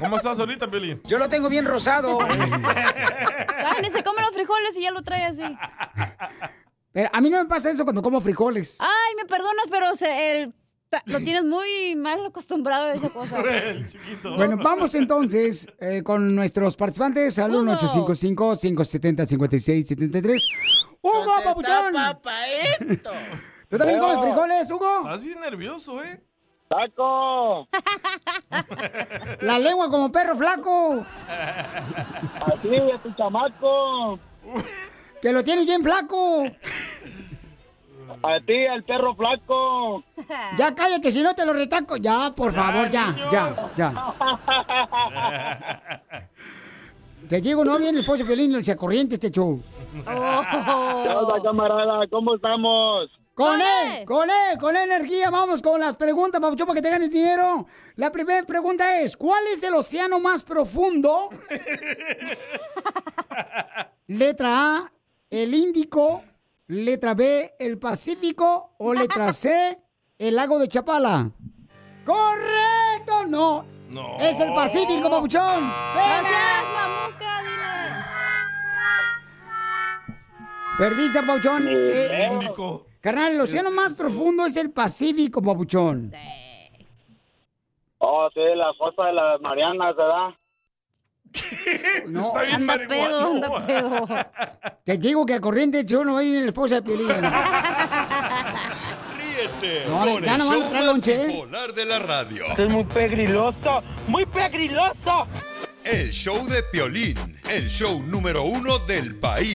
¿Cómo 0.01 0.17
estás 0.17 0.39
ahorita, 0.39 0.71
Piolín? 0.71 1.01
Yo 1.05 1.19
lo 1.19 1.29
tengo 1.29 1.49
bien 1.49 1.65
rosado. 1.65 2.19
Ay, 2.21 3.91
se 3.91 4.03
come 4.05 4.21
los 4.23 4.33
frijoles 4.33 4.77
y 4.77 4.83
ya 4.83 4.91
lo 4.91 5.03
trae 5.03 5.25
así. 5.25 5.43
Pero 6.93 7.09
a 7.13 7.21
mí 7.21 7.31
no 7.31 7.39
me 7.43 7.47
pasa 7.47 7.71
eso 7.71 7.85
cuando 7.85 8.03
como 8.03 8.21
frijoles. 8.21 8.79
Ay, 8.81 9.15
me 9.17 9.25
perdonas, 9.25 9.67
pero 9.71 9.95
se- 9.95 10.43
el- 10.43 10.55
lo 11.05 11.21
tienes 11.21 11.45
muy 11.45 11.95
mal 11.97 12.25
acostumbrado 12.27 12.87
a 12.87 12.95
esa 12.95 13.11
cosa. 13.11 13.41
El 13.67 13.87
chiquito. 13.87 14.35
Bueno, 14.37 14.57
vamos 14.57 14.95
entonces 14.95 15.69
eh, 15.81 16.03
con 16.03 16.35
nuestros 16.35 16.77
participantes 16.77 17.39
al 17.39 17.53
1-855-570-5673. 17.53 20.43
¡Hugo, 21.03 21.35
papuchón! 21.45 21.95
¿Tú 23.69 23.79
también 23.79 24.01
comes 24.01 24.19
frijoles, 24.21 24.71
Hugo? 24.71 25.01
Estás 25.05 25.25
bien 25.25 25.41
nervioso, 25.41 26.03
¿eh? 26.03 26.23
¡Taco! 26.69 27.69
La 29.41 29.59
lengua 29.59 29.89
como 29.89 30.11
perro 30.11 30.37
flaco. 30.37 31.07
Así 31.29 32.69
es 32.75 33.03
tu 33.03 33.13
chamaco. 33.15 34.19
Que 35.23 35.33
lo 35.33 35.45
tienes 35.45 35.67
bien 35.67 35.83
flaco. 35.83 36.45
A 38.23 38.41
ti, 38.45 38.53
el 38.53 38.85
perro 38.85 39.15
flaco. 39.15 40.05
Ya 40.59 40.75
cállate, 40.75 41.03
que 41.03 41.13
si 41.13 41.23
no 41.23 41.35
te 41.35 41.45
lo 41.45 41.53
retaco. 41.53 41.97
Ya, 41.97 42.33
por 42.35 42.53
favor, 42.53 42.89
ya, 42.91 43.15
ya, 43.31 43.71
ya. 43.77 43.93
Te 47.29 47.41
digo, 47.41 47.65
no 47.65 47.79
viene 47.79 47.99
el 47.99 48.05
Piolín 48.05 48.53
y 48.53 48.63
se 48.63 48.77
corriente 48.77 49.17
este 49.17 49.33
show. 49.33 49.61
¿Qué 50.05 50.11
onda, 50.11 51.43
camarada? 51.43 52.07
¿Cómo 52.09 52.37
estamos? 52.37 53.11
Con 53.35 53.61
él, 53.61 54.05
con 54.07 54.31
él, 54.31 54.59
con 54.59 54.77
energía. 54.77 55.31
Vamos 55.31 55.61
con 55.61 55.81
las 55.81 55.97
preguntas, 55.97 56.41
Papuchón, 56.41 56.69
para 56.69 56.77
que 56.77 56.83
te 56.83 56.91
ganes 56.91 57.11
dinero. 57.11 57.67
La 57.97 58.13
primera 58.13 58.47
pregunta 58.47 59.01
es, 59.01 59.17
¿cuál 59.17 59.43
es 59.53 59.61
el 59.63 59.75
océano 59.75 60.21
más 60.21 60.45
profundo? 60.45 61.29
Letra 64.07 64.77
A, 64.77 64.93
el 65.29 65.53
Índico. 65.53 66.23
Letra 66.69 67.15
B, 67.15 67.55
el 67.59 67.79
Pacífico. 67.79 68.75
O 68.79 68.93
letra 68.93 69.33
C, 69.33 69.79
el 70.19 70.35
lago 70.35 70.59
de 70.59 70.69
Chapala. 70.69 71.31
¡Correcto! 72.05 73.27
No. 73.29 73.65
No. 73.91 74.17
Es 74.19 74.41
el 74.41 74.53
Pacífico, 74.53 75.09
Papuchón. 75.09 75.73
Gracias, 75.95 76.65
mamuca, 76.75 77.43
Perdiste, 80.79 81.23
Papuchón. 81.23 81.69
Eh, 81.71 82.29
Índico. 82.33 82.87
Carnal, 83.01 83.33
el 83.33 83.41
océano 83.41 83.71
más 83.71 83.95
profundo 83.95 84.45
es 84.45 84.57
el 84.57 84.73
Pacífico, 84.73 85.41
Papuchón. 85.41 86.13
Oh, 87.99 88.29
sí, 88.35 88.41
la 88.55 88.75
fosa 88.75 89.05
de 89.05 89.13
las 89.13 89.41
Marianas, 89.41 89.97
¿verdad? 89.97 90.35
No, 92.07 92.29
Está 92.29 92.43
bien 92.43 92.55
anda 92.57 92.79
pedo, 92.89 93.31
anda 93.33 93.67
pedo. 93.67 94.09
Te 94.85 94.97
digo 94.97 95.27
que 95.27 95.35
a 95.35 95.41
corriente 95.41 95.85
yo 95.85 96.05
no 96.05 96.13
voy 96.15 96.37
en 96.37 96.43
la 96.43 96.49
esposa 96.49 96.77
de 96.77 96.83
Piolín. 96.83 97.09
Ríete 99.17 99.85
No, 99.89 99.99
con 100.01 100.23
ya 100.23 100.33
el 100.35 100.39
no 100.39 100.47
van 100.49 100.57
a 100.57 100.61
show 100.61 100.73
más 100.73 100.85
lonche, 100.85 101.25
¿eh? 101.25 101.27
bipolar 101.29 101.75
de 101.75 101.85
la 101.85 101.99
radio. 101.99 102.45
es 102.57 102.69
muy 102.69 102.85
pegriloso, 102.85 103.83
muy 104.07 104.25
pegriloso. 104.27 105.27
El 105.85 106.11
show 106.11 106.47
de 106.49 106.63
Piolín, 106.65 107.39
el 107.51 107.69
show 107.69 108.03
número 108.03 108.43
uno 108.45 108.79
del 108.81 109.15
país. 109.17 109.53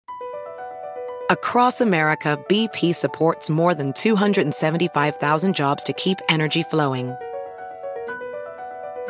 Across 1.30 1.82
America, 1.82 2.38
BP 2.48 2.94
supports 2.94 3.50
more 3.50 3.74
than 3.74 3.92
275,000 3.92 5.54
jobs 5.54 5.84
to 5.84 5.92
keep 5.92 6.18
energy 6.30 6.62
flowing. 6.62 7.14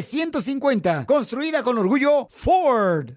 F-150. 0.00 1.04
Construida 1.04 1.62
con 1.62 1.76
orgullo 1.76 2.26
Ford. 2.30 3.12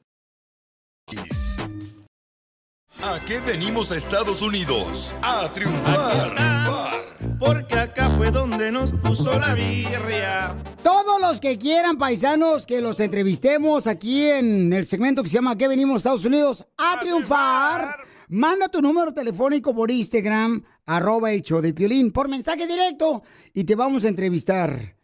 ¿A 3.01 3.19
qué 3.25 3.39
venimos 3.39 3.91
a 3.91 3.97
Estados 3.97 4.41
Unidos? 4.41 5.15
A 5.21 5.49
triunfar. 5.53 6.91
Porque 7.39 7.79
acá 7.79 8.09
fue 8.09 8.31
donde 8.31 8.71
nos 8.71 8.91
puso 8.91 9.39
la 9.39 9.53
birria. 9.55 10.55
Todos 10.83 11.21
los 11.21 11.39
que 11.39 11.57
quieran, 11.57 11.97
paisanos, 11.97 12.65
que 12.65 12.81
los 12.81 12.99
entrevistemos 12.99 13.87
aquí 13.87 14.25
en 14.25 14.73
el 14.73 14.85
segmento 14.85 15.23
que 15.23 15.29
se 15.29 15.35
llama 15.35 15.57
¿Qué 15.57 15.69
venimos 15.69 15.95
a 15.95 15.97
Estados 15.97 16.25
Unidos? 16.25 16.67
A, 16.77 16.99
triunfar. 16.99 17.95
Manda 18.27 18.67
tu 18.67 18.81
número 18.81 19.13
telefónico 19.13 19.73
por 19.73 19.89
Instagram, 19.89 20.63
arroba 20.85 21.31
el 21.31 21.41
show 21.41 21.61
de 21.61 21.73
Piolín, 21.73 22.11
por 22.11 22.27
mensaje 22.27 22.67
directo 22.67 23.23
y 23.53 23.63
te 23.63 23.75
vamos 23.75 24.03
a 24.03 24.09
entrevistar. 24.09 24.95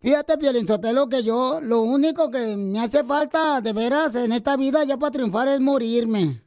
Fíjate, 0.00 0.38
Piolín 0.38 0.66
Sotelo, 0.66 1.08
que 1.08 1.22
yo 1.22 1.60
lo 1.60 1.82
único 1.82 2.30
que 2.30 2.56
me 2.56 2.80
hace 2.80 3.02
falta 3.02 3.60
de 3.60 3.72
veras 3.72 4.14
en 4.14 4.32
esta 4.32 4.56
vida 4.56 4.84
ya 4.84 4.96
para 4.96 5.10
triunfar 5.10 5.48
es 5.48 5.60
morirme. 5.60 6.40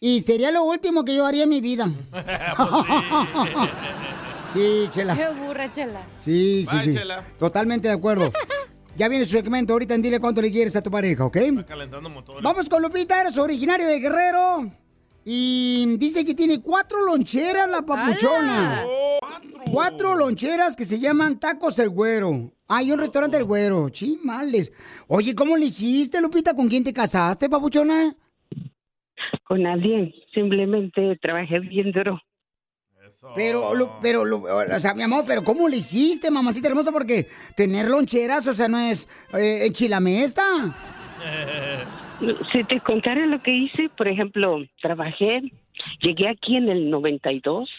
Y 0.00 0.20
sería 0.20 0.50
lo 0.50 0.64
último 0.64 1.04
que 1.04 1.16
yo 1.16 1.26
haría 1.26 1.44
en 1.44 1.48
mi 1.50 1.60
vida. 1.60 1.88
Sí, 4.50 4.86
chela. 4.88 5.14
Qué 5.14 5.28
burra, 5.28 5.70
chela. 5.70 6.06
Sí, 6.16 6.64
sí, 6.66 6.74
Bye, 6.74 6.84
sí. 6.84 6.94
Chela. 6.94 7.22
Totalmente 7.38 7.88
de 7.88 7.94
acuerdo. 7.94 8.32
Ya 8.96 9.06
viene 9.06 9.24
su 9.26 9.32
segmento. 9.32 9.74
Ahorita 9.74 9.94
en 9.94 10.02
dile 10.02 10.18
cuánto 10.18 10.42
le 10.42 10.50
quieres 10.50 10.74
a 10.74 10.82
tu 10.82 10.90
pareja, 10.90 11.24
¿ok? 11.24 11.36
Calentando 11.68 12.10
motores. 12.10 12.42
Vamos 12.42 12.68
con 12.68 12.82
Lupita, 12.82 13.20
eres 13.20 13.38
originaria 13.38 13.86
de 13.86 14.00
Guerrero. 14.00 14.72
Y 15.30 15.84
dice 15.98 16.24
que 16.24 16.34
tiene 16.34 16.62
cuatro 16.62 17.04
loncheras 17.04 17.70
la 17.70 17.82
papuchona. 17.82 18.86
Cuatro 19.70 20.16
loncheras 20.16 20.74
que 20.74 20.86
se 20.86 20.98
llaman 20.98 21.38
Tacos 21.38 21.78
El 21.80 21.90
Güero. 21.90 22.50
Hay 22.66 22.90
un 22.92 22.98
restaurante 22.98 23.36
El 23.36 23.44
Güero. 23.44 23.90
Chimales. 23.90 24.72
Oye, 25.06 25.34
¿cómo 25.34 25.54
le 25.58 25.66
hiciste, 25.66 26.22
Lupita? 26.22 26.54
¿Con 26.54 26.66
quién 26.66 26.82
te 26.82 26.94
casaste, 26.94 27.50
papuchona? 27.50 28.16
Con 29.44 29.64
nadie. 29.64 30.14
Simplemente 30.32 31.18
trabajé 31.20 31.60
bien 31.60 31.92
duro. 31.92 32.18
Pero, 33.34 33.98
pero, 34.00 34.22
o 34.22 34.80
sea, 34.80 34.94
mi 34.94 35.02
amor, 35.02 35.24
pero 35.26 35.44
¿cómo 35.44 35.68
le 35.68 35.76
hiciste, 35.76 36.30
mamacita 36.30 36.68
hermosa? 36.68 36.90
Porque 36.90 37.26
tener 37.54 37.90
loncheras, 37.90 38.46
o 38.46 38.54
sea, 38.54 38.68
no 38.68 38.78
es 38.78 39.06
eh, 39.34 39.66
enchilamesta. 39.66 40.42
Si 42.52 42.64
te 42.64 42.80
contara 42.80 43.26
lo 43.26 43.40
que 43.42 43.52
hice, 43.52 43.88
por 43.90 44.08
ejemplo, 44.08 44.64
trabajé, 44.82 45.40
llegué 46.00 46.28
aquí 46.28 46.56
en 46.56 46.68
el 46.68 46.90
92 46.90 47.70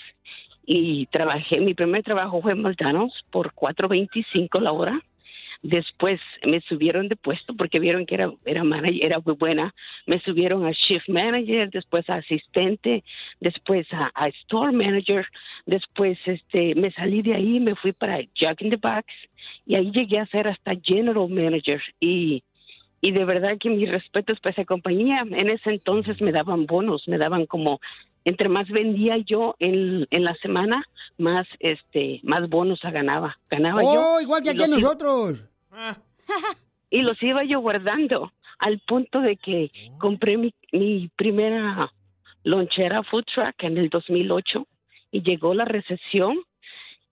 y 0.66 1.08
trabajé, 1.08 1.60
mi 1.60 1.74
primer 1.74 2.04
trabajo 2.04 2.42
fue 2.42 2.54
en 2.54 2.62
McDonald's 2.62 3.16
por 3.32 3.54
4.25 3.54 4.62
la 4.62 4.72
hora. 4.72 5.02
Después 5.62 6.22
me 6.46 6.62
subieron 6.62 7.10
de 7.10 7.18
puesto 7.18 7.54
porque 7.54 7.80
vieron 7.80 8.06
que 8.06 8.16
era, 8.16 8.32
era 8.46 8.64
manager, 8.64 9.04
era 9.04 9.20
muy 9.20 9.36
buena. 9.36 9.74
Me 10.06 10.22
subieron 10.22 10.66
a 10.66 10.72
shift 10.72 11.10
manager, 11.10 11.70
después 11.70 12.10
a 12.10 12.16
asistente, 12.16 13.04
después 13.42 13.86
a, 13.92 14.10
a 14.16 14.30
store 14.30 14.72
manager. 14.72 15.28
Después 15.66 16.18
este, 16.26 16.76
me 16.76 16.92
salí 16.92 17.22
de 17.22 17.36
ahí, 17.36 17.60
me 17.60 17.76
fui 17.76 17.92
para 17.92 18.22
Jack 18.36 18.62
in 18.62 18.70
the 18.70 18.78
Box 18.78 19.06
y 19.66 19.76
ahí 19.76 19.92
llegué 19.92 20.20
a 20.20 20.28
ser 20.28 20.48
hasta 20.48 20.76
general 20.82 21.28
manager. 21.28 21.82
Y, 22.00 22.42
y 23.02 23.12
de 23.12 23.26
verdad 23.26 23.58
que 23.60 23.70
mis 23.70 23.90
respetos 23.90 24.40
para 24.40 24.54
esa 24.54 24.66
compañía. 24.66 25.22
En 25.22 25.50
ese 25.50 25.70
entonces 25.70 26.22
me 26.22 26.32
daban 26.32 26.66
bonos, 26.66 27.08
me 27.08 27.18
daban 27.18 27.46
como 27.46 27.80
entre 28.26 28.50
más 28.50 28.68
vendía 28.70 29.18
yo 29.18 29.56
en, 29.60 30.06
en 30.12 30.24
la 30.24 30.36
semana, 30.36 30.86
más 31.18 31.48
este 31.60 32.20
más 32.24 32.50
bonos 32.50 32.80
ganaba. 32.82 33.38
Ganaba 33.50 33.82
yo. 33.84 34.16
Oh, 34.16 34.22
igual 34.22 34.44
que 34.44 34.50
aquí 34.50 34.60
los 34.60 34.82
nosotros. 34.82 35.46
y 36.90 37.02
los 37.02 37.22
iba 37.24 37.44
yo 37.46 37.60
guardando 37.62 38.34
al 38.60 38.80
punto 38.80 39.22
de 39.22 39.38
que 39.38 39.72
compré 40.00 40.38
mi, 40.38 40.54
mi 40.74 41.10
primera 41.16 41.92
lonchera 42.44 43.04
food 43.04 43.24
truck 43.34 43.64
en 43.64 43.78
el 43.78 43.90
2008 43.90 44.68
y 45.12 45.22
llegó 45.22 45.54
la 45.54 45.66
recesión 45.66 46.38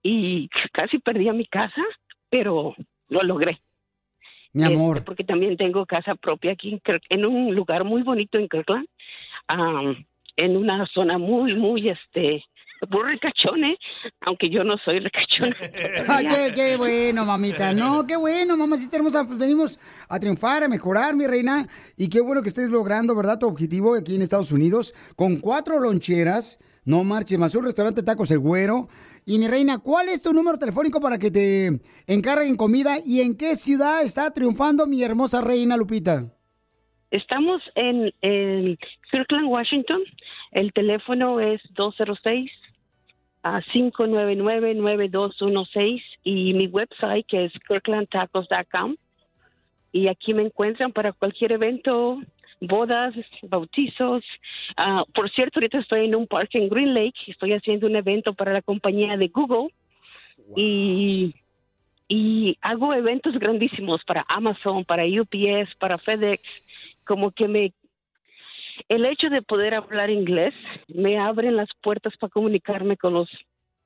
y 0.02 0.48
casi 0.72 0.98
perdí 0.98 1.28
a 1.28 1.32
mi 1.32 1.46
casa, 1.46 1.82
pero 2.30 2.74
lo 3.08 3.22
logré. 3.22 3.58
Mi 4.52 4.64
amor. 4.64 4.98
Este, 4.98 5.06
porque 5.06 5.24
también 5.24 5.56
tengo 5.56 5.84
casa 5.86 6.14
propia 6.14 6.52
aquí 6.52 6.70
en, 6.72 6.80
Kirk- 6.80 7.04
en 7.10 7.24
un 7.26 7.54
lugar 7.54 7.84
muy 7.84 8.02
bonito 8.02 8.38
en 8.38 8.48
Kirkland, 8.48 8.86
am, 9.48 10.04
en 10.36 10.56
una 10.56 10.86
zona 10.92 11.18
muy, 11.18 11.54
muy, 11.54 11.88
este, 11.88 12.42
muy 12.90 13.02
ricachone, 13.12 13.76
aunque 14.20 14.48
yo 14.50 14.62
no 14.64 14.76
soy 14.84 15.00
ricachona. 15.00 15.56
Ah, 16.08 16.20
qué, 16.22 16.52
qué 16.54 16.76
bueno, 16.76 17.24
mamita. 17.24 17.72
No, 17.72 18.06
qué 18.06 18.16
bueno, 18.16 18.56
mamacita 18.56 18.96
hermosa. 18.96 19.24
Pues 19.24 19.38
venimos 19.38 19.78
a 20.08 20.18
triunfar, 20.18 20.62
a 20.62 20.68
mejorar, 20.68 21.14
mi 21.16 21.26
reina. 21.26 21.66
Y 21.96 22.08
qué 22.08 22.20
bueno 22.20 22.40
que 22.42 22.48
estés 22.48 22.70
logrando, 22.70 23.14
¿verdad? 23.14 23.38
Tu 23.38 23.46
objetivo 23.46 23.94
aquí 23.94 24.14
en 24.14 24.22
Estados 24.22 24.52
Unidos 24.52 24.94
con 25.16 25.36
cuatro 25.40 25.78
loncheras. 25.80 26.58
No 26.84 27.04
marches 27.04 27.38
más 27.38 27.54
un 27.54 27.64
restaurante 27.64 28.02
Tacos 28.02 28.30
El 28.30 28.38
Güero. 28.38 28.88
Y 29.30 29.38
mi 29.38 29.46
reina, 29.46 29.76
¿cuál 29.76 30.08
es 30.08 30.22
tu 30.22 30.32
número 30.32 30.56
telefónico 30.56 31.02
para 31.02 31.18
que 31.18 31.30
te 31.30 31.68
encarguen 32.06 32.56
comida? 32.56 32.94
¿Y 33.04 33.20
en 33.20 33.36
qué 33.36 33.56
ciudad 33.56 34.00
está 34.00 34.32
triunfando 34.32 34.86
mi 34.86 35.02
hermosa 35.02 35.42
reina 35.42 35.76
Lupita? 35.76 36.32
Estamos 37.10 37.60
en, 37.74 38.10
Kirkland, 39.10 39.48
Washington. 39.48 40.00
El 40.52 40.72
teléfono 40.72 41.40
es 41.40 41.60
206 41.74 42.50
a 43.42 43.60
599-9216 43.60 46.00
y 46.24 46.54
mi 46.54 46.68
website 46.68 47.26
que 47.26 47.44
es 47.44 47.52
kirklandtacos.com. 47.68 48.96
Y 49.92 50.08
aquí 50.08 50.32
me 50.32 50.44
encuentran 50.44 50.94
para 50.94 51.12
cualquier 51.12 51.52
evento, 51.52 52.18
bodas, 52.60 53.14
bautizos. 53.42 54.24
Ah, 54.76 55.04
por 55.14 55.30
cierto, 55.30 55.58
ahorita 55.58 55.78
estoy 55.78 56.06
en 56.06 56.14
un 56.14 56.26
parque 56.26 56.58
en 56.58 56.68
Green 56.68 56.94
Lake. 56.94 57.18
Estoy 57.26 57.52
haciendo 57.52 57.86
un 57.86 57.96
evento 57.96 58.34
para 58.34 58.52
la 58.52 58.62
compañía 58.62 59.16
de 59.16 59.28
Google. 59.28 59.72
Y 60.56 61.34
y 62.08 62.56
hago 62.62 62.94
eventos 62.94 63.38
grandísimos 63.38 64.02
para 64.04 64.24
Amazon, 64.28 64.84
para 64.84 65.04
UPS, 65.04 65.74
para 65.78 65.98
FedEx, 65.98 67.04
como 67.06 67.30
que 67.30 67.46
me 67.46 67.72
el 68.88 69.04
hecho 69.04 69.28
de 69.28 69.42
poder 69.42 69.74
hablar 69.74 70.08
inglés 70.08 70.54
me 70.86 71.18
abre 71.18 71.50
las 71.50 71.68
puertas 71.82 72.16
para 72.16 72.30
comunicarme 72.30 72.96
con 72.96 73.12
los 73.12 73.28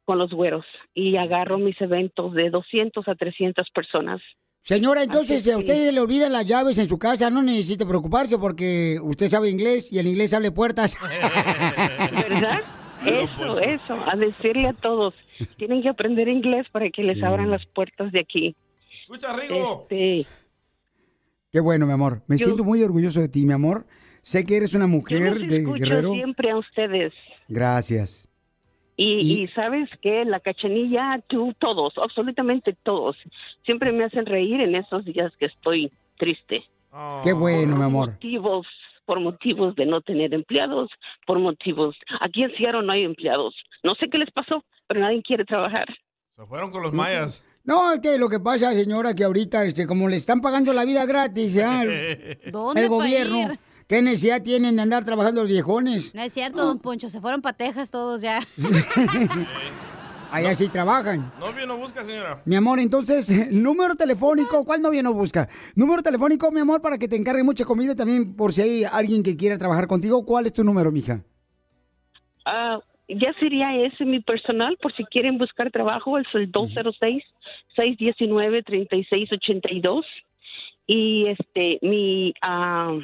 con 0.04 0.18
los 0.18 0.30
güeros 0.32 0.66
y 0.94 1.16
agarro 1.16 1.58
mis 1.58 1.80
eventos 1.80 2.34
de 2.34 2.50
200 2.50 3.06
a 3.08 3.14
300 3.14 3.70
personas. 3.70 4.20
Señora, 4.62 5.02
entonces, 5.02 5.42
si 5.42 5.50
a 5.50 5.58
usted 5.58 5.90
le 5.92 6.00
olvidan 6.00 6.32
las 6.32 6.46
llaves 6.46 6.78
en 6.78 6.88
su 6.88 6.96
casa, 6.98 7.30
no 7.30 7.42
necesite 7.42 7.84
preocuparse 7.84 8.38
porque 8.38 8.98
usted 9.02 9.28
sabe 9.28 9.50
inglés 9.50 9.92
y 9.92 9.98
el 9.98 10.06
inglés 10.06 10.32
abre 10.34 10.52
puertas. 10.52 10.96
¿Verdad? 12.12 12.60
Eso, 13.04 13.58
eso, 13.58 13.94
a 14.06 14.14
decirle 14.14 14.68
a 14.68 14.74
todos, 14.74 15.12
tienen 15.56 15.82
que 15.82 15.88
aprender 15.88 16.28
inglés 16.28 16.68
para 16.70 16.88
que 16.88 17.02
les 17.02 17.14
Sí. 17.14 17.24
abran 17.24 17.50
las 17.50 17.66
puertas 17.66 18.12
de 18.12 18.20
aquí. 18.20 18.54
Escucha, 19.02 19.32
Rigo. 19.34 19.88
Este, 19.90 20.24
Qué 21.50 21.58
bueno, 21.58 21.84
mi 21.84 21.92
amor. 21.94 22.22
Me 22.28 22.36
Yo- 22.38 22.44
siento 22.46 22.62
muy 22.62 22.80
orgulloso 22.80 23.20
de 23.20 23.28
ti, 23.28 23.44
mi 23.44 23.52
amor. 23.54 23.86
Sé 24.20 24.44
que 24.46 24.56
eres 24.56 24.74
una 24.74 24.84
yo 24.84 24.88
mujer 24.90 25.40
los 25.40 25.48
de 25.50 25.56
escucho 25.58 25.78
guerrero. 25.84 26.12
siempre 26.12 26.52
a 26.52 26.58
ustedes. 26.58 27.12
Gracias. 27.48 28.28
Y, 28.96 29.42
y 29.42 29.48
sabes 29.48 29.88
que 30.02 30.24
la 30.24 30.40
cachanilla, 30.40 31.22
tú, 31.26 31.54
todos, 31.58 31.94
absolutamente 31.96 32.76
todos, 32.82 33.16
siempre 33.64 33.90
me 33.90 34.04
hacen 34.04 34.26
reír 34.26 34.60
en 34.60 34.74
esos 34.74 35.04
días 35.04 35.32
que 35.38 35.46
estoy 35.46 35.90
triste. 36.18 36.64
Qué 37.24 37.32
bueno, 37.32 37.76
mi 37.76 37.84
amor. 37.84 38.10
Motivos, 38.10 38.66
por 39.06 39.20
motivos 39.20 39.74
de 39.76 39.86
no 39.86 40.02
tener 40.02 40.34
empleados, 40.34 40.90
por 41.26 41.38
motivos. 41.38 41.96
Aquí 42.20 42.42
en 42.42 42.54
Seattle 42.56 42.82
no 42.82 42.92
hay 42.92 43.04
empleados. 43.04 43.54
No 43.82 43.94
sé 43.94 44.08
qué 44.10 44.18
les 44.18 44.30
pasó, 44.30 44.64
pero 44.86 45.00
nadie 45.00 45.22
quiere 45.22 45.44
trabajar. 45.44 45.86
Se 46.36 46.46
fueron 46.46 46.70
con 46.70 46.82
los 46.82 46.92
mayas. 46.92 47.42
No, 47.64 47.92
es 47.92 48.00
que 48.00 48.18
lo 48.18 48.28
que 48.28 48.40
pasa, 48.40 48.72
señora, 48.72 49.14
que 49.14 49.22
ahorita, 49.22 49.64
este, 49.64 49.86
como 49.86 50.08
le 50.08 50.16
están 50.16 50.40
pagando 50.40 50.72
la 50.72 50.84
vida 50.84 51.06
gratis, 51.06 51.54
¿ya? 51.54 51.82
el, 51.84 52.50
¿Dónde 52.50 52.82
el 52.82 52.88
pa' 52.88 52.94
gobierno, 52.96 53.52
ir? 53.52 53.58
¿Qué 53.92 54.00
necesidad 54.00 54.42
tienen 54.42 54.76
de 54.76 54.82
andar 54.82 55.04
trabajando 55.04 55.42
los 55.42 55.50
viejones? 55.50 56.14
No 56.14 56.22
es 56.22 56.32
cierto, 56.32 56.64
don 56.64 56.78
Poncho, 56.78 57.10
se 57.10 57.20
fueron 57.20 57.42
pa' 57.42 57.52
Texas 57.52 57.90
todos 57.90 58.22
ya. 58.22 58.40
Allá 60.30 60.54
sí 60.54 60.70
trabajan. 60.70 61.30
Novio 61.38 61.66
no 61.66 61.76
busca, 61.76 62.02
señora. 62.02 62.40
Mi 62.46 62.56
amor, 62.56 62.80
entonces, 62.80 63.52
número 63.62 63.94
telefónico, 63.94 64.64
¿cuál 64.64 64.80
novia 64.80 65.02
no 65.02 65.12
busca? 65.12 65.46
Número 65.76 66.00
telefónico, 66.00 66.50
mi 66.50 66.60
amor, 66.60 66.80
para 66.80 66.96
que 66.96 67.06
te 67.06 67.16
encargue 67.16 67.42
mucha 67.42 67.66
comida 67.66 67.92
y 67.92 67.96
también 67.96 68.34
por 68.34 68.54
si 68.54 68.62
hay 68.62 68.84
alguien 68.90 69.22
que 69.22 69.36
quiera 69.36 69.58
trabajar 69.58 69.86
contigo. 69.86 70.24
¿Cuál 70.24 70.46
es 70.46 70.54
tu 70.54 70.64
número, 70.64 70.90
mija? 70.90 71.20
Ah, 72.46 72.78
ya 73.08 73.34
sería 73.38 73.76
ese 73.76 74.06
mi 74.06 74.20
personal, 74.20 74.78
por 74.80 74.96
si 74.96 75.04
quieren 75.04 75.36
buscar 75.36 75.70
trabajo, 75.70 76.16
es 76.16 76.26
el 76.32 76.50
206-619-3682. 77.76 80.04
Y 80.86 81.26
este, 81.26 81.78
mi 81.82 82.32
ah, 82.40 82.98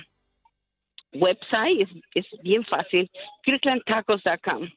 website 1.15 1.81
es, 1.81 1.89
es 2.15 2.27
bien 2.43 2.63
fácil, 2.65 3.11
kirklandtacos.com. 3.45 4.69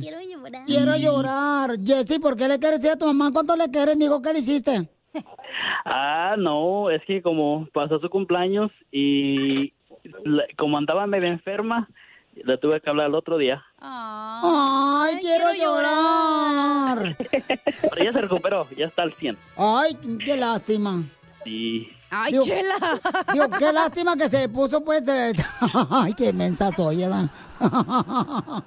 quiero 0.00 0.20
llorar. 0.20 0.64
Quiero 0.66 0.96
llorar. 0.96 1.70
Jessy, 1.84 2.20
¿por 2.20 2.36
qué 2.36 2.46
le 2.46 2.60
quieres 2.60 2.82
decir 2.82 2.94
a 2.94 2.98
tu 2.98 3.06
mamá 3.06 3.32
cuánto 3.32 3.56
le 3.56 3.68
quieres, 3.68 3.96
mijo? 3.96 4.22
¿Qué 4.22 4.32
le 4.32 4.38
hiciste? 4.38 4.88
Ah, 5.84 6.36
no, 6.38 6.88
es 6.88 7.02
que 7.04 7.20
como 7.20 7.66
pasó 7.74 7.98
su 7.98 8.08
cumpleaños 8.10 8.70
y 8.92 9.72
como 10.56 10.78
andaba 10.78 11.06
medio 11.06 11.28
enferma, 11.28 11.88
le 12.34 12.56
tuve 12.58 12.80
que 12.80 12.88
hablar 12.90 13.08
el 13.08 13.14
otro 13.14 13.38
día. 13.38 13.62
Ay, 13.78 15.14
Ay, 15.14 15.16
quiero 15.20 15.52
llorar. 15.52 17.16
Pero 17.90 18.04
ya 18.04 18.12
se 18.12 18.20
recuperó, 18.20 18.66
ya 18.76 18.86
está 18.86 19.02
al 19.02 19.12
100. 19.14 19.36
Ay, 19.56 19.96
qué 20.24 20.36
lástima. 20.36 21.02
Sí. 21.44 21.88
Ay, 22.12 22.32
Digo- 22.32 22.44
chela. 22.44 22.76
Digo, 23.32 23.48
qué 23.58 23.72
lástima 23.72 24.16
que 24.16 24.28
se 24.28 24.48
puso, 24.48 24.84
pues. 24.84 25.06
eh, 25.08 25.32
Ay, 25.90 26.12
qué 26.14 26.32
mensa 26.32 26.70
soy, 26.74 26.96
¿verdad? 26.98 27.30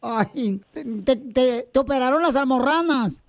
Ay, 0.00 0.60
te, 0.72 0.84
te- 1.02 1.16
te- 1.16 1.62
te 1.72 1.78
operaron 1.78 2.22
las 2.22 2.36
almorranas. 2.36 3.22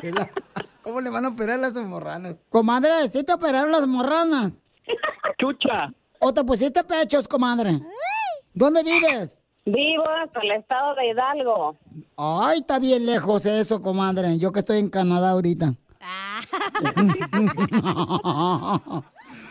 Chela, 0.00 0.30
¿Cómo 0.86 1.00
le 1.00 1.10
van 1.10 1.24
a 1.24 1.30
operar 1.30 1.58
las 1.58 1.76
almorranas? 1.76 2.40
Comadre, 2.48 2.92
¿sí 3.10 3.24
te 3.24 3.32
operaron 3.32 3.72
las 3.72 3.82
almorranas? 3.82 4.60
Chucha. 5.40 5.92
¿O 6.20 6.32
te 6.32 6.44
pusiste 6.44 6.84
pechos, 6.84 7.26
comadre? 7.26 7.80
¿Dónde 8.54 8.84
vives? 8.84 9.40
Vivo 9.64 10.08
hasta 10.08 10.38
el 10.42 10.52
estado 10.52 10.94
de 10.94 11.08
Hidalgo. 11.08 11.76
Ay, 12.16 12.60
está 12.60 12.78
bien 12.78 13.04
lejos 13.04 13.46
eso, 13.46 13.82
comadre. 13.82 14.38
Yo 14.38 14.52
que 14.52 14.60
estoy 14.60 14.78
en 14.78 14.88
Canadá 14.88 15.30
ahorita. 15.30 15.74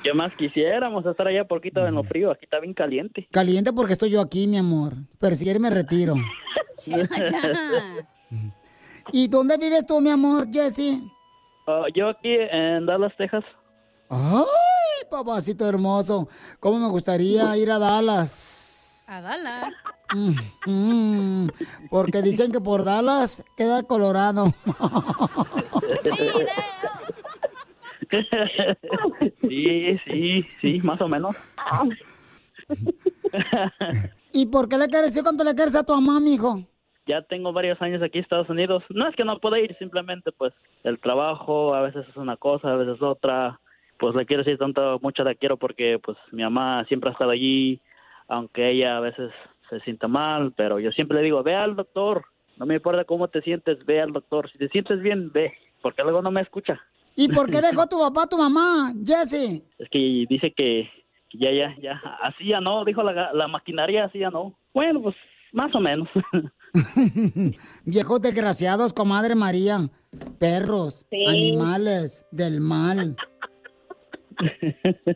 ¿Qué 0.04 0.14
más 0.14 0.34
quisiéramos 0.38 1.06
estar 1.06 1.28
allá 1.28 1.44
poquito 1.44 1.86
en 1.86 1.96
lo 1.96 2.06
frío? 2.06 2.32
Aquí 2.32 2.46
está 2.46 2.62
bien 2.62 2.74
caliente. 2.74 3.28
Caliente 3.30 3.74
porque 3.74 3.92
estoy 3.92 4.10
yo 4.10 4.22
aquí, 4.22 4.48
mi 4.48 4.58
amor. 4.58 4.94
Pero 5.20 5.36
si 5.36 5.44
quieres 5.44 5.62
me 5.62 5.70
retiro. 5.70 6.16
¿Y 9.12 9.28
dónde 9.28 9.58
vives 9.58 9.86
tú, 9.86 10.00
mi 10.00 10.12
amor, 10.12 10.48
Jesse? 10.50 11.02
Ah, 11.68 11.86
yo 11.96 12.10
aquí 12.10 12.30
en 12.52 12.86
Dallas, 12.86 13.12
Texas. 13.18 13.44
Ay, 14.10 15.08
papacito 15.10 15.68
hermoso. 15.68 16.28
¿Cómo 16.60 16.80
me 16.80 16.90
gustaría 16.90 17.58
ir 17.58 17.72
a 17.72 17.80
Dallas? 17.80 19.08
A 19.10 19.22
Dallas. 19.22 19.74
Mm, 20.68 21.48
porque 21.90 22.22
dicen 22.22 22.52
que 22.52 22.62
por 22.62 22.84
Dallas 22.84 23.44
queda 23.58 23.84
Colorado. 23.84 24.54
Sí, 29.42 30.00
sí, 30.06 30.48
sí, 30.62 30.80
más 30.84 31.02
o 31.02 31.08
menos. 31.08 31.36
¿Y 34.32 34.46
por 34.46 34.70
qué 34.70 34.78
le 34.78 34.88
quieres 34.88 35.10
decir 35.10 35.24
cuánto 35.24 35.44
le 35.44 35.56
quieres 35.56 35.76
a 35.76 35.84
tu 35.84 35.94
mamá, 35.94 36.20
mijo? 36.20 36.64
Ya 37.08 37.22
tengo 37.22 37.54
varios 37.54 37.82
años 37.82 38.02
aquí 38.02 38.18
en 38.18 38.24
Estados 38.24 38.50
Unidos. 38.50 38.84
No 38.90 39.08
es 39.08 39.16
que 39.16 39.24
no 39.24 39.40
pueda 39.40 39.60
ir, 39.60 39.76
simplemente 39.78 40.32
pues 40.32 40.54
el 40.84 41.00
trabajo 41.00 41.76
a 41.76 41.82
veces 41.82 42.06
es 42.10 42.16
una 42.18 42.38
cosa, 42.38 42.72
a 42.72 42.78
veces 42.78 43.02
otra. 43.02 43.60
Pues 43.98 44.16
le 44.16 44.26
quiero 44.26 44.44
decir 44.44 44.58
tanto, 44.58 45.00
mucho 45.02 45.24
la 45.24 45.36
quiero 45.36 45.58
porque 45.58 46.00
pues 46.04 46.18
mi 46.32 46.44
mamá 46.44 46.84
siempre 46.86 47.10
ha 47.10 47.14
estado 47.14 47.32
allí, 47.32 47.80
aunque 48.28 48.72
ella 48.72 48.98
a 48.98 49.00
veces 49.00 49.32
se 49.70 49.80
sienta 49.82 50.08
mal, 50.08 50.54
pero 50.56 50.80
yo 50.80 50.92
siempre 50.92 51.18
le 51.18 51.24
digo, 51.24 51.42
ve 51.44 51.56
al 51.56 51.76
doctor, 51.76 52.26
no 52.58 52.66
me 52.66 52.76
importa 52.76 53.06
cómo 53.06 53.28
te 53.28 53.42
sientes, 53.42 53.86
ve 53.86 54.02
al 54.02 54.12
doctor. 54.12 54.50
Si 54.52 54.58
te 54.58 54.68
sientes 54.70 55.02
bien, 55.02 55.32
ve, 55.32 55.54
porque 55.82 56.04
luego 56.04 56.22
no 56.22 56.32
me 56.32 56.42
escucha. 56.42 56.82
¿Y 57.16 57.30
por 57.30 57.50
qué 57.50 57.62
dejó 57.62 57.86
tu 57.90 58.00
papá 58.00 58.24
a 58.24 58.28
tu 58.28 58.38
mamá, 58.38 58.92
Jesse? 59.06 59.64
Es 59.78 59.90
que 59.90 60.26
dice 60.28 60.52
que 60.52 60.90
que 61.30 61.38
ya, 61.38 61.52
ya, 61.52 61.76
ya, 61.82 62.02
así 62.22 62.48
ya 62.48 62.62
no, 62.62 62.86
dijo 62.86 63.02
la, 63.04 63.34
la 63.34 63.48
maquinaria, 63.48 64.06
así 64.06 64.20
ya 64.20 64.30
no. 64.30 64.54
Bueno, 64.74 65.02
pues 65.02 65.16
más 65.52 65.74
o 65.74 65.80
menos. 65.80 66.08
Viejos 67.86 68.22
desgraciados, 68.22 68.94
comadre 68.94 69.36
María. 69.36 69.90
Perros, 70.40 71.06
Sí. 71.10 71.26
animales 71.28 72.26
del 72.32 72.60
mal. 72.62 73.16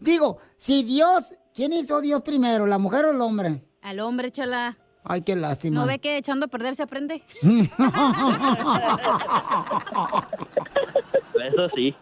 Digo, 0.00 0.38
si 0.56 0.82
Dios, 0.84 1.34
¿quién 1.54 1.72
hizo 1.72 2.00
Dios 2.00 2.22
primero, 2.22 2.66
la 2.66 2.78
mujer 2.78 3.04
o 3.04 3.10
el 3.12 3.20
hombre? 3.20 3.62
Al 3.82 4.00
hombre, 4.00 4.30
chela. 4.30 4.76
Ay, 5.04 5.22
qué 5.22 5.34
lástima. 5.36 5.80
¿No 5.80 5.86
ve 5.86 5.98
que 5.98 6.16
echando 6.16 6.46
a 6.46 6.48
perder 6.48 6.76
se 6.76 6.82
aprende? 6.84 7.22
Eso 11.42 11.68
sí. 11.74 11.94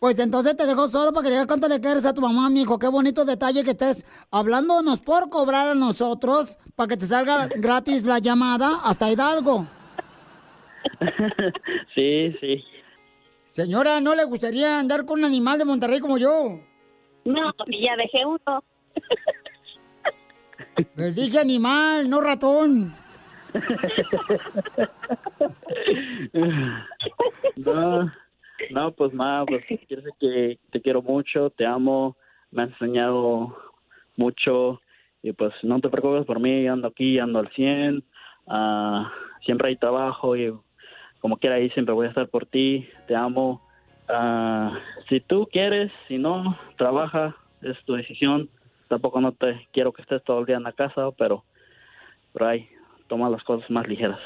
Pues 0.00 0.18
entonces 0.18 0.56
te 0.56 0.64
dejo 0.64 0.88
solo 0.88 1.12
para 1.12 1.24
que 1.24 1.28
le 1.28 1.34
digas 1.34 1.46
cuánto 1.46 1.68
le 1.68 1.78
quieres 1.78 2.06
a 2.06 2.14
tu 2.14 2.22
mamá, 2.22 2.48
mijo. 2.48 2.78
Qué 2.78 2.88
bonito 2.88 3.26
detalle 3.26 3.62
que 3.62 3.72
estés 3.72 4.06
hablándonos 4.30 5.02
por 5.02 5.28
cobrar 5.28 5.68
a 5.68 5.74
nosotros 5.74 6.56
para 6.74 6.88
que 6.88 6.96
te 6.96 7.04
salga 7.04 7.46
gratis 7.54 8.06
la 8.06 8.18
llamada 8.18 8.80
hasta 8.82 9.10
Hidalgo. 9.10 9.66
Sí, 11.94 12.34
sí. 12.40 12.64
Señora, 13.50 14.00
¿no 14.00 14.14
le 14.14 14.24
gustaría 14.24 14.78
andar 14.78 15.04
con 15.04 15.18
un 15.18 15.26
animal 15.26 15.58
de 15.58 15.66
Monterrey 15.66 16.00
como 16.00 16.16
yo? 16.16 16.58
No, 17.24 17.52
ya 17.66 17.96
dejé 17.96 18.24
uno. 18.24 18.64
Les 20.96 21.16
dije 21.16 21.38
animal, 21.38 22.08
no 22.08 22.20
ratón. 22.20 22.94
No, 27.56 28.10
no, 28.70 28.92
pues 28.92 29.12
nada, 29.12 29.44
pues 29.46 29.64
quiero 29.88 30.02
que 30.18 30.58
te 30.70 30.80
quiero 30.80 31.02
mucho, 31.02 31.50
te 31.50 31.66
amo, 31.66 32.16
me 32.50 32.62
has 32.62 32.70
enseñado 32.70 33.56
mucho 34.16 34.80
y 35.22 35.32
pues 35.32 35.52
no 35.62 35.80
te 35.80 35.88
preocupes 35.88 36.26
por 36.26 36.40
mí, 36.40 36.66
ando 36.66 36.88
aquí, 36.88 37.18
ando 37.18 37.38
al 37.38 37.48
100, 37.50 38.02
ah, 38.46 39.12
siempre 39.44 39.68
hay 39.68 39.76
trabajo 39.76 40.36
y 40.36 40.52
como 41.20 41.36
quiera 41.36 41.56
ahí 41.56 41.70
siempre 41.70 41.94
voy 41.94 42.06
a 42.06 42.10
estar 42.10 42.28
por 42.28 42.46
ti, 42.46 42.88
te 43.06 43.14
amo. 43.14 43.62
Ah, 44.08 44.78
si 45.08 45.20
tú 45.20 45.46
quieres, 45.50 45.92
si 46.08 46.18
no, 46.18 46.58
trabaja, 46.76 47.36
es 47.62 47.76
tu 47.84 47.94
decisión. 47.94 48.48
Tampoco 48.88 49.20
no 49.20 49.32
te 49.32 49.68
quiero 49.72 49.92
que 49.92 50.02
estés 50.02 50.24
todo 50.24 50.40
el 50.40 50.46
día 50.46 50.56
en 50.56 50.64
la 50.64 50.72
casa, 50.72 51.10
pero 51.16 51.44
por 52.32 52.44
ahí 52.44 52.68
toma 53.08 53.30
las 53.30 53.44
cosas 53.44 53.70
más 53.70 53.86
ligeras. 53.86 54.18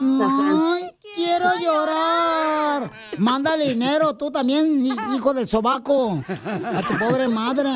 Ay, 0.00 0.90
quiero 1.14 1.46
llorar. 1.60 2.90
Mándale 3.18 3.68
dinero, 3.70 4.14
tú 4.16 4.30
también, 4.30 4.64
hi- 4.84 5.16
hijo 5.16 5.34
del 5.34 5.46
sobaco, 5.46 6.22
a 6.28 6.80
tu 6.86 6.98
pobre 6.98 7.28
madre. 7.28 7.68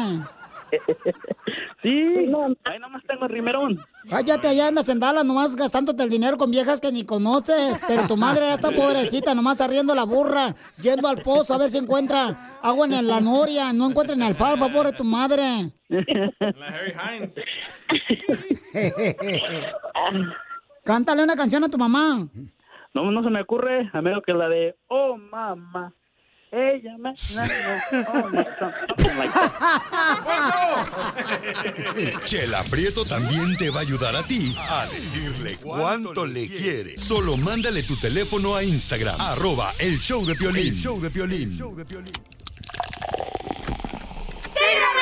Sí, 1.83 1.91
ahí 2.65 2.79
nomás 2.81 3.03
tengo 3.07 3.27
el 3.27 3.31
rimerón. 3.31 3.81
Cállate, 4.11 4.49
allá 4.49 4.69
andas 4.69 4.89
en 4.89 4.99
Dallas 5.01 5.25
nomás 5.25 5.55
gastándote 5.55 6.03
el 6.03 6.11
dinero 6.11 6.37
con 6.39 6.51
viejas 6.51 6.81
que 6.81 6.91
ni 6.91 7.05
conoces. 7.05 7.81
Pero 7.87 8.07
tu 8.09 8.17
madre 8.17 8.47
ya 8.47 8.55
está 8.55 8.71
pobrecita, 8.73 9.35
nomás 9.35 9.61
arriendo 9.61 9.95
la 9.95 10.05
burra, 10.05 10.55
yendo 10.81 11.09
al 11.09 11.23
pozo 11.23 11.55
a 11.55 11.59
ver 11.59 11.71
si 11.71 11.79
encuentra 11.79 12.59
agua 12.63 12.87
en 12.87 13.07
la 13.07 13.21
noria. 13.21 13.73
No 13.73 13.89
encuentra 13.91 14.17
ni 14.17 14.23
alfalfa, 14.25 14.69
pobre 14.73 14.93
tu 14.93 15.05
madre. 15.05 15.71
La 15.89 16.67
Harry 16.67 16.95
Hines. 17.19 17.35
Cántale 20.87 21.23
una 21.25 21.35
canción 21.35 21.65
a 21.65 21.69
tu 21.69 21.77
mamá. 21.79 22.29
No, 22.95 23.11
no 23.11 23.25
se 23.25 23.31
me 23.31 23.43
ocurre, 23.43 23.91
a 23.93 24.01
menos 24.01 24.23
que 24.25 24.33
la 24.33 24.49
de 24.49 24.77
Oh 24.87 25.17
mamá, 25.17 25.93
ella 26.53 26.97
me 26.97 27.11
oh, 27.11 28.31
my 28.31 28.45
son", 28.57 28.73
something 28.97 29.19
like 29.19 29.33
that. 29.35 29.51
Chela 32.25 32.63
Prieto 32.71 33.05
también 33.05 33.57
te 33.57 33.69
va 33.69 33.81
a 33.81 33.83
ayudar 33.83 34.15
a 34.15 34.23
ti 34.23 34.55
a 34.71 34.87
decirle 34.87 35.57
cuánto 35.61 36.25
le 36.25 36.47
quiere. 36.47 36.97
Solo 36.97 37.37
mándale 37.37 37.83
tu 37.83 37.97
teléfono 37.97 38.55
a 38.55 38.63
Instagram, 38.63 39.21
arroba 39.21 39.73
el 39.81 39.99
show 39.99 40.25
de 40.25 40.37
Piolín. 40.37 40.69
El 40.69 40.77
show 40.77 41.01
de 41.01 41.11
Piolín. 41.11 41.59
¡Tírame 41.59 41.83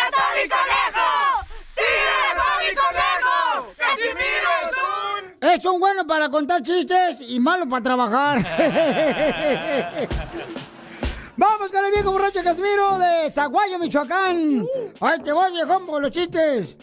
a 0.01 0.11
Tony 0.11 0.49
Conejo! 0.49 1.45
¡Tírame 1.77 2.27
a 2.27 2.35
Tony 2.41 2.75
Conejo! 2.75 3.75
¡Casimiro 3.77 4.55
es 5.65 5.71
un... 5.71 5.71
Es 5.71 5.71
un 5.71 5.81
bueno 5.81 6.07
para 6.07 6.29
contar 6.29 6.61
chistes 6.61 7.23
y 7.27 7.41
malo 7.41 7.67
para 7.67 7.83
trabajar. 7.83 8.39
Vamos 11.39 11.73
con 11.73 11.83
el 11.87 11.91
viejo 11.91 12.13
borracho 12.13 12.45
Casimiro 12.45 12.99
de 12.99 13.31
Zaguayo, 13.31 13.79
Michoacán. 13.79 14.63
Ay, 15.01 15.21
te 15.23 15.33
voy, 15.33 15.53
viejón, 15.53 15.87
por 15.87 16.03
los 16.03 16.11
chistes. 16.11 16.77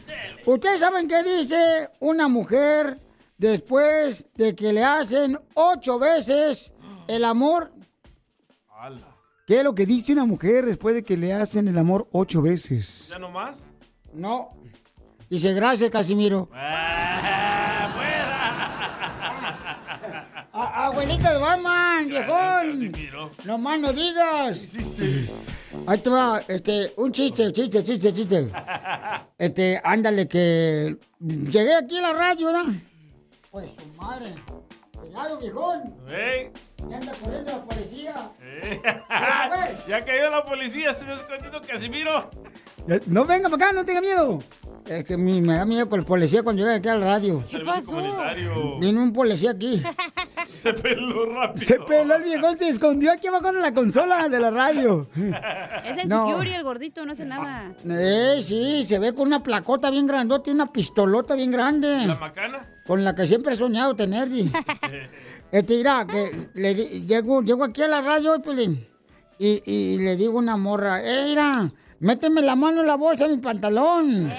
¿Ustedes 0.47 0.79
saben 0.79 1.07
qué 1.07 1.21
dice 1.21 1.91
una 1.99 2.27
mujer 2.27 2.99
después 3.37 4.25
de 4.33 4.55
que 4.55 4.73
le 4.73 4.83
hacen 4.83 5.37
ocho 5.53 5.99
veces 5.99 6.73
el 7.07 7.23
amor? 7.23 7.71
¿Qué 9.45 9.59
es 9.59 9.63
lo 9.63 9.75
que 9.75 9.85
dice 9.85 10.11
una 10.11 10.25
mujer 10.25 10.65
después 10.65 10.95
de 10.95 11.03
que 11.03 11.17
le 11.17 11.33
hacen 11.33 11.67
el 11.67 11.77
amor 11.77 12.07
ocho 12.11 12.41
veces? 12.41 13.09
¿Ya 13.11 13.19
no 13.19 13.29
más? 13.29 13.59
No. 14.11 14.49
Dice, 15.29 15.53
gracias, 15.53 15.91
Casimiro. 15.91 16.49
Abuelita 20.91 21.33
de 21.33 21.39
Batman, 21.39 22.07
viejón. 22.07 22.91
No 23.45 23.57
más 23.57 23.79
no 23.79 23.93
digas. 23.93 24.63
Ahí 25.87 25.97
te 25.99 26.09
va, 26.09 26.41
este, 26.47 26.93
un 26.97 27.11
chiste, 27.11 27.51
chiste, 27.51 27.83
chiste, 27.83 28.13
chiste. 28.13 28.51
Este, 29.37 29.81
ándale 29.83 30.27
que 30.27 30.95
llegué 31.19 31.75
aquí 31.75 31.97
a 31.97 32.01
la 32.01 32.13
radio, 32.13 32.47
¿verdad? 32.47 32.65
Pues 33.49 33.71
su 33.71 33.85
madre. 34.01 34.27
Cuidado, 34.97 35.37
viejón. 35.39 35.95
Me 36.87 36.95
anda 36.95 37.13
corriendo 37.13 37.51
la 37.51 37.63
policía. 37.65 38.31
eh. 38.41 38.81
ya 39.87 40.05
cayó 40.05 40.29
la 40.29 40.45
policía, 40.45 40.93
se 40.93 41.01
está 41.01 41.13
escondiendo 41.13 41.61
Casimiro. 41.61 42.29
Ya- 42.87 42.99
No 43.07 43.25
venga 43.25 43.49
para 43.49 43.65
acá, 43.65 43.73
no 43.73 43.85
tenga 43.85 44.01
miedo. 44.01 44.39
Es 44.85 45.03
que 45.05 45.17
mi- 45.17 45.41
me 45.41 45.55
da 45.55 45.65
miedo 45.65 45.87
con 45.89 45.99
el 45.99 46.05
policía 46.05 46.43
cuando 46.43 46.61
llega 46.63 46.75
aquí 46.75 46.89
al 46.89 47.01
radio. 47.01 47.43
Servicio 47.49 47.85
comunitario. 47.85 48.79
Viene 48.79 48.99
un 48.99 49.13
policía 49.13 49.51
aquí. 49.51 49.81
Se 50.53 50.73
peló 50.73 51.25
rápido. 51.33 51.65
Se 51.65 51.79
peló 51.79 52.15
el 52.15 52.23
viejón, 52.23 52.55
se 52.57 52.69
escondió 52.69 53.11
aquí 53.11 53.25
abajo 53.27 53.51
de 53.51 53.61
la 53.61 53.73
consola 53.73 54.27
de 54.29 54.39
la 54.39 54.51
radio. 54.51 55.07
Es 55.15 55.97
el 55.97 56.07
No. 56.09 56.27
security, 56.27 56.53
el 56.55 56.63
gordito, 56.63 57.05
no 57.05 57.13
hace 57.13 57.25
nada. 57.25 57.73
Eh, 57.89 58.39
sí, 58.41 58.83
se 58.85 58.99
ve 58.99 59.13
con 59.15 59.27
una 59.27 59.41
placota 59.41 59.89
bien 59.89 60.05
grandota 60.05 60.49
y 60.49 60.53
una 60.53 60.67
pistolota 60.67 61.33
bien 61.35 61.51
grande. 61.51 62.05
¿La 62.05 62.15
macana? 62.15 62.59
Con 62.85 63.03
la 63.03 63.15
que 63.15 63.25
siempre 63.25 63.53
he 63.53 63.55
soñado 63.57 63.95
tener. 63.95 64.27
Este, 65.51 65.75
mira, 65.77 66.07
que 66.07 66.31
le 66.53 66.73
di- 66.73 67.05
llego, 67.05 67.41
llego 67.41 67.65
aquí 67.65 67.81
a 67.81 67.87
la 67.89 67.99
radio, 67.99 68.41
Pelín, 68.41 68.87
y, 69.37 69.61
y 69.69 69.97
le 69.97 70.15
digo 70.15 70.37
a 70.37 70.41
una 70.41 70.55
morra, 70.55 71.01
eh, 71.03 71.25
mira, 71.27 71.67
méteme 71.99 72.41
la 72.41 72.55
mano 72.55 72.79
en 72.79 72.87
la 72.87 72.95
bolsa 72.95 73.27
de 73.27 73.35
mi 73.35 73.41
pantalón. 73.41 74.31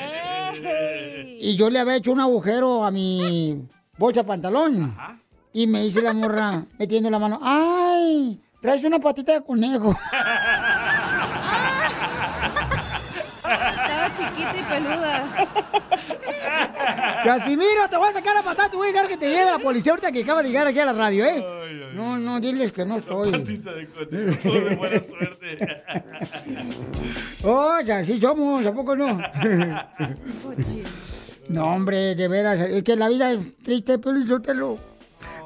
Y 1.39 1.57
yo 1.57 1.71
le 1.71 1.79
había 1.79 1.97
hecho 1.97 2.13
un 2.13 2.21
agujero 2.21 2.85
a 2.85 2.91
mi 2.91 3.69
bolsa 3.99 4.23
de 4.23 4.29
pantalón. 4.29 4.97
Y 5.53 5.67
me 5.67 5.83
dice 5.83 6.03
la 6.03 6.13
morra, 6.13 6.65
metiendo 6.79 7.11
la 7.11 7.19
mano, 7.19 7.39
¡ay! 7.43 8.41
Traes 8.61 8.85
una 8.85 8.99
patita 8.99 9.33
de 9.33 9.43
conejo. 9.43 9.95
chiquita 14.33 14.57
y 14.59 14.63
peluda. 14.63 15.49
Casimiro, 17.25 17.89
te 17.89 17.97
voy 17.97 18.09
a 18.09 18.13
sacar 18.13 18.37
a 18.37 18.43
patada, 18.43 18.71
te 18.71 18.77
voy 18.77 18.89
a 18.89 18.93
dejar 18.93 19.09
que 19.09 19.17
te 19.17 19.29
lleve 19.29 19.51
la 19.51 19.59
policía 19.59 19.93
ahorita 19.93 20.13
que 20.13 20.23
acaba 20.23 20.43
de 20.43 20.49
llegar 20.49 20.67
aquí 20.67 20.79
a 20.81 20.87
la 20.87 20.93
radio, 20.93 21.25
¿eh? 21.25 21.45
No, 21.95 22.19
no, 22.19 22.41
diles 22.41 22.73
que 22.73 22.85
no 22.85 22.97
estoy. 22.97 23.31
De 23.31 23.87
conejo, 23.89 24.53
de 24.53 24.77
buena 24.77 25.01
suerte. 25.01 25.57
Oh, 27.45 27.81
ya 27.85 28.05
sí 28.05 28.21
somos, 28.21 28.65
¿a 28.65 28.73
poco 28.73 28.97
no? 28.97 29.19
no, 31.49 31.65
hombre, 31.65 32.15
de 32.15 32.29
veras, 32.29 32.61
es 32.61 32.83
que 32.83 32.97
la 32.97 33.09
vida 33.09 33.33
es 33.33 33.59
triste, 33.59 33.99
pero 33.99 34.19
lo. 34.55 34.93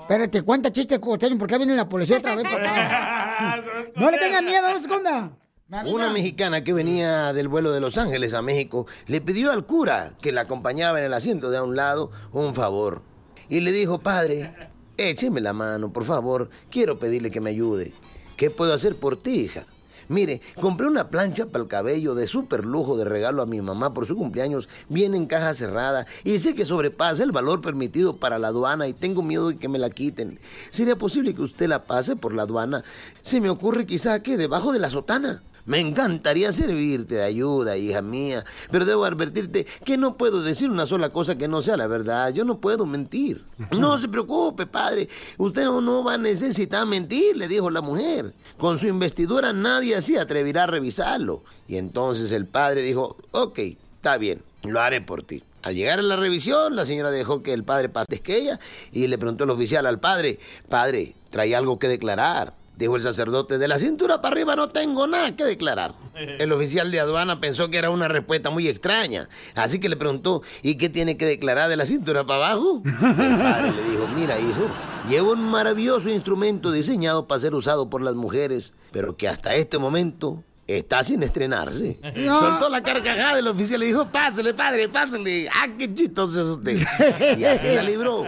Espérate, 0.03 0.43
cuenta 0.43 0.71
chiste, 0.71 1.01
costeño, 1.01 1.37
¿por 1.37 1.49
qué 1.49 1.59
viene 1.59 1.75
la 1.75 1.89
policía 1.89 2.19
otra 2.19 2.37
vez 2.37 2.45
para 2.53 2.87
acá? 2.87 3.63
No 3.97 4.09
le 4.11 4.19
tengan 4.19 4.45
miedo, 4.45 4.71
no 4.71 4.77
se 4.77 4.83
esconda. 4.83 5.33
Una 5.69 6.11
mexicana 6.11 6.63
que 6.63 6.73
venía 6.73 7.33
del 7.33 7.49
vuelo 7.49 7.73
de 7.73 7.81
Los 7.81 7.99
Ángeles 7.99 8.35
a 8.35 8.43
México 8.43 8.87
le 9.09 9.21
pidió 9.21 9.51
al 9.51 9.67
cura 9.67 10.13
que 10.23 10.31
la 10.31 10.43
acompañaba 10.43 11.01
en 11.01 11.07
el 11.07 11.13
asiento 11.13 11.51
de 11.51 11.57
a 11.57 11.65
un 11.65 11.75
lado 11.75 12.13
un 12.31 12.55
favor. 12.55 13.03
Y 13.49 13.59
le 13.59 13.73
dijo, 13.73 13.99
padre, 13.99 14.55
écheme 14.97 15.41
la 15.41 15.53
mano, 15.53 15.93
por 15.93 16.05
favor, 16.05 16.51
quiero 16.71 17.01
pedirle 17.01 17.33
que 17.33 17.41
me 17.41 17.51
ayude. 17.51 17.95
¿Qué 18.37 18.49
puedo 18.49 18.73
hacer 18.73 18.95
por 18.95 19.21
ti, 19.21 19.41
hija? 19.41 19.67
Mire, 20.07 20.41
compré 20.61 20.87
una 20.87 21.11
plancha 21.11 21.47
para 21.47 21.65
el 21.65 21.69
cabello 21.69 22.15
de 22.15 22.29
súper 22.29 22.65
lujo 22.65 22.97
de 22.97 23.05
regalo 23.05 23.43
a 23.43 23.47
mi 23.47 23.61
mamá 23.61 23.93
por 23.93 24.07
su 24.07 24.15
cumpleaños. 24.15 24.69
Viene 24.89 25.17
en 25.17 25.27
caja 25.27 25.53
cerrada 25.53 26.07
y 26.23 26.39
sé 26.39 26.55
que 26.55 26.65
sobrepasa 26.65 27.25
el 27.25 27.33
valor 27.33 27.61
permitido 27.61 28.19
para 28.19 28.39
la 28.39 28.49
aduana 28.49 28.87
y 28.87 28.93
tengo 28.93 29.21
miedo 29.23 29.49
de 29.49 29.59
que 29.59 29.69
me 29.69 29.81
la 29.81 29.91
quiten. 29.91 30.39
¿Sería 30.71 30.95
posible 30.95 31.35
que 31.35 31.43
usted 31.43 31.67
la 31.67 31.87
pase 31.87 32.15
por 32.15 32.33
la 32.33 32.43
aduana? 32.43 32.85
Se 33.21 33.41
me 33.41 33.51
ocurre 33.51 33.85
quizá 33.85 34.23
que 34.23 34.37
debajo 34.37 34.73
de 34.73 34.79
la 34.79 34.91
sotana. 34.91 35.43
Me 35.67 35.81
encantaría 35.81 36.53
servirte 36.53 37.17
de 37.17 37.25
ayuda, 37.25 37.77
hija 37.77 38.01
mía, 38.01 38.45
pero 38.71 38.85
debo 38.85 39.05
advertirte 39.05 39.67
que 39.85 39.97
no 39.97 40.17
puedo 40.17 40.41
decir 40.41 40.71
una 40.71 40.87
sola 40.87 41.11
cosa 41.11 41.37
que 41.37 41.49
no 41.49 41.61
sea 41.61 41.77
la 41.77 41.89
verdad. 41.89 42.33
Yo 42.33 42.45
no 42.45 42.61
puedo 42.61 42.87
mentir. 42.87 43.45
No 43.77 43.99
se 43.99 44.09
preocupe, 44.09 44.67
padre. 44.67 45.09
Usted 45.39 45.65
no, 45.65 45.81
no 45.81 46.03
va 46.05 46.15
a 46.15 46.19
necesitar 46.19 46.87
mentir, 46.87 47.37
le 47.37 47.49
dijo 47.49 47.69
la 47.69 47.81
mujer. 47.81 48.33
Con 48.59 48.79
su 48.79 48.87
investidura 48.87 49.53
nadie 49.53 50.01
se 50.03 50.19
atreverá 50.19 50.65
a 50.65 50.67
revisarlo. 50.67 51.43
Y 51.67 51.77
entonces 51.77 52.33
el 52.33 52.47
padre 52.47 52.83
dijo, 52.83 53.17
ok, 53.33 53.59
está 53.97 54.19
bien, 54.19 54.43
lo 54.63 54.81
haré 54.81 55.01
por 55.01 55.23
ti. 55.23 55.43
Al 55.63 55.75
llegar 55.75 55.99
a 55.99 56.03
la 56.03 56.17
revisión, 56.17 56.77
la 56.77 56.85
señora 56.85 57.11
dejó 57.11 57.43
que 57.43 57.53
el 57.53 57.65
padre 57.65 57.89
pase 57.89 58.21
que 58.21 58.37
ella 58.37 58.61
y 58.93 59.09
le 59.09 59.19
preguntó 59.19 59.45
el 59.45 59.51
oficial 59.51 59.85
al 59.87 59.99
padre, 59.99 60.39
padre, 60.69 61.17
¿trae 61.31 61.57
algo 61.57 61.79
que 61.81 61.89
declarar? 61.89 62.55
Dijo 62.77 62.97
el 62.97 63.03
sacerdote, 63.03 63.57
de 63.57 63.69
la 63.69 63.79
cintura 63.79 64.21
para 64.21 64.35
arriba 64.35 64.55
no 64.55 64.69
tengo 64.69 65.07
nada 65.07 65.35
que 65.35 65.45
declarar. 65.45 65.95
El 66.15 66.53
oficial 66.53 66.91
de 66.91 67.01
aduana 67.01 67.41
pensó 67.41 67.71
que 67.71 67.79
era 67.79 67.91
una 67.91 68.09
respuesta 68.09 68.51
muy 68.51 68.69
extraña, 68.69 69.29
así 69.55 69.79
que 69.79 69.89
le 69.89 69.97
preguntó, 69.97 70.43
¿y 70.63 70.77
qué 70.77 70.89
tiene 70.89 71.17
que 71.17 71.25
declarar 71.25 71.71
de 71.71 71.77
la 71.77 71.87
cintura 71.87 72.27
para 72.27 72.51
abajo? 72.51 72.83
El 72.85 73.39
padre 73.39 73.73
le 73.73 73.91
dijo, 73.91 74.07
mira 74.15 74.39
hijo, 74.39 74.67
llevo 75.09 75.33
un 75.33 75.51
maravilloso 75.51 76.11
instrumento 76.11 76.71
diseñado 76.71 77.27
para 77.27 77.41
ser 77.41 77.55
usado 77.55 77.89
por 77.89 78.03
las 78.03 78.15
mujeres, 78.15 78.75
pero 78.93 79.17
que 79.17 79.29
hasta 79.29 79.55
este 79.55 79.79
momento 79.79 80.43
está 80.67 81.03
sin 81.05 81.23
estrenarse. 81.23 81.99
No. 82.17 82.41
Soltó 82.41 82.69
la 82.69 82.83
carcajada 82.83 83.37
del 83.37 83.47
oficial 83.47 83.83
y 83.83 83.87
dijo, 83.87 84.11
pásale 84.11 84.55
padre, 84.55 84.89
pásale. 84.89 85.49
¡Ah, 85.49 85.69
qué 85.79 85.93
chistoso 85.93 86.41
es 86.41 86.47
usted! 86.59 87.39
Y 87.39 87.45
así 87.45 87.75
la 87.75 87.83
libró. 87.83 88.25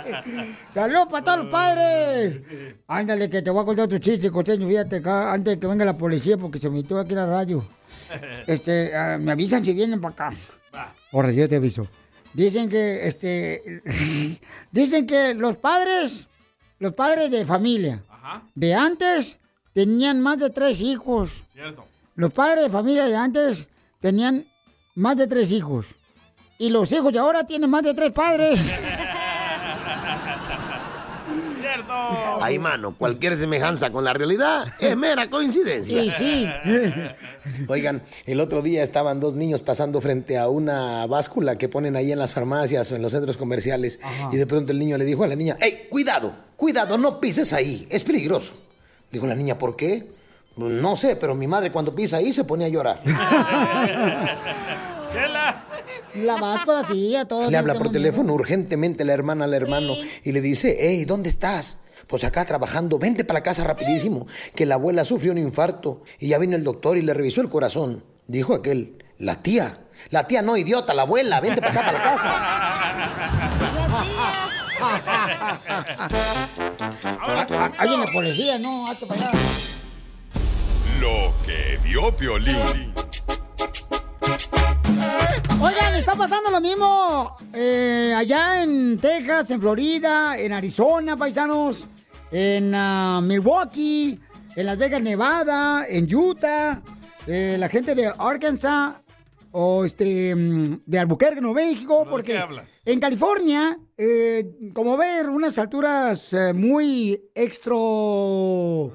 ¡Salud 0.70 1.08
para 1.08 1.24
todos 1.24 1.38
los 1.38 1.46
padres! 1.46 2.42
Ándale, 2.88 3.30
que 3.30 3.40
te 3.40 3.50
voy 3.50 3.62
a 3.62 3.64
contar 3.64 3.88
tu 3.88 3.98
chiste, 3.98 4.30
costeño. 4.30 4.66
Fíjate 4.66 4.96
acá, 4.96 5.32
antes 5.32 5.54
de 5.54 5.60
que 5.60 5.66
venga 5.66 5.84
la 5.84 5.96
policía, 5.96 6.36
porque 6.36 6.58
se 6.58 6.68
metió 6.68 6.98
aquí 6.98 7.14
la 7.14 7.26
radio. 7.26 7.64
Este, 8.46 8.94
ah, 8.94 9.16
me 9.18 9.32
avisan 9.32 9.64
si 9.64 9.72
vienen 9.72 9.98
para 10.00 10.12
acá. 10.12 10.36
Ahora, 11.12 11.30
yo 11.30 11.48
te 11.48 11.56
aviso. 11.56 11.86
Dicen 12.34 12.68
que, 12.68 13.06
este, 13.06 13.82
dicen 14.70 15.06
que 15.06 15.32
los 15.32 15.56
padres, 15.56 16.28
los 16.78 16.92
padres 16.92 17.30
de 17.30 17.46
familia 17.46 18.02
de 18.54 18.74
antes 18.74 19.38
tenían 19.72 20.20
más 20.20 20.38
de 20.38 20.50
tres 20.50 20.80
hijos. 20.80 21.30
Cierto. 21.52 21.84
Los 22.14 22.32
padres 22.32 22.64
de 22.64 22.70
familia 22.70 23.06
de 23.06 23.16
antes 23.16 23.68
tenían 24.00 24.44
más 24.94 25.16
de 25.16 25.26
tres 25.26 25.50
hijos. 25.50 25.86
Y 26.58 26.70
los 26.70 26.92
hijos 26.92 27.12
de 27.12 27.18
ahora 27.18 27.44
tienen 27.44 27.70
más 27.70 27.82
de 27.82 27.94
tres 27.94 28.12
padres. 28.12 28.74
Ay, 32.40 32.58
mano, 32.58 32.96
cualquier 32.96 33.36
semejanza 33.36 33.90
con 33.90 34.04
la 34.04 34.12
realidad 34.12 34.66
es 34.78 34.96
mera 34.96 35.30
coincidencia. 35.30 36.02
Sí, 36.02 36.10
sí. 36.10 36.48
Oigan, 37.68 38.02
el 38.26 38.40
otro 38.40 38.62
día 38.62 38.82
estaban 38.82 39.20
dos 39.20 39.34
niños 39.34 39.62
pasando 39.62 40.00
frente 40.00 40.38
a 40.38 40.48
una 40.48 41.06
báscula 41.06 41.56
que 41.56 41.68
ponen 41.68 41.96
ahí 41.96 42.12
en 42.12 42.18
las 42.18 42.32
farmacias 42.32 42.90
o 42.92 42.96
en 42.96 43.02
los 43.02 43.12
centros 43.12 43.36
comerciales. 43.36 44.00
Y 44.32 44.36
de 44.36 44.46
pronto 44.46 44.72
el 44.72 44.78
niño 44.78 44.98
le 44.98 45.04
dijo 45.04 45.24
a 45.24 45.28
la 45.28 45.36
niña, 45.36 45.56
¡Ey, 45.60 45.86
cuidado! 45.88 46.34
Cuidado, 46.56 46.98
no 46.98 47.20
pises 47.20 47.52
ahí, 47.52 47.86
es 47.90 48.04
peligroso. 48.04 48.54
Dijo 49.12 49.26
la 49.26 49.34
niña, 49.34 49.58
¿por 49.58 49.76
qué? 49.76 50.10
No 50.56 50.96
sé, 50.96 51.16
pero 51.16 51.34
mi 51.34 51.46
madre 51.46 51.70
cuando 51.70 51.94
pisa 51.94 52.16
ahí 52.16 52.32
se 52.32 52.44
pone 52.44 52.64
a 52.64 52.68
llorar. 52.68 53.02
La 56.14 56.36
báscula 56.36 56.84
sí, 56.84 57.16
a 57.16 57.26
todos. 57.26 57.50
Le 57.50 57.56
habla 57.56 57.74
por 57.74 57.90
teléfono 57.90 58.34
urgentemente 58.34 59.02
la 59.04 59.14
hermana 59.14 59.46
al 59.46 59.54
hermano 59.54 59.94
y 60.22 60.32
le 60.32 60.42
dice, 60.42 60.76
hey, 60.78 61.06
¿dónde 61.06 61.30
estás? 61.30 61.78
Pues 62.06 62.24
acá 62.24 62.44
trabajando, 62.44 62.98
vente 62.98 63.24
para 63.24 63.38
la 63.38 63.42
casa 63.42 63.64
rapidísimo, 63.64 64.26
que 64.54 64.66
la 64.66 64.74
abuela 64.74 65.06
sufrió 65.06 65.32
un 65.32 65.38
infarto 65.38 66.02
y 66.18 66.28
ya 66.28 66.38
vino 66.38 66.54
el 66.54 66.64
doctor 66.64 66.98
y 66.98 67.02
le 67.02 67.14
revisó 67.14 67.40
el 67.40 67.48
corazón. 67.48 68.04
Dijo 68.26 68.52
aquel, 68.54 69.02
la 69.18 69.42
tía, 69.42 69.86
la 70.10 70.26
tía 70.26 70.42
no, 70.42 70.58
idiota, 70.58 70.92
la 70.92 71.02
abuela, 71.02 71.40
vente 71.40 71.62
para 71.62 71.72
acá 71.72 71.80
para 71.80 71.98
la 71.98 72.04
casa. 72.04 72.32
viene 76.90 78.04
la 78.04 78.12
policía, 78.12 78.58
no, 78.58 78.86
hazte 78.86 79.06
para 79.06 79.28
allá. 79.28 79.38
Lo 81.00 81.34
que 81.44 81.78
vio 81.82 82.14
Piolín. 82.16 82.92
Oigan, 85.60 85.94
está 85.94 86.14
pasando 86.14 86.50
lo 86.50 86.60
mismo 86.60 87.36
eh, 87.54 88.14
allá 88.16 88.62
en 88.62 88.98
Texas, 88.98 89.50
en 89.50 89.60
Florida, 89.60 90.38
en 90.38 90.52
Arizona, 90.52 91.16
paisanos, 91.16 91.88
en 92.30 92.74
ah, 92.74 93.20
Milwaukee, 93.22 94.18
en 94.56 94.66
Las 94.66 94.78
Vegas, 94.78 95.02
Nevada, 95.02 95.86
en 95.88 96.12
Utah, 96.12 96.82
eh, 97.26 97.56
la 97.58 97.68
gente 97.68 97.94
de 97.94 98.12
Arkansas 98.18 98.94
o 99.52 99.84
este 99.84 100.34
mm, 100.34 100.80
de 100.86 100.98
Albuquerque, 100.98 101.40
Nuevo 101.40 101.54
México, 101.54 102.06
porque 102.08 102.38
hablas? 102.38 102.66
en 102.84 102.98
California, 102.98 103.78
eh, 104.04 104.72
como 104.74 104.96
ver, 104.96 105.28
unas 105.28 105.58
alturas 105.58 106.32
eh, 106.32 106.52
muy 106.52 107.30
extro 107.36 108.92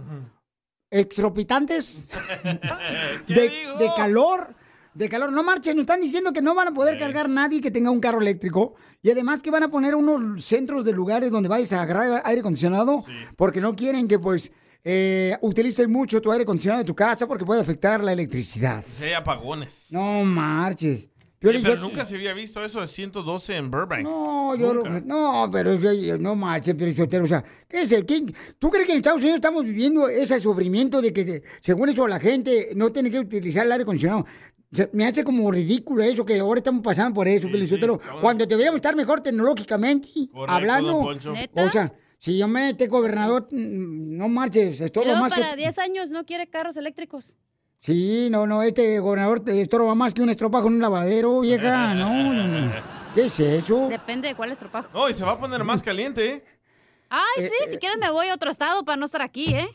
extropitantes 0.92 2.10
de, 3.28 3.36
de 3.80 3.92
calor. 3.96 4.54
De 4.94 5.08
calor. 5.08 5.32
No 5.32 5.44
marchen, 5.44 5.78
nos 5.78 5.84
están 5.84 6.02
diciendo 6.02 6.34
que 6.34 6.42
no 6.42 6.56
van 6.56 6.70
a 6.70 6.74
poder 6.74 6.98
cargar 6.98 7.30
nadie 7.30 7.62
que 7.62 7.72
tenga 7.72 7.90
un 7.92 8.00
carro 8.02 8.20
eléctrico. 8.20 8.76
Y 9.02 9.12
además 9.12 9.44
que 9.44 9.52
van 9.52 9.64
a 9.64 9.70
poner 9.70 9.96
unos 9.96 10.44
centros 10.44 10.84
de 10.84 10.92
lugares 10.92 11.32
donde 11.32 11.48
vayas 11.48 11.72
a 11.74 11.84
agarrar 11.84 12.22
aire 12.26 12.42
acondicionado. 12.42 13.06
Porque 13.38 13.62
no 13.62 13.76
quieren 13.76 14.08
que 14.08 14.20
pues 14.20 14.52
eh, 14.84 15.38
utilices 15.42 15.88
mucho 15.88 16.20
tu 16.20 16.32
aire 16.32 16.44
acondicionado 16.44 16.84
de 16.84 16.88
tu 16.88 16.96
casa 16.96 17.28
porque 17.28 17.46
puede 17.46 17.62
afectar 17.62 18.04
la 18.04 18.12
electricidad. 18.12 18.84
Sí, 18.84 19.06
hay 19.06 19.14
apagones. 19.14 19.86
No 19.90 20.26
marches. 20.26 21.10
Sí, 21.40 21.42
Piolín, 21.42 21.62
pero 21.62 21.76
yo- 21.76 21.82
nunca 21.82 22.04
se 22.04 22.16
había 22.16 22.34
visto 22.34 22.64
eso 22.64 22.82
de 22.82 22.88
112 22.88 23.56
en 23.58 23.70
Burbank. 23.70 24.02
No, 24.02 24.56
yo 24.56 24.74
Nunca. 24.74 24.96
que- 25.02 25.06
no, 25.06 25.48
pero 25.52 25.72
eso- 25.74 26.18
no 26.18 26.36
marches, 26.36 26.76
pero 26.78 26.96
Sotelo, 26.96 27.26
o 27.26 27.28
sea, 27.28 27.44
¿qué 27.68 27.84
es 27.84 27.92
el 27.92 28.06
quién- 28.08 28.34
¿Tú 28.58 28.72
crees 28.72 28.88
que 28.88 28.94
en 28.94 28.98
Estados 28.98 29.20
Unidos 29.22 29.36
estamos 29.36 29.64
viviendo 29.64 30.10
ese 30.10 30.40
sufrimiento 30.40 31.00
de 31.00 31.14
que, 31.14 31.24
de- 31.24 31.44
según 31.62 31.90
eso, 31.90 32.08
la 32.08 32.20
gente 32.20 32.70
no 32.76 32.92
tiene 32.92 33.12
que 33.12 33.20
utilizar 33.20 33.66
el 33.66 33.72
aire 33.72 33.84
acondicionado? 33.84 34.26
se- 34.72 34.90
me 34.94 35.06
hace 35.06 35.24
como 35.24 35.50
ridículo 35.50 36.04
eso, 36.04 36.26
que 36.26 36.40
ahora 36.40 36.58
estamos 36.58 36.82
pasando 36.82 37.14
por 37.14 37.28
eso, 37.28 37.48
Felicitero. 37.50 38.02
Cuando 38.20 38.46
deberíamos 38.46 38.78
estar 38.80 38.96
mejor 38.96 39.22
tecnológicamente, 39.22 40.10
Correcto, 40.32 40.52
hablando. 40.54 40.98
O 41.00 41.70
sea, 41.70 41.94
si 42.20 42.38
yo 42.38 42.48
me 42.50 42.72
este 42.72 42.88
gobernador, 42.88 43.48
mm, 43.50 44.18
no 44.18 44.28
marches, 44.28 44.82
es 44.82 44.92
todo 44.92 45.06
más 45.06 45.32
para 45.34 45.52
que... 45.52 45.58
10 45.58 45.78
años 45.78 46.10
no 46.10 46.26
quiere 46.26 46.48
carros 46.48 46.76
eléctricos. 46.78 47.36
Sí, 47.80 48.28
no, 48.30 48.46
no, 48.48 48.64
este 48.64 49.00
gobernador 49.00 49.40
te 49.40 49.62
estorba 49.62 49.96
más 49.96 50.14
que 50.14 50.22
un 50.22 50.30
estropajo 50.30 50.68
en 50.68 50.76
un 50.76 50.82
lavadero, 50.82 51.42
vieja. 51.42 51.94
No, 51.94 52.34
no, 52.34 52.48
no. 52.48 52.72
¿Qué 53.14 53.26
es 53.26 53.40
eso? 53.40 53.88
Depende 53.88 54.28
de 54.30 54.36
cuál 54.36 54.52
estropajo. 54.52 54.90
No, 54.94 55.10
y 55.10 55.14
se 55.14 55.24
va 55.24 55.34
a 55.34 55.40
poner 55.40 55.64
más 55.64 55.82
caliente, 55.82 56.34
¿eh? 56.34 56.46
Ay, 57.10 57.44
sí, 57.44 57.72
si 57.72 57.78
quieres 57.78 57.98
me 58.00 58.10
voy 58.10 58.28
a 58.28 58.34
otro 58.34 58.52
estado 58.52 58.84
para 58.84 58.98
no 58.98 59.06
estar 59.06 59.22
aquí, 59.22 59.54
¿eh? 59.54 59.68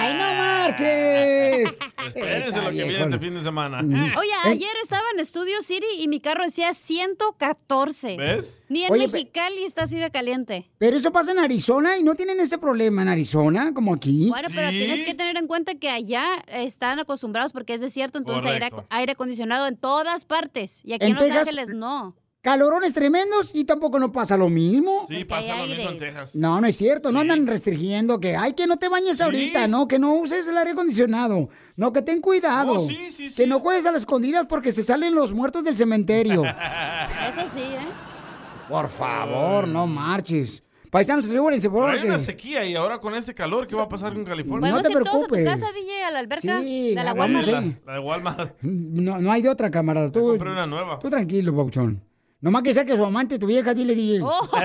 ¡Ay, 0.00 0.14
no 0.14 0.34
marches! 0.34 1.78
Espérense 2.14 2.62
lo 2.62 2.70
que 2.70 2.84
viene 2.84 3.04
este 3.04 3.18
fin 3.18 3.34
de 3.34 3.42
semana. 3.42 3.80
Oye, 3.80 4.30
ayer 4.44 4.70
estaba 4.82 5.02
en 5.16 5.24
Studio 5.26 5.60
City 5.62 5.86
y 5.98 6.08
mi 6.08 6.20
carro 6.20 6.44
decía 6.44 6.72
114. 6.74 8.16
¿Ves? 8.16 8.64
Ni 8.68 8.84
en 8.84 8.92
Oye, 8.92 9.08
Mexicali 9.08 9.64
está 9.64 9.82
así 9.82 9.96
de 9.96 10.10
caliente. 10.10 10.70
Pero 10.78 10.96
eso 10.96 11.12
pasa 11.12 11.32
en 11.32 11.38
Arizona 11.38 11.98
y 11.98 12.02
no 12.02 12.14
tienen 12.14 12.40
ese 12.40 12.58
problema 12.58 13.02
en 13.02 13.08
Arizona, 13.08 13.72
como 13.74 13.94
aquí. 13.94 14.28
Bueno, 14.28 14.48
pero 14.54 14.70
tienes 14.70 15.04
que 15.04 15.14
tener 15.14 15.36
en 15.36 15.46
cuenta 15.46 15.74
que 15.74 15.88
allá 15.90 16.24
están 16.48 16.98
acostumbrados 17.00 17.52
porque 17.52 17.74
es 17.74 17.80
desierto, 17.80 18.18
entonces 18.18 18.50
aire, 18.50 18.70
Correcto. 18.70 18.86
aire 18.90 19.12
acondicionado 19.12 19.66
en 19.66 19.76
todas 19.76 20.24
partes. 20.24 20.80
Y 20.84 20.92
aquí 20.94 21.06
En 21.06 21.10
en, 21.12 21.16
Los 21.16 21.24
Texas- 21.24 21.48
Ángeles 21.48 21.74
no. 21.74 22.16
Calorones 22.40 22.92
tremendos 22.94 23.50
y 23.52 23.64
tampoco 23.64 23.98
no 23.98 24.12
pasa 24.12 24.36
lo 24.36 24.48
mismo. 24.48 25.06
Sí, 25.08 25.24
pasa 25.24 25.56
lo 25.56 25.66
mismo 25.66 25.90
en 25.90 25.98
Texas. 25.98 26.34
No, 26.36 26.60
no 26.60 26.66
es 26.68 26.76
cierto, 26.76 27.10
no 27.10 27.20
andan 27.20 27.46
restringiendo 27.48 28.20
que, 28.20 28.36
ay, 28.36 28.52
que 28.52 28.66
no 28.68 28.76
te 28.76 28.88
bañes 28.88 29.20
ahorita, 29.20 29.66
no, 29.66 29.88
que 29.88 29.98
no 29.98 30.14
uses 30.14 30.46
el 30.46 30.56
aire 30.56 30.70
acondicionado, 30.70 31.48
no, 31.76 31.92
que 31.92 32.00
ten 32.02 32.20
cuidado, 32.20 32.74
No, 32.74 32.80
sí, 32.86 33.10
sí, 33.10 33.34
que 33.34 33.46
no 33.48 33.58
juegues 33.58 33.86
a 33.86 33.90
las 33.92 34.02
escondidas 34.02 34.46
porque 34.46 34.70
se 34.70 34.84
salen 34.84 35.14
los 35.16 35.32
muertos 35.32 35.64
del 35.64 35.74
cementerio. 35.74 36.44
Eso 36.44 37.42
sí, 37.54 37.60
¿eh? 37.60 37.88
Por 38.68 38.88
favor, 38.88 39.66
no 39.66 39.86
marches. 39.88 40.62
Paisanos, 40.90 41.24
asegúrense, 41.26 41.68
por 41.68 41.80
Pero 41.80 41.92
hay 41.92 41.98
favor. 41.98 42.14
una 42.14 42.18
sequía 42.24 42.64
y 42.64 42.74
ahora 42.76 42.98
con 42.98 43.14
este 43.14 43.34
calor, 43.34 43.66
¿qué 43.66 43.74
va 43.76 43.82
a 43.82 43.88
pasar 43.88 44.14
con 44.14 44.24
California? 44.24 44.70
No 44.70 44.80
te 44.80 44.88
ir 44.90 44.94
todos 44.98 45.08
a 45.08 45.10
tu 45.10 45.26
preocupes. 45.26 45.44
casa, 45.44 45.66
DJ, 45.72 46.04
a 46.04 46.10
la 46.12 46.18
alberca 46.20 46.60
Sí, 46.62 46.94
de 46.94 47.02
la 47.04 47.12
Walmart. 47.14 47.46
La, 47.48 47.60
la 47.84 47.92
de 47.94 47.98
Walmart. 47.98 48.56
No, 48.62 49.18
no 49.18 49.32
hay 49.32 49.42
de 49.42 49.48
otra 49.50 49.70
camarada. 49.70 50.10
Tú, 50.10 50.28
Compré 50.28 50.50
una 50.52 50.66
nueva. 50.66 50.98
tú 50.98 51.10
tranquilo, 51.10 51.54
Pauchón. 51.54 52.02
Nomás 52.40 52.62
que 52.62 52.72
sea 52.72 52.84
que 52.84 52.96
su 52.96 53.04
amante, 53.04 53.38
tu 53.38 53.46
vieja, 53.46 53.74
dile, 53.74 53.94
DJ. 53.94 54.20
Oh. 54.22 54.48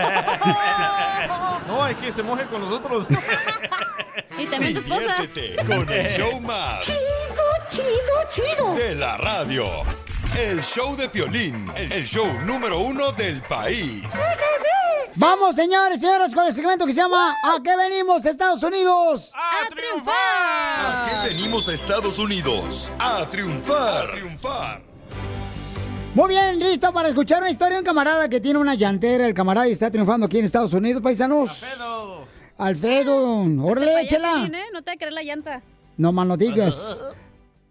No, 1.67 1.81
hay 1.81 1.95
que 1.95 2.11
se 2.11 2.21
moje 2.21 2.45
con 2.47 2.61
nosotros. 2.61 3.07
y 4.37 4.45
también 4.45 4.73
tu 4.73 4.79
esposa. 4.81 5.15
Diviértete 5.21 5.65
con 5.65 5.89
el 5.89 6.07
show 6.07 6.39
más 6.41 6.85
chido, 7.73 7.87
chido. 8.31 8.73
de 8.73 8.95
la 8.95 9.17
radio. 9.17 9.65
El 10.37 10.61
show 10.61 10.95
de 10.95 11.09
Piolín, 11.09 11.71
el 11.75 12.05
show 12.05 12.27
número 12.45 12.79
uno 12.79 13.11
del 13.11 13.41
país. 13.43 14.03
Vamos, 15.15 15.55
señores, 15.55 16.01
señoras, 16.01 16.33
con 16.33 16.45
el 16.45 16.53
segmento 16.53 16.85
que 16.85 16.91
se 16.91 17.01
llama 17.01 17.31
¿A 17.31 17.61
qué 17.63 17.75
venimos, 17.75 18.25
Estados 18.25 18.63
Unidos? 18.63 19.31
¡A 19.35 19.69
triunfar! 19.69 20.15
¿A 20.15 21.07
qué 21.23 21.29
venimos 21.33 21.69
a 21.69 21.73
Estados 21.73 22.17
Unidos? 22.17 22.91
A 22.99 23.25
triunfar. 23.29 24.07
A 24.07 24.11
triunfar. 24.11 24.92
Muy 26.15 26.29
bien, 26.29 26.59
listo 26.59 26.93
para 26.93 27.07
escuchar 27.09 27.41
una 27.41 27.49
historia 27.49 27.75
de 27.75 27.79
un 27.79 27.85
camarada 27.85 28.29
que 28.29 28.39
tiene 28.39 28.59
una 28.59 28.75
llantera. 28.75 29.25
El 29.25 29.33
camarada 29.33 29.67
y 29.67 29.71
está 29.71 29.89
triunfando 29.89 30.27
aquí 30.27 30.37
en 30.37 30.45
Estados 30.45 30.71
Unidos, 30.73 31.01
paisanos. 31.01 31.49
Alfredo. 31.63 32.27
Alfredo, 32.57 33.65
órale, 33.65 34.01
échela. 34.01 34.33
Piolín, 34.33 34.55
¿eh? 34.55 34.63
No 34.71 34.83
te 34.83 34.91
va 34.91 34.93
a 34.93 34.97
creer 34.97 35.13
la 35.13 35.23
llanta. 35.23 35.61
No 35.97 36.11
más 36.11 36.27
no 36.27 36.37
digas. 36.37 37.03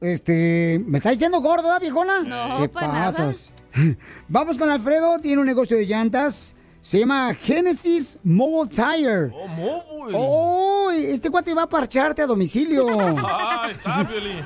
Este, 0.02 0.82
¿me 0.84 0.98
está 0.98 1.10
diciendo 1.10 1.40
gordo, 1.40 1.70
ah, 1.70 1.78
viejona? 1.78 2.22
No, 2.22 2.58
¿Qué 2.58 2.68
nada. 2.74 3.04
pasas? 3.04 3.54
Vamos 4.28 4.58
con 4.58 4.68
Alfredo, 4.68 5.20
tiene 5.20 5.40
un 5.40 5.46
negocio 5.46 5.76
de 5.76 5.86
llantas. 5.86 6.56
Se 6.80 6.98
llama 6.98 7.32
Genesis 7.34 8.18
Mobile 8.24 8.68
Tire. 8.68 9.26
Oh, 9.32 9.46
móvil. 9.46 10.14
¡Oh! 10.18 10.90
Este 10.90 11.30
cuate 11.30 11.54
va 11.54 11.62
a 11.62 11.68
parcharte 11.68 12.20
a 12.20 12.26
domicilio. 12.26 12.84
Ah, 13.24 13.68
está, 13.70 14.04
Piolín. 14.08 14.40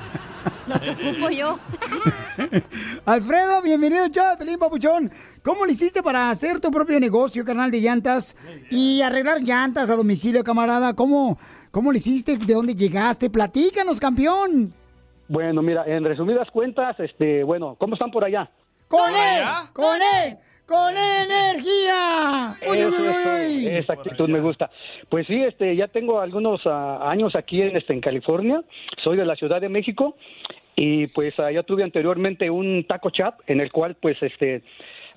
Lo 0.67 0.79
que 0.79 0.89
ocupo 0.91 1.29
yo. 1.29 1.59
Alfredo, 3.05 3.61
bienvenido, 3.61 4.07
chao, 4.09 4.37
Pelín 4.37 4.59
Papuchón. 4.59 5.09
¿Cómo 5.43 5.65
le 5.65 5.71
hiciste 5.71 6.03
para 6.03 6.29
hacer 6.29 6.59
tu 6.59 6.71
propio 6.71 6.99
negocio, 6.99 7.45
canal 7.45 7.71
de 7.71 7.79
llantas 7.79 8.35
y 8.69 9.01
arreglar 9.01 9.41
llantas 9.41 9.89
a 9.89 9.95
domicilio, 9.95 10.43
camarada? 10.43 10.93
¿Cómo, 10.93 11.37
cómo 11.71 11.91
le 11.91 11.99
hiciste? 11.99 12.37
¿De 12.37 12.53
dónde 12.53 12.75
llegaste? 12.75 13.29
Platícanos, 13.29 13.99
campeón. 13.99 14.73
Bueno, 15.29 15.61
mira, 15.61 15.83
en 15.85 16.03
resumidas 16.03 16.49
cuentas, 16.51 16.99
este, 16.99 17.43
bueno, 17.43 17.75
¿cómo 17.79 17.95
están 17.95 18.11
por 18.11 18.23
allá? 18.25 18.49
¡Con 18.87 19.09
él! 19.09 19.43
¡Con 19.73 19.95
él! 19.95 20.37
¡Con 20.67 20.93
energía! 20.97 22.57
Uy, 22.69 22.77
Eso, 22.77 22.89
uy, 22.89 22.95
uy, 22.99 23.07
eso, 23.07 23.29
uy. 23.45 23.67
esa 23.67 23.93
actitud 23.93 24.27
me 24.27 24.41
gusta. 24.41 24.69
Pues 25.07 25.25
sí, 25.25 25.41
este, 25.41 25.73
ya 25.77 25.87
tengo 25.87 26.19
algunos 26.19 26.59
ah, 26.65 27.09
años 27.09 27.37
aquí 27.37 27.61
en, 27.61 27.77
este, 27.77 27.93
en 27.93 28.01
California. 28.01 28.61
Soy 29.01 29.15
de 29.15 29.25
la 29.25 29.37
Ciudad 29.37 29.61
de 29.61 29.69
México 29.69 30.17
y 30.75 31.07
pues 31.07 31.37
ya 31.37 31.63
tuve 31.63 31.83
anteriormente 31.83 32.49
un 32.49 32.85
taco 32.85 33.11
chap 33.11 33.39
en 33.47 33.61
el 33.61 33.71
cual 33.71 33.95
pues 33.95 34.21
este 34.21 34.61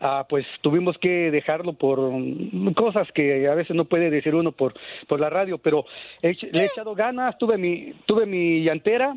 ah, 0.00 0.24
pues 0.28 0.46
tuvimos 0.62 0.96
que 0.98 1.30
dejarlo 1.32 1.72
por 1.72 1.98
cosas 2.74 3.08
que 3.12 3.48
a 3.48 3.54
veces 3.54 3.74
no 3.74 3.86
puede 3.86 4.08
decir 4.08 4.36
uno 4.36 4.52
por 4.52 4.74
por 5.08 5.18
la 5.18 5.30
radio, 5.30 5.58
pero 5.58 5.84
he 6.22 6.32
le 6.52 6.62
he 6.62 6.64
echado 6.66 6.94
ganas. 6.94 7.36
Tuve 7.38 7.58
mi 7.58 7.92
tuve 8.06 8.24
mi 8.24 8.62
llantera 8.62 9.16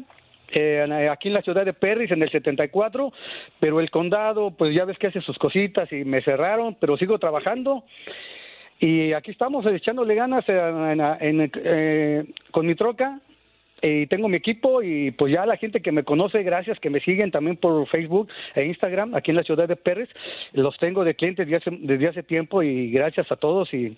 eh, 0.54 1.10
aquí 1.12 1.28
en 1.30 1.34
la 1.34 1.41
ciudad 1.41 1.66
de 1.66 1.74
Perris 1.74 2.12
en 2.12 2.22
el 2.24 2.30
74, 2.32 3.12
pero 3.60 3.80
el 3.80 3.89
condado, 3.91 4.51
pues 4.51 4.74
ya 4.74 4.86
ves 4.86 4.97
que 4.97 5.08
hace 5.08 5.22
sus 5.22 5.38
cositas 5.38 5.91
y 5.91 6.04
me 6.06 6.22
cerraron, 6.22 6.76
pero 6.80 6.97
sigo 6.97 7.18
trabajando. 7.20 7.84
Y 8.80 9.14
aquí 9.14 9.32
estamos 9.32 9.66
eh, 9.66 9.76
echándole 9.76 10.16
ganas 10.16 10.43
en- 10.49 10.99
en- 10.99 11.41
en, 11.41 11.51
eh, 11.64 12.24
con 12.51 12.66
mi 12.66 12.76
troca 12.76 13.20
y 13.82 14.08
tengo 14.08 14.30
mi 14.30 14.38
equipo 14.38 14.82
y 14.82 15.12
pues 15.12 15.34
ya 15.34 15.45
la 15.45 15.58
gente 15.58 15.82
que 15.82 15.91
me 15.91 16.04
conoce, 16.04 16.41
gracias, 16.43 16.80
que 16.80 16.89
me 16.89 16.99
siguen 17.01 17.32
también 17.32 17.58
por 17.58 17.86
Facebook 17.88 18.30
e 18.56 18.66
Instagram 18.66 19.14
aquí 19.14 19.32
en 19.32 19.38
la 19.38 19.43
ciudad 19.43 19.68
de 19.68 19.76
Pérez, 19.76 20.10
los 20.54 20.78
tengo 20.78 21.04
de 21.04 21.16
clientes 21.16 21.45
desde 21.47 21.58
hace, 21.58 21.78
desde 21.82 22.08
hace 22.08 22.24
tiempo 22.24 22.64
y 22.64 22.91
gracias 22.91 23.30
a 23.32 23.36
todos 23.36 23.74
y, 23.74 23.97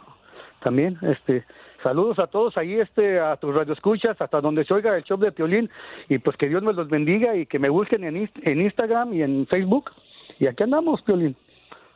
también 0.63 0.99
este 1.03 1.45
saludos 1.83 2.19
a 2.19 2.27
todos 2.27 2.57
ahí 2.59 2.75
este 2.81 3.19
a 3.21 3.37
tus 3.37 3.55
radioescuchas 3.55 4.21
hasta 4.21 4.41
donde 4.41 4.65
se 4.65 4.75
oiga 4.75 4.97
el 4.97 5.05
show 5.05 5.19
de 5.19 5.33
Piolín 5.33 5.71
y 6.09 6.19
pues 6.19 6.37
que 6.37 6.49
Dios 6.49 6.63
me 6.63 6.73
los 6.73 6.89
bendiga 6.89 7.37
y 7.37 7.47
que 7.47 7.59
me 7.59 7.69
busquen 7.71 8.05
en, 8.05 8.31
en 8.43 8.61
Instagram 8.61 9.15
y 9.15 9.23
en 9.23 9.47
Facebook 9.47 9.91
y 10.39 10.47
aquí 10.47 10.63
andamos 10.63 11.03
Piolín 11.03 11.37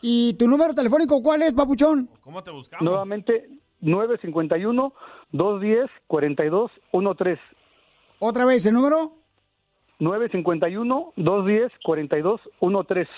¿Y 0.06 0.36
tu 0.38 0.46
número 0.46 0.74
telefónico 0.74 1.22
cuál 1.22 1.40
es, 1.40 1.54
papuchón? 1.54 2.10
¿Cómo 2.20 2.42
te 2.42 2.50
buscamos? 2.50 2.84
nuevamente 2.84 3.48
951 3.84 4.92
210 5.32 5.90
4213 6.06 7.40
¿Otra 8.18 8.44
vez 8.44 8.66
el 8.66 8.74
número? 8.74 9.12
951 9.98 11.12
210 11.16 11.72
4213 11.84 13.10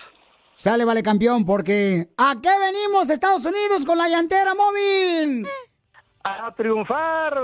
Sale, 0.55 0.87
vale, 0.87 1.03
campeón, 1.03 1.45
porque 1.45 2.09
¿a 2.17 2.35
qué 2.43 2.49
venimos, 2.59 3.11
Estados 3.11 3.45
Unidos, 3.45 3.85
con 3.85 3.99
la 3.99 4.09
llantera 4.09 4.55
móvil? 4.55 5.47
¡A 6.25 6.55
triunfar! 6.57 7.35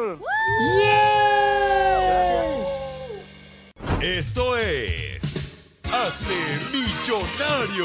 Esto 4.01 4.57
es. 4.57 5.55
Hazte 5.85 6.35
millonario 6.73 7.85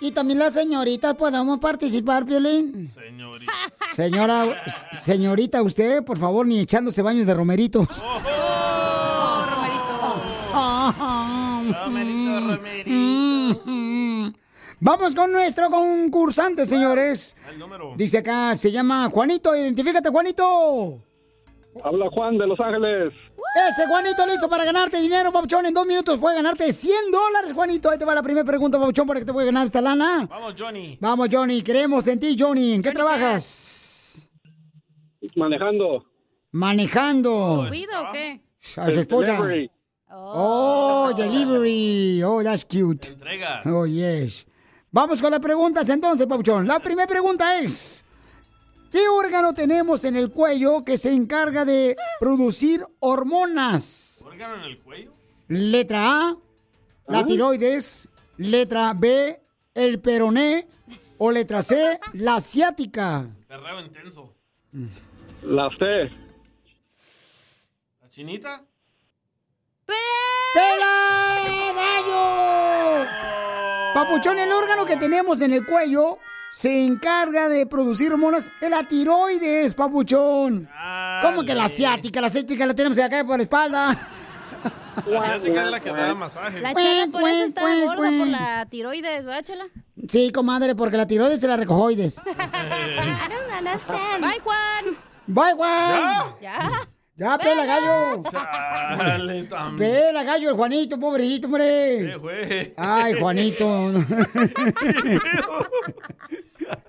Y 0.00 0.10
también 0.10 0.40
las 0.40 0.54
señoritas 0.54 1.14
podemos 1.14 1.58
participar, 1.58 2.26
Piolín. 2.26 2.90
Señorita. 2.92 3.52
Señora, 3.94 4.64
señorita, 5.00 5.62
usted, 5.62 6.02
por 6.02 6.18
favor, 6.18 6.48
ni 6.48 6.58
echándose 6.58 7.00
baños 7.00 7.26
de 7.26 7.34
romeritos. 7.34 8.02
Oh, 8.02 9.46
Romerito, 9.46 10.24
Romerito. 12.48 13.93
Vamos 14.84 15.14
con 15.14 15.32
nuestro 15.32 15.70
concursante, 15.70 16.66
señores. 16.66 17.34
Dice 17.96 18.18
acá, 18.18 18.54
se 18.54 18.70
llama 18.70 19.08
Juanito. 19.08 19.56
Identifícate, 19.56 20.10
Juanito. 20.10 21.00
Habla 21.82 22.10
Juan 22.10 22.36
de 22.36 22.46
Los 22.46 22.60
Ángeles. 22.60 23.14
Ese 23.66 23.86
Juanito 23.86 24.26
listo 24.26 24.46
para 24.46 24.62
ganarte 24.62 25.00
dinero, 25.00 25.32
Pabuchón. 25.32 25.64
En 25.64 25.72
dos 25.72 25.86
minutos 25.86 26.18
puede 26.18 26.36
ganarte 26.36 26.70
100 26.70 27.10
dólares, 27.10 27.54
Juanito. 27.54 27.88
Ahí 27.88 27.96
te 27.96 28.04
va 28.04 28.14
la 28.14 28.22
primera 28.22 28.44
pregunta, 28.44 28.78
Pabuchón, 28.78 29.06
para 29.06 29.20
que 29.20 29.24
te 29.24 29.32
pueda 29.32 29.46
ganar 29.46 29.64
esta 29.64 29.80
lana. 29.80 30.26
Vamos, 30.28 30.54
Johnny. 30.58 30.98
Vamos, 31.00 31.28
Johnny. 31.32 31.62
Creemos 31.62 32.06
en 32.06 32.20
ti, 32.20 32.36
Johnny. 32.38 32.74
¿En 32.74 32.82
qué 32.82 32.92
trabajas? 32.92 34.28
Manejando. 35.34 36.04
Manejando. 36.50 37.64
¿Cuido 37.68 38.02
o 38.02 38.12
qué? 38.12 38.42
A 38.76 38.90
su 38.90 39.00
esposa. 39.00 39.32
Delivery. 39.32 39.70
Oh, 40.10 41.10
delivery. 41.16 42.22
Oh, 42.22 42.44
that's 42.44 42.66
cute. 42.66 43.08
Entregas. 43.08 43.64
Oh, 43.64 43.86
yes. 43.86 44.46
Vamos 44.94 45.20
con 45.20 45.32
las 45.32 45.40
preguntas 45.40 45.88
entonces, 45.88 46.24
Pabuchón. 46.24 46.68
La 46.68 46.78
primera 46.78 47.08
pregunta 47.08 47.58
es: 47.58 48.04
¿Qué 48.92 49.08
órgano 49.08 49.52
tenemos 49.52 50.04
en 50.04 50.14
el 50.14 50.30
cuello 50.30 50.84
que 50.84 50.96
se 50.96 51.12
encarga 51.12 51.64
de 51.64 51.96
producir 52.20 52.86
hormonas? 53.00 54.22
¿Órgano 54.24 54.54
en 54.54 54.62
el 54.62 54.78
cuello? 54.78 55.12
Letra 55.48 56.28
A, 56.28 56.36
la 57.08 57.18
¿Ah? 57.18 57.26
tiroides. 57.26 58.08
Letra 58.36 58.94
B, 58.94 59.42
el 59.74 60.00
peroné. 60.00 60.68
O 61.18 61.32
letra 61.32 61.60
C, 61.62 61.98
la 62.12 62.40
ciática. 62.40 63.28
Perreo 63.48 63.80
intenso. 63.80 64.32
La 65.42 65.70
C. 65.76 66.08
¿La 68.00 68.08
chinita? 68.10 68.64
¡Pela, 69.86 71.72
gallo! 71.74 73.53
Papuchón, 73.94 74.38
el 74.38 74.50
órgano 74.52 74.84
que 74.84 74.96
tenemos 74.96 75.40
en 75.40 75.52
el 75.52 75.64
cuello 75.64 76.18
se 76.50 76.84
encarga 76.84 77.48
de 77.48 77.66
producir 77.66 78.12
hormonas 78.12 78.50
la 78.60 78.82
tiroides, 78.82 79.74
papuchón. 79.74 80.68
¿Cómo 81.22 81.44
que 81.44 81.54
la 81.54 81.68
ciática? 81.68 82.20
La 82.20 82.28
ciática 82.28 82.66
la 82.66 82.74
tenemos 82.74 82.98
acá 82.98 83.24
por 83.24 83.36
la 83.38 83.42
espalda. 83.44 84.10
La 85.06 85.18
asiática 85.18 85.64
es 85.64 85.70
la 85.70 85.80
que 85.80 85.90
da 85.92 86.14
masaje. 86.14 86.60
La 86.60 86.72
chela 86.74 87.06
por 87.10 87.22
eso 87.28 87.44
está 87.44 87.60
Cuen, 87.62 87.84
gorda 87.86 87.96
cuen. 87.96 88.18
por 88.18 88.28
la 88.28 88.66
tiroides, 88.66 89.24
¿verdad, 89.26 89.42
chela? 89.44 89.64
Sí, 90.08 90.30
comadre, 90.32 90.74
porque 90.74 90.96
la 90.96 91.06
tiroides 91.06 91.40
se 91.40 91.48
la 91.48 91.56
recojoides. 91.56 92.18
I 92.26 93.28
don't 93.28 93.52
understand. 93.58 94.22
Bye, 94.24 94.40
Juan. 94.44 94.96
Bye, 95.26 95.54
Juan. 95.54 96.34
Ya. 96.40 96.58
Ya, 96.58 96.73
pela, 97.16 97.64
gallo. 97.64 98.22
También. 99.48 99.76
Pela, 99.76 100.24
gallo, 100.24 100.50
el 100.50 100.56
Juanito, 100.56 100.98
pobrecito, 100.98 101.46
hombre. 101.46 102.12
Eh, 102.12 102.16
güey. 102.16 102.72
Ay, 102.76 103.14
Juanito. 103.20 103.92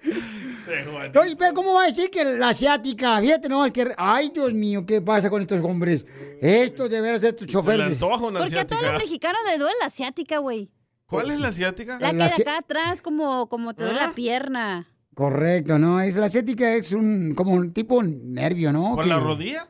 Sí, 0.02 0.72
Juanito. 0.92 1.20
Oye, 1.22 1.36
pero 1.36 1.54
¿cómo 1.54 1.74
va 1.74 1.84
a 1.84 1.88
decir 1.88 2.10
que 2.10 2.24
la 2.24 2.50
asiática? 2.50 3.20
Fíjate, 3.20 3.50
no, 3.50 3.72
que... 3.72 3.94
Ay, 3.98 4.32
Dios 4.34 4.54
mío, 4.54 4.86
¿qué 4.86 5.02
pasa 5.02 5.30
con 5.30 5.42
estos 5.42 5.62
hombres? 5.62 6.06
Estos 6.42 6.90
de 6.90 7.02
veras, 7.02 7.24
estos 7.24 7.48
choferes. 7.48 8.00
Porque 8.00 8.60
a 8.60 8.66
todos 8.66 8.82
los 8.82 8.94
mexicanos 8.94 9.42
les 9.48 9.60
duele 9.60 9.76
la 9.80 9.88
asiática, 9.88 10.40
güey. 10.40 10.72
¿Cuál 11.06 11.32
es 11.32 11.40
la 11.40 11.50
asiática? 11.50 12.00
La 12.00 12.12
que 12.12 12.18
La 12.18 12.28
de 12.28 12.34
acá 12.42 12.58
atrás, 12.58 13.02
como, 13.02 13.48
como 13.48 13.74
te 13.76 13.84
duele 13.84 14.00
¿Ah? 14.00 14.08
la 14.08 14.14
pierna. 14.16 14.88
Correcto, 15.14 15.78
¿no? 15.78 16.02
Es 16.02 16.16
la 16.16 16.26
asiática 16.26 16.74
es 16.74 16.92
un 16.92 17.34
como 17.36 17.54
un 17.54 17.72
tipo 17.74 18.02
nervio, 18.04 18.74
¿no? 18.74 18.96
¿Por 18.96 19.04
Que- 19.06 19.10
la 19.10 19.20
rodilla? 19.20 19.70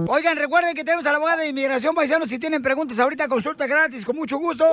Oigan, 0.09 0.35
recuerden 0.35 0.75
que 0.75 0.83
tenemos 0.83 1.05
a 1.05 1.11
la 1.11 1.17
abogada 1.17 1.43
de 1.43 1.47
inmigración 1.47 1.95
paisanos. 1.95 2.27
Si 2.27 2.37
tienen 2.37 2.61
preguntas 2.61 2.99
ahorita, 2.99 3.29
consulta 3.29 3.65
gratis, 3.65 4.03
con 4.03 4.17
mucho 4.17 4.39
gusto. 4.39 4.65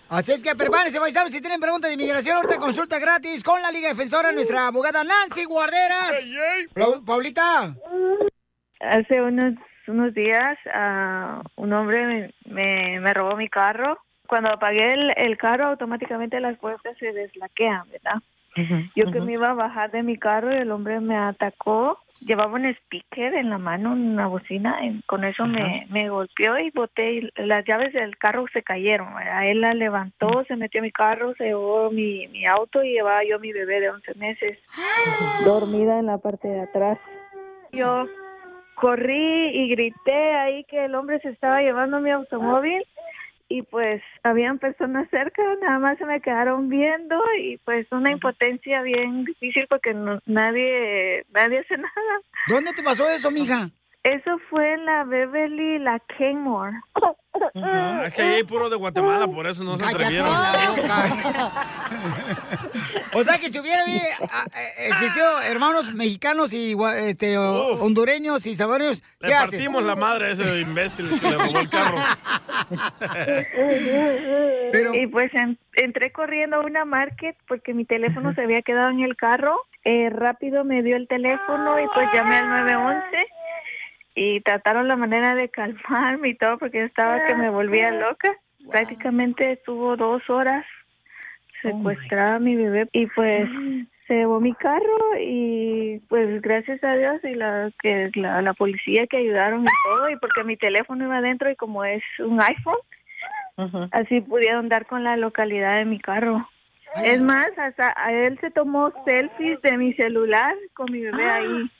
Así 0.09 0.31
es 0.31 0.41
que 0.43 0.55
prepárense, 0.55 0.99
paisanos. 0.99 1.31
Si 1.31 1.39
tienen 1.39 1.59
preguntas 1.59 1.89
de 1.89 1.93
inmigración, 1.93 2.37
ahorita 2.37 2.57
consulta 2.57 2.97
gratis 2.97 3.43
con 3.43 3.61
la 3.61 3.71
Liga 3.71 3.89
Defensora, 3.89 4.31
nuestra 4.31 4.67
abogada 4.67 5.03
Nancy 5.03 5.43
Guarderas. 5.45 6.15
Pau- 6.73 7.05
Paulita. 7.05 7.75
Hace 8.79 9.21
unos, 9.21 9.53
unos 9.87 10.13
días 10.13 10.57
ah, 10.73 11.41
un 11.55 11.73
hombre 11.73 12.05
me, 12.05 12.33
me, 12.45 12.99
me 12.99 13.13
robó 13.13 13.35
mi 13.35 13.49
carro. 13.49 13.99
Cuando 14.27 14.49
apagué 14.49 14.93
el, 14.93 15.13
el 15.15 15.37
carro, 15.37 15.67
automáticamente 15.67 16.39
las 16.39 16.57
puertas 16.57 16.97
se 16.99 17.13
deslaquean, 17.13 17.87
¿verdad? 17.89 18.15
Yo 18.95 19.11
que 19.11 19.21
me 19.21 19.33
iba 19.33 19.51
a 19.51 19.53
bajar 19.53 19.91
de 19.91 20.03
mi 20.03 20.17
carro 20.17 20.53
y 20.53 20.57
el 20.57 20.71
hombre 20.71 20.99
me 20.99 21.15
atacó. 21.17 21.99
Llevaba 22.21 22.55
un 22.55 22.65
speaker 22.65 23.35
en 23.35 23.51
la 23.51 23.59
mano, 23.59 23.91
una 23.91 24.25
bocina, 24.25 24.83
y 24.83 25.01
con 25.03 25.23
eso 25.23 25.45
me, 25.45 25.85
me 25.91 26.09
golpeó 26.09 26.57
y 26.57 26.71
boté. 26.71 27.13
y 27.13 27.29
las 27.35 27.63
llaves 27.65 27.93
del 27.93 28.17
carro 28.17 28.45
se 28.51 28.63
cayeron. 28.63 29.13
¿verdad? 29.13 29.47
Él 29.47 29.61
la 29.61 29.73
levantó, 29.75 30.43
se 30.47 30.55
metió 30.55 30.81
a 30.81 30.83
mi 30.83 30.91
carro, 30.91 31.35
se 31.35 31.45
llevó 31.45 31.91
mi, 31.91 32.27
mi 32.29 32.45
auto 32.47 32.83
y 32.83 32.93
llevaba 32.93 33.23
yo 33.23 33.35
a 33.35 33.39
mi 33.39 33.51
bebé 33.51 33.79
de 33.81 33.91
11 33.91 34.15
meses 34.15 34.57
dormida 35.45 35.99
en 35.99 36.07
la 36.07 36.17
parte 36.17 36.47
de 36.47 36.61
atrás. 36.61 36.97
Yo 37.71 38.07
corrí 38.75 39.49
y 39.49 39.69
grité 39.69 40.33
ahí 40.35 40.63
que 40.65 40.85
el 40.85 40.95
hombre 40.95 41.19
se 41.19 41.29
estaba 41.29 41.61
llevando 41.61 41.99
mi 41.99 42.11
automóvil 42.11 42.83
y 43.49 43.61
pues 43.61 44.01
habían 44.23 44.59
personas 44.59 45.09
cerca, 45.09 45.41
nada 45.61 45.79
más 45.79 45.97
se 45.97 46.05
me 46.05 46.19
quedaron 46.21 46.67
viendo 46.69 47.21
y 47.39 47.57
pues 47.59 47.87
una 47.91 48.11
impotencia 48.11 48.81
bien 48.81 49.23
difícil 49.25 49.65
porque 49.69 49.93
no- 49.93 50.19
nadie 50.25 51.25
nadie 51.33 51.59
hace 51.59 51.77
nada. 51.77 52.21
¿Dónde 52.47 52.73
te 52.73 52.83
pasó 52.83 53.07
eso, 53.09 53.31
mija? 53.31 53.69
Eso 54.07 54.37
fue 54.49 54.73
en 54.73 54.85
la 54.85 55.03
Beverly, 55.03 55.75
y 55.75 55.79
la 55.79 55.99
Kenmore. 56.17 56.77
Es 58.05 58.13
que 58.13 58.21
ahí 58.21 58.33
hay 58.35 58.43
puro 58.43 58.69
de 58.69 58.77
Guatemala, 58.77 59.27
por 59.27 59.47
eso 59.47 59.63
no 59.63 59.77
se 59.77 59.85
atrevieron. 59.85 60.29
O 63.13 63.23
sea 63.23 63.37
que 63.39 63.49
si 63.49 63.59
hubiera 63.59 63.83
eh, 63.85 64.01
ah, 64.31 64.45
eh, 64.55 64.87
existido 64.89 65.41
hermanos 65.41 65.93
mexicanos 65.95 66.53
y 66.53 66.75
este, 66.99 67.37
hondureños 67.37 68.45
y 68.45 68.53
salvadoreños, 68.53 69.01
Le 69.19 69.31
partimos 69.31 69.83
la 69.83 69.95
madre 69.95 70.27
a 70.27 70.29
ese 70.31 70.59
imbécil 70.61 71.19
que 71.19 71.27
le 71.29 71.37
robó 71.37 71.59
el 71.59 71.69
carro. 71.69 71.97
Y 74.93 75.07
pues 75.07 75.33
en- 75.33 75.57
entré 75.73 76.11
corriendo 76.11 76.57
a 76.57 76.59
una 76.59 76.83
market 76.85 77.35
porque 77.47 77.73
mi 77.73 77.85
teléfono 77.85 78.33
se 78.33 78.41
había 78.41 78.61
quedado 78.61 78.89
en 78.89 78.99
el 78.99 79.15
carro. 79.15 79.57
Eh, 79.85 80.09
rápido 80.09 80.65
me 80.65 80.83
dio 80.83 80.97
el 80.97 81.07
teléfono 81.07 81.79
y 81.79 81.87
pues 81.93 82.09
llamé 82.13 82.35
al 82.35 82.49
911 82.49 83.27
y 84.17 84.41
trataron 84.41 84.87
la 84.87 84.95
manera 84.95 85.35
de 85.35 85.47
calmarme 85.49 86.29
y 86.29 86.35
todo 86.35 86.57
porque 86.57 86.79
yo 86.79 86.85
estaba 86.85 87.23
que 87.25 87.35
me 87.35 87.51
volvía 87.51 87.91
loca. 87.91 88.35
Prácticamente 88.69 89.51
estuvo 89.51 89.95
dos 89.95 90.27
horas 90.29 90.65
secuestrada 91.61 92.35
a 92.35 92.39
mi 92.39 92.55
bebé 92.55 92.89
y 92.91 93.05
pues 93.07 93.47
se 94.07 94.15
llevó 94.15 94.39
mi 94.39 94.53
carro 94.53 94.97
y 95.19 95.99
pues 96.09 96.41
gracias 96.41 96.83
a 96.83 96.95
Dios 96.95 97.23
y 97.23 97.35
la 97.35 97.71
que 97.81 98.09
la, 98.15 98.41
la 98.41 98.53
policía 98.53 99.05
que 99.05 99.17
ayudaron 99.17 99.63
y 99.63 99.89
todo 99.89 100.09
y 100.09 100.15
porque 100.17 100.43
mi 100.43 100.57
teléfono 100.57 101.05
iba 101.05 101.17
adentro 101.17 101.51
y 101.51 101.55
como 101.55 101.83
es 101.85 102.03
un 102.19 102.41
iPhone 102.41 102.77
así 103.91 104.21
pudieron 104.21 104.67
dar 104.67 104.87
con 104.87 105.03
la 105.03 105.15
localidad 105.17 105.77
de 105.77 105.85
mi 105.85 105.99
carro. 105.99 106.47
Es 107.03 107.21
más, 107.21 107.49
hasta 107.57 107.93
a 107.95 108.11
él 108.11 108.39
se 108.39 108.49
tomó 108.49 108.91
selfies 109.05 109.61
de 109.61 109.77
mi 109.77 109.93
celular 109.93 110.55
con 110.73 110.91
mi 110.91 111.01
bebé 111.01 111.29
ahí. 111.29 111.71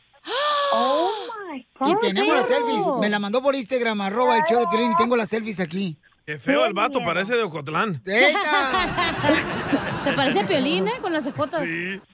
Oh 0.74 1.12
my 1.50 1.92
Y 1.92 1.96
tenemos 2.00 2.36
las 2.36 2.48
selfies. 2.48 2.84
Me 3.00 3.10
la 3.10 3.20
mandó 3.20 3.42
por 3.42 3.56
Instagram, 3.56 4.02
arroba 4.02 4.38
el 4.38 4.44
show 4.44 4.60
de 4.60 4.68
Piolín, 4.68 4.92
y 4.92 4.96
tengo 4.96 5.16
las 5.16 5.30
selfies 5.30 5.60
aquí. 5.60 5.98
Qué 6.26 6.38
feo 6.38 6.66
el 6.66 6.74
vato, 6.74 7.00
parece 7.06 7.38
de 7.38 7.44
Ocotlán. 7.44 8.02
Se 10.04 10.14
parece 10.14 10.42
a 10.42 10.48
Piolín, 10.48 10.88
¿eh? 10.88 10.94
Con 11.02 11.14
las 11.14 11.24
cejotas. 11.24 11.64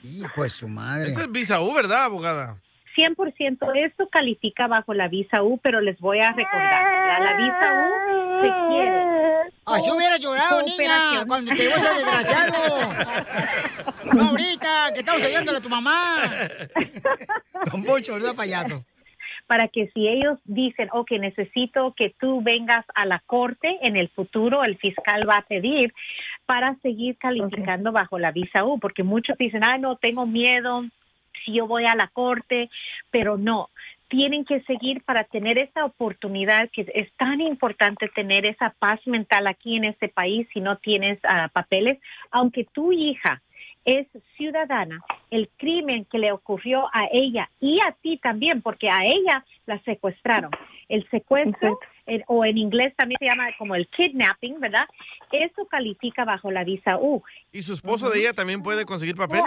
Hijo 0.03 0.43
de 0.43 0.49
su 0.49 0.67
madre. 0.67 1.09
Esta 1.09 1.21
es 1.21 1.31
visa 1.31 1.61
U, 1.61 1.73
¿verdad, 1.73 2.03
abogada? 2.03 2.59
100%, 2.95 3.75
esto 3.75 4.07
califica 4.09 4.67
bajo 4.67 4.93
la 4.93 5.07
visa 5.07 5.43
U, 5.43 5.57
pero 5.57 5.81
les 5.81 5.99
voy 5.99 6.19
a 6.19 6.31
recordar, 6.31 7.07
la, 7.07 7.19
la 7.19 7.37
visa 7.37 7.73
U 7.73 8.43
se 8.43 8.51
quiere. 8.67 9.13
Así 9.65 9.91
hubiera 9.91 10.17
llorado, 10.17 10.61
niña, 10.61 11.25
cuando 11.25 11.51
te 11.51 11.63
llevó 11.63 11.75
ese 11.75 11.93
desgraciado. 11.93 12.53
No 14.13 14.29
ahorita, 14.29 14.91
que 14.93 14.99
estamos 14.99 15.23
ayudándole 15.23 15.57
a 15.57 15.61
tu 15.61 15.69
mamá. 15.69 16.21
Don 17.71 17.83
Poncho, 17.83 18.13
¿verdad, 18.13 18.35
payaso? 18.35 18.85
Para 19.47 19.69
que 19.69 19.87
si 19.87 20.07
ellos 20.07 20.37
dicen, 20.43 20.89
ok, 20.91 21.11
necesito 21.13 21.95
que 21.97 22.13
tú 22.19 22.41
vengas 22.43 22.85
a 22.93 23.05
la 23.05 23.23
corte 23.25 23.79
en 23.81 23.97
el 23.97 24.09
futuro, 24.09 24.63
el 24.63 24.77
fiscal 24.77 25.27
va 25.27 25.37
a 25.37 25.41
pedir 25.41 25.93
para 26.45 26.75
seguir 26.83 27.17
calificando 27.17 27.91
bajo 27.91 28.19
la 28.19 28.31
visa 28.31 28.63
U, 28.65 28.77
porque 28.77 29.01
muchos 29.01 29.35
dicen, 29.37 29.63
ah, 29.63 29.79
no, 29.79 29.95
tengo 29.95 30.27
miedo 30.27 30.83
si 31.43 31.53
yo 31.53 31.67
voy 31.67 31.85
a 31.85 31.95
la 31.95 32.07
corte, 32.07 32.69
pero 33.11 33.37
no. 33.37 33.69
Tienen 34.07 34.45
que 34.45 34.61
seguir 34.61 35.03
para 35.03 35.23
tener 35.23 35.57
esa 35.57 35.85
oportunidad 35.85 36.69
que 36.69 36.85
es 36.93 37.11
tan 37.13 37.41
importante 37.41 38.09
tener 38.09 38.45
esa 38.45 38.69
paz 38.77 38.99
mental 39.07 39.47
aquí 39.47 39.75
en 39.75 39.85
este 39.85 40.07
país 40.07 40.47
si 40.53 40.59
no 40.59 40.77
tienes 40.77 41.19
ah, 41.23 41.49
papeles, 41.51 41.99
aunque 42.29 42.65
tu 42.65 42.91
hija 42.91 43.41
es 43.85 44.07
ciudadana, 44.37 45.01
el 45.29 45.49
crimen 45.57 46.05
que 46.05 46.17
le 46.17 46.31
ocurrió 46.31 46.87
a 46.93 47.07
ella 47.11 47.49
y 47.59 47.79
a 47.81 47.91
ti 48.01 48.17
también, 48.21 48.61
porque 48.61 48.89
a 48.89 49.03
ella 49.05 49.43
la 49.65 49.81
secuestraron. 49.83 50.51
El 50.89 51.09
secuestro, 51.09 51.79
el- 52.05 52.23
o 52.27 52.45
en 52.45 52.57
inglés 52.57 52.93
también 52.95 53.17
se 53.19 53.25
llama 53.25 53.47
como 53.57 53.75
el 53.75 53.87
kidnapping, 53.87 54.59
¿verdad? 54.59 54.85
Eso 55.31 55.65
califica 55.67 56.23
bajo 56.25 56.51
la 56.51 56.63
visa 56.63 56.97
U. 56.97 57.23
¿Y 57.51 57.61
su 57.61 57.73
esposo 57.73 58.09
de 58.09 58.19
ella 58.19 58.33
también 58.33 58.61
puede 58.61 58.85
conseguir 58.85 59.15
papeles? 59.15 59.45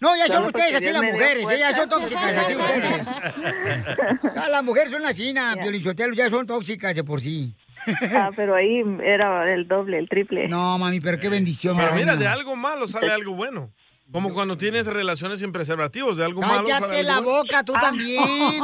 No, 0.00 0.16
ya 0.16 0.26
son 0.26 0.44
ustedes 0.46 0.74
así 0.74 0.90
las 0.90 1.02
mujeres, 1.02 1.48
¿eh? 1.48 1.58
ya 1.58 1.74
son 1.74 1.88
tóxicas, 1.88 2.36
así 2.36 2.56
ustedes. 2.56 3.06
Ya 4.34 4.48
las 4.48 4.64
mujeres 4.64 4.90
son 4.90 5.06
así, 5.06 5.32
na, 5.32 5.56
Piolichotelo, 5.56 6.14
ya 6.14 6.28
son 6.28 6.46
tóxicas 6.46 6.94
de 6.94 7.04
por 7.04 7.20
sí. 7.20 7.54
Ah, 8.12 8.30
pero 8.34 8.54
ahí 8.54 8.82
era 9.02 9.52
el 9.52 9.68
doble, 9.68 9.98
el 9.98 10.08
triple. 10.08 10.48
No, 10.48 10.78
mami, 10.78 11.00
pero 11.00 11.18
qué 11.18 11.28
bendición, 11.28 11.76
Pero 11.76 11.92
mi 11.92 12.00
mira, 12.00 12.16
de 12.16 12.26
algo 12.26 12.56
malo 12.56 12.88
sale 12.88 13.12
algo 13.12 13.34
bueno. 13.34 13.70
Como 14.14 14.32
cuando 14.32 14.56
tienes 14.56 14.86
relaciones 14.86 15.40
sin 15.40 15.50
preservativos, 15.50 16.16
de 16.16 16.24
algo 16.24 16.40
malo 16.40 16.68
Cállate 16.68 17.02
la 17.02 17.18
boca, 17.18 17.64
tú 17.64 17.72
también. 17.72 18.20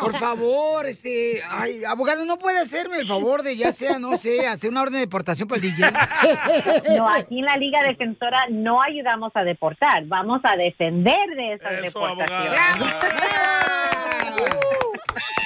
Por 0.00 0.16
favor, 0.16 0.86
este, 0.86 1.42
ay, 1.50 1.82
abogado, 1.82 2.24
¿no 2.24 2.38
puede 2.38 2.60
hacerme 2.60 2.98
el 2.98 3.06
favor 3.08 3.42
de 3.42 3.56
ya 3.56 3.72
sea, 3.72 3.98
no 3.98 4.16
sé, 4.16 4.46
hacer 4.46 4.70
una 4.70 4.82
orden 4.82 4.94
de 4.94 5.00
deportación 5.00 5.48
para 5.48 5.60
el 5.60 5.74
DJ? 5.74 5.86
No, 6.96 7.08
aquí 7.08 7.40
en 7.40 7.46
la 7.46 7.56
Liga 7.56 7.82
Defensora 7.82 8.46
no 8.48 8.80
ayudamos 8.80 9.32
a 9.34 9.42
deportar, 9.42 10.04
vamos 10.06 10.40
a 10.44 10.54
defender 10.54 11.30
de 11.34 11.54
esas 11.54 11.82
deportaciones. 11.82 12.60